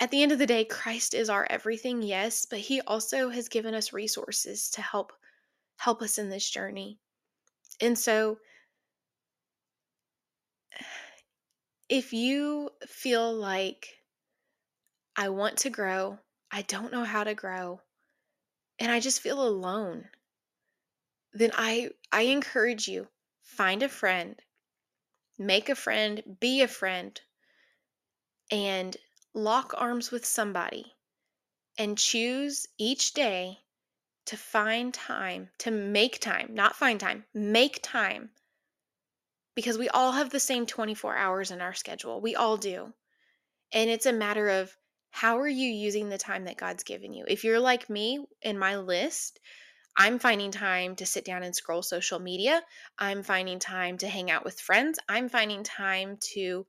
At 0.00 0.10
the 0.10 0.22
end 0.22 0.32
of 0.32 0.38
the 0.38 0.46
day, 0.46 0.64
Christ 0.64 1.14
is 1.14 1.30
our 1.30 1.46
everything, 1.48 2.02
yes, 2.02 2.46
but 2.46 2.58
he 2.58 2.80
also 2.82 3.30
has 3.30 3.48
given 3.48 3.74
us 3.74 3.92
resources 3.92 4.70
to 4.70 4.82
help 4.82 5.12
help 5.76 6.02
us 6.02 6.18
in 6.18 6.28
this 6.28 6.48
journey. 6.48 6.98
And 7.80 7.96
so 7.96 8.38
if 11.88 12.12
you 12.12 12.70
feel 12.86 13.32
like 13.32 13.86
I 15.16 15.28
want 15.28 15.58
to 15.58 15.70
grow, 15.70 16.18
I 16.50 16.62
don't 16.62 16.92
know 16.92 17.04
how 17.04 17.22
to 17.22 17.34
grow, 17.34 17.80
and 18.80 18.90
I 18.90 18.98
just 18.98 19.20
feel 19.20 19.46
alone, 19.46 20.06
then 21.32 21.52
I 21.54 21.90
I 22.10 22.22
encourage 22.22 22.88
you 22.88 23.06
find 23.48 23.82
a 23.82 23.88
friend 23.88 24.40
make 25.38 25.68
a 25.68 25.74
friend, 25.74 26.22
be 26.40 26.62
a 26.62 26.68
friend, 26.68 27.20
and 28.50 28.96
lock 29.34 29.72
arms 29.76 30.10
with 30.10 30.24
somebody 30.24 30.94
and 31.78 31.96
choose 31.96 32.66
each 32.76 33.14
day 33.14 33.58
to 34.26 34.36
find 34.36 34.92
time, 34.92 35.48
to 35.58 35.70
make 35.70 36.20
time, 36.20 36.48
not 36.52 36.76
find 36.76 36.98
time, 36.98 37.24
make 37.32 37.78
time. 37.82 38.30
Because 39.54 39.78
we 39.78 39.88
all 39.88 40.12
have 40.12 40.30
the 40.30 40.40
same 40.40 40.66
24 40.66 41.16
hours 41.16 41.50
in 41.50 41.60
our 41.60 41.74
schedule. 41.74 42.20
We 42.20 42.34
all 42.34 42.56
do. 42.56 42.92
And 43.72 43.90
it's 43.90 44.06
a 44.06 44.12
matter 44.12 44.48
of 44.48 44.76
how 45.10 45.38
are 45.38 45.48
you 45.48 45.70
using 45.70 46.08
the 46.08 46.18
time 46.18 46.44
that 46.44 46.58
God's 46.58 46.84
given 46.84 47.12
you? 47.12 47.24
If 47.26 47.44
you're 47.44 47.60
like 47.60 47.88
me 47.88 48.24
in 48.42 48.58
my 48.58 48.76
list, 48.76 49.40
I'm 50.00 50.20
finding 50.20 50.52
time 50.52 50.94
to 50.96 51.04
sit 51.04 51.24
down 51.24 51.42
and 51.42 51.54
scroll 51.54 51.82
social 51.82 52.20
media. 52.20 52.62
I'm 53.00 53.24
finding 53.24 53.58
time 53.58 53.98
to 53.98 54.08
hang 54.08 54.30
out 54.30 54.44
with 54.44 54.60
friends. 54.60 55.00
I'm 55.08 55.28
finding 55.28 55.64
time 55.64 56.18
to, 56.34 56.64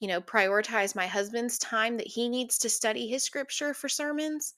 you 0.00 0.08
know, 0.08 0.20
prioritize 0.20 0.96
my 0.96 1.06
husband's 1.06 1.58
time 1.58 1.96
that 1.98 2.08
he 2.08 2.28
needs 2.28 2.58
to 2.58 2.68
study 2.68 3.06
his 3.06 3.22
scripture 3.22 3.72
for 3.72 3.88
sermons. 3.88 4.54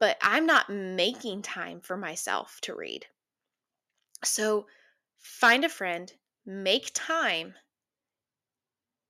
But 0.00 0.16
I'm 0.20 0.46
not 0.46 0.68
making 0.68 1.42
time 1.42 1.80
for 1.80 1.96
myself 1.96 2.58
to 2.62 2.74
read. 2.74 3.06
So 4.24 4.66
find 5.20 5.64
a 5.64 5.68
friend, 5.68 6.12
make 6.44 6.90
time, 6.92 7.54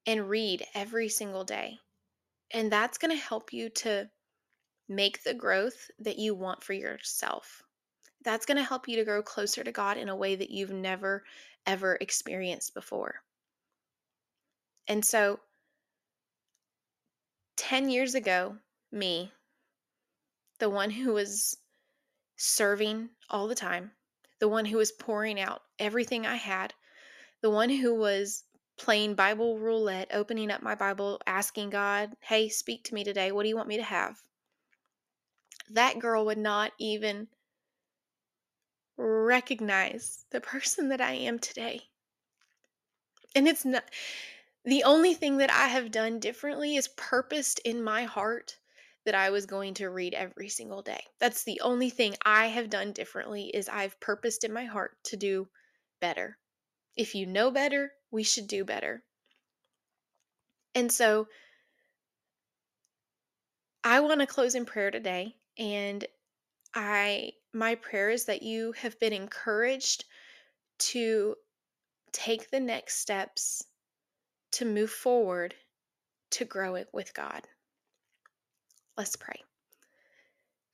and 0.06 0.28
read 0.28 0.66
every 0.74 1.08
single 1.08 1.44
day. 1.44 1.78
And 2.50 2.70
that's 2.70 2.98
going 2.98 3.10
to 3.10 3.22
help 3.22 3.54
you 3.54 3.70
to 3.70 4.10
make 4.86 5.22
the 5.22 5.32
growth 5.32 5.90
that 6.00 6.18
you 6.18 6.34
want 6.34 6.62
for 6.62 6.74
yourself. 6.74 7.62
That's 8.24 8.46
going 8.46 8.56
to 8.56 8.64
help 8.64 8.88
you 8.88 8.96
to 8.96 9.04
grow 9.04 9.22
closer 9.22 9.62
to 9.62 9.72
God 9.72 9.98
in 9.98 10.08
a 10.08 10.16
way 10.16 10.34
that 10.34 10.50
you've 10.50 10.72
never, 10.72 11.24
ever 11.66 11.96
experienced 12.00 12.74
before. 12.74 13.22
And 14.88 15.04
so, 15.04 15.40
10 17.56 17.90
years 17.90 18.14
ago, 18.14 18.56
me, 18.90 19.30
the 20.58 20.70
one 20.70 20.90
who 20.90 21.12
was 21.12 21.56
serving 22.36 23.10
all 23.30 23.46
the 23.46 23.54
time, 23.54 23.92
the 24.40 24.48
one 24.48 24.64
who 24.64 24.78
was 24.78 24.92
pouring 24.92 25.40
out 25.40 25.62
everything 25.78 26.26
I 26.26 26.36
had, 26.36 26.74
the 27.42 27.50
one 27.50 27.68
who 27.68 27.94
was 27.94 28.44
playing 28.76 29.14
Bible 29.14 29.58
roulette, 29.58 30.10
opening 30.12 30.50
up 30.50 30.62
my 30.62 30.74
Bible, 30.74 31.20
asking 31.26 31.70
God, 31.70 32.10
hey, 32.20 32.48
speak 32.48 32.84
to 32.84 32.94
me 32.94 33.04
today. 33.04 33.32
What 33.32 33.42
do 33.42 33.48
you 33.48 33.56
want 33.56 33.68
me 33.68 33.76
to 33.76 33.82
have? 33.82 34.16
That 35.70 35.98
girl 35.98 36.26
would 36.26 36.38
not 36.38 36.72
even 36.78 37.28
recognize 38.96 40.24
the 40.30 40.40
person 40.40 40.88
that 40.90 41.00
I 41.00 41.12
am 41.12 41.38
today. 41.38 41.80
And 43.34 43.48
it's 43.48 43.64
not 43.64 43.84
the 44.64 44.84
only 44.84 45.14
thing 45.14 45.38
that 45.38 45.50
I 45.50 45.68
have 45.68 45.90
done 45.90 46.20
differently 46.20 46.76
is 46.76 46.88
purposed 46.88 47.60
in 47.64 47.82
my 47.82 48.04
heart 48.04 48.56
that 49.04 49.14
I 49.14 49.30
was 49.30 49.44
going 49.44 49.74
to 49.74 49.90
read 49.90 50.14
every 50.14 50.48
single 50.48 50.80
day. 50.80 51.02
That's 51.18 51.44
the 51.44 51.60
only 51.60 51.90
thing 51.90 52.16
I 52.24 52.46
have 52.46 52.70
done 52.70 52.92
differently 52.92 53.50
is 53.52 53.68
I've 53.68 54.00
purposed 54.00 54.44
in 54.44 54.52
my 54.52 54.64
heart 54.64 54.96
to 55.04 55.16
do 55.16 55.48
better. 56.00 56.38
If 56.96 57.14
you 57.14 57.26
know 57.26 57.50
better, 57.50 57.92
we 58.10 58.22
should 58.22 58.46
do 58.46 58.64
better. 58.64 59.02
And 60.74 60.90
so 60.90 61.28
I 63.82 64.00
want 64.00 64.20
to 64.20 64.26
close 64.26 64.54
in 64.54 64.64
prayer 64.64 64.90
today 64.90 65.36
and 65.58 66.06
I 66.74 67.32
my 67.52 67.76
prayer 67.76 68.10
is 68.10 68.24
that 68.24 68.42
you 68.42 68.72
have 68.72 68.98
been 68.98 69.12
encouraged 69.12 70.04
to 70.78 71.36
take 72.12 72.50
the 72.50 72.60
next 72.60 72.96
steps 72.98 73.64
to 74.52 74.64
move 74.64 74.90
forward 74.90 75.54
to 76.30 76.44
grow 76.44 76.74
it 76.74 76.88
with 76.92 77.14
God. 77.14 77.42
Let's 78.96 79.16
pray. 79.16 79.42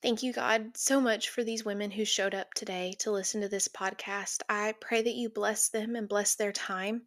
Thank 0.02 0.22
you, 0.22 0.32
God, 0.32 0.76
so 0.78 0.98
much 0.98 1.28
for 1.28 1.44
these 1.44 1.64
women 1.64 1.90
who 1.90 2.06
showed 2.06 2.34
up 2.34 2.54
today 2.54 2.94
to 3.00 3.10
listen 3.10 3.42
to 3.42 3.48
this 3.48 3.68
podcast. 3.68 4.40
I 4.48 4.74
pray 4.80 5.02
that 5.02 5.14
you 5.14 5.28
bless 5.28 5.68
them 5.68 5.94
and 5.96 6.08
bless 6.08 6.34
their 6.34 6.52
time. 6.52 7.02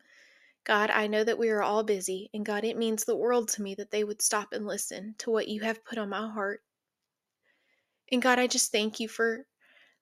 God, 0.64 0.92
I 0.92 1.08
know 1.08 1.24
that 1.24 1.40
we 1.40 1.50
are 1.50 1.64
all 1.64 1.84
busy, 1.84 2.30
and 2.34 2.46
God, 2.46 2.64
it 2.64 2.78
means 2.78 3.04
the 3.04 3.16
world 3.16 3.50
to 3.50 3.64
me 3.64 3.74
that 3.76 3.90
they 3.90 4.04
would 4.04 4.22
stop 4.22 4.54
and 4.54 4.68
listen 4.68 5.16
to 5.20 5.32
what 5.32 5.48
you 5.48 5.62
have 5.62 5.84
put 5.84 5.98
on 5.98 6.10
my 6.10 6.28
heart. 6.28 6.62
And 8.14 8.22
God, 8.22 8.38
I 8.38 8.46
just 8.46 8.72
thank 8.72 9.00
you 9.00 9.08
for 9.08 9.48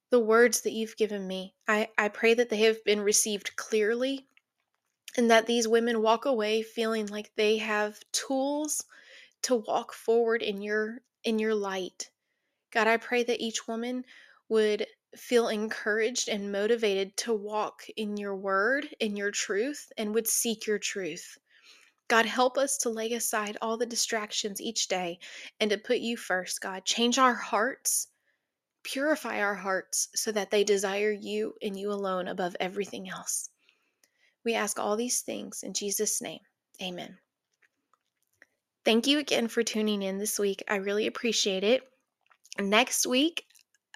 the 0.10 0.20
words 0.20 0.62
that 0.62 0.74
you've 0.74 0.98
given 0.98 1.26
me. 1.26 1.56
I, 1.66 1.88
I 1.98 2.10
pray 2.10 2.34
that 2.34 2.50
they 2.50 2.58
have 2.64 2.84
been 2.84 3.00
received 3.00 3.56
clearly 3.56 4.28
and 5.16 5.32
that 5.32 5.48
these 5.48 5.66
women 5.66 6.02
walk 6.02 6.26
away 6.26 6.62
feeling 6.62 7.08
like 7.08 7.32
they 7.38 7.58
have 7.60 7.98
tools 8.12 8.84
to 9.44 9.56
walk 9.56 9.94
forward 9.94 10.44
in 10.44 10.62
your 10.62 11.00
in 11.24 11.40
your 11.40 11.56
light. 11.56 12.10
God, 12.72 12.86
I 12.86 12.98
pray 12.98 13.24
that 13.24 13.40
each 13.40 13.66
woman 13.66 14.04
would 14.50 14.86
feel 15.16 15.48
encouraged 15.48 16.28
and 16.28 16.52
motivated 16.52 17.16
to 17.16 17.34
walk 17.34 17.84
in 17.96 18.18
your 18.18 18.36
word, 18.36 18.90
in 19.00 19.16
your 19.16 19.32
truth, 19.32 19.90
and 19.98 20.14
would 20.14 20.28
seek 20.28 20.68
your 20.68 20.80
truth. 20.80 21.38
God, 22.12 22.26
help 22.26 22.58
us 22.58 22.76
to 22.80 22.90
lay 22.90 23.14
aside 23.14 23.58
all 23.62 23.78
the 23.78 23.86
distractions 23.86 24.60
each 24.60 24.90
day 24.90 25.18
and 25.62 25.72
to 25.72 25.78
put 25.78 26.00
you 26.00 26.18
first, 26.18 26.60
God. 26.60 26.84
Change 26.84 27.18
our 27.18 27.34
hearts, 27.34 28.10
purify 28.84 29.40
our 29.40 29.56
hearts 29.56 30.10
so 30.14 30.30
that 30.34 30.52
they 30.52 30.66
desire 30.66 31.14
you 31.14 31.54
and 31.62 31.80
you 31.80 31.90
alone 31.90 32.28
above 32.28 32.58
everything 32.60 33.10
else. 33.10 33.50
We 34.44 34.56
ask 34.56 34.78
all 34.78 34.98
these 34.98 35.22
things 35.22 35.64
in 35.64 35.74
Jesus' 35.74 36.22
name. 36.22 36.42
Amen. 36.82 37.18
Thank 38.84 39.08
you 39.08 39.18
again 39.18 39.48
for 39.48 39.64
tuning 39.64 40.02
in 40.02 40.18
this 40.18 40.38
week. 40.38 40.62
I 40.68 40.76
really 40.76 41.08
appreciate 41.08 41.64
it. 41.64 41.82
Next 42.60 43.08
week, 43.08 43.46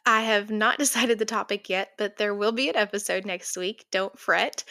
I 0.06 0.22
have 0.22 0.52
not 0.52 0.78
decided 0.80 1.20
the 1.20 1.26
topic 1.26 1.70
yet, 1.70 1.92
but 1.98 2.18
there 2.18 2.36
will 2.36 2.52
be 2.52 2.70
an 2.70 2.76
episode 2.76 3.26
next 3.26 3.58
week. 3.58 3.86
Don't 3.92 4.18
fret. 4.18 4.64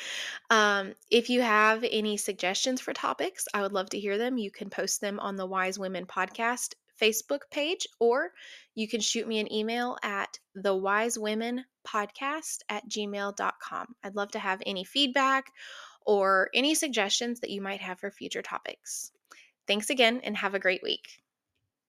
Um, 0.51 0.95
if 1.11 1.29
you 1.29 1.43
have 1.43 1.85
any 1.91 2.17
suggestions 2.17 2.81
for 2.81 2.93
topics, 2.93 3.47
I 3.53 3.63
would 3.63 3.73
love 3.73 3.91
to 3.91 4.01
hear 4.01 4.19
them. 4.19 4.39
You 4.39 4.51
can 4.51 4.71
post 4.71 5.01
them 5.01 5.19
on 5.21 5.37
the 5.37 5.47
Wise 5.47 5.79
Women 5.79 6.07
Podcast 6.07 6.75
Facebook 7.01 7.41
page, 7.51 7.87
or 7.99 8.31
you 8.75 8.87
can 8.89 9.01
shoot 9.01 9.27
me 9.27 9.41
an 9.41 9.53
email 9.53 9.97
at 10.03 10.39
the 10.55 10.75
Wise 10.75 11.19
Women 11.19 11.65
Podcast 11.87 12.59
at 12.69 12.89
gmail.com. 12.89 13.87
I'd 14.05 14.17
love 14.17 14.31
to 14.33 14.39
have 14.39 14.63
any 14.65 14.85
feedback 14.85 15.51
or 16.07 16.51
any 16.55 16.75
suggestions 16.75 17.41
that 17.41 17.51
you 17.51 17.61
might 17.61 17.81
have 17.81 17.99
for 17.99 18.11
future 18.11 18.43
topics. 18.43 19.11
Thanks 19.67 19.91
again 19.91 20.21
and 20.23 20.37
have 20.37 20.55
a 20.55 20.61
great 20.61 20.83
week. 20.83 21.24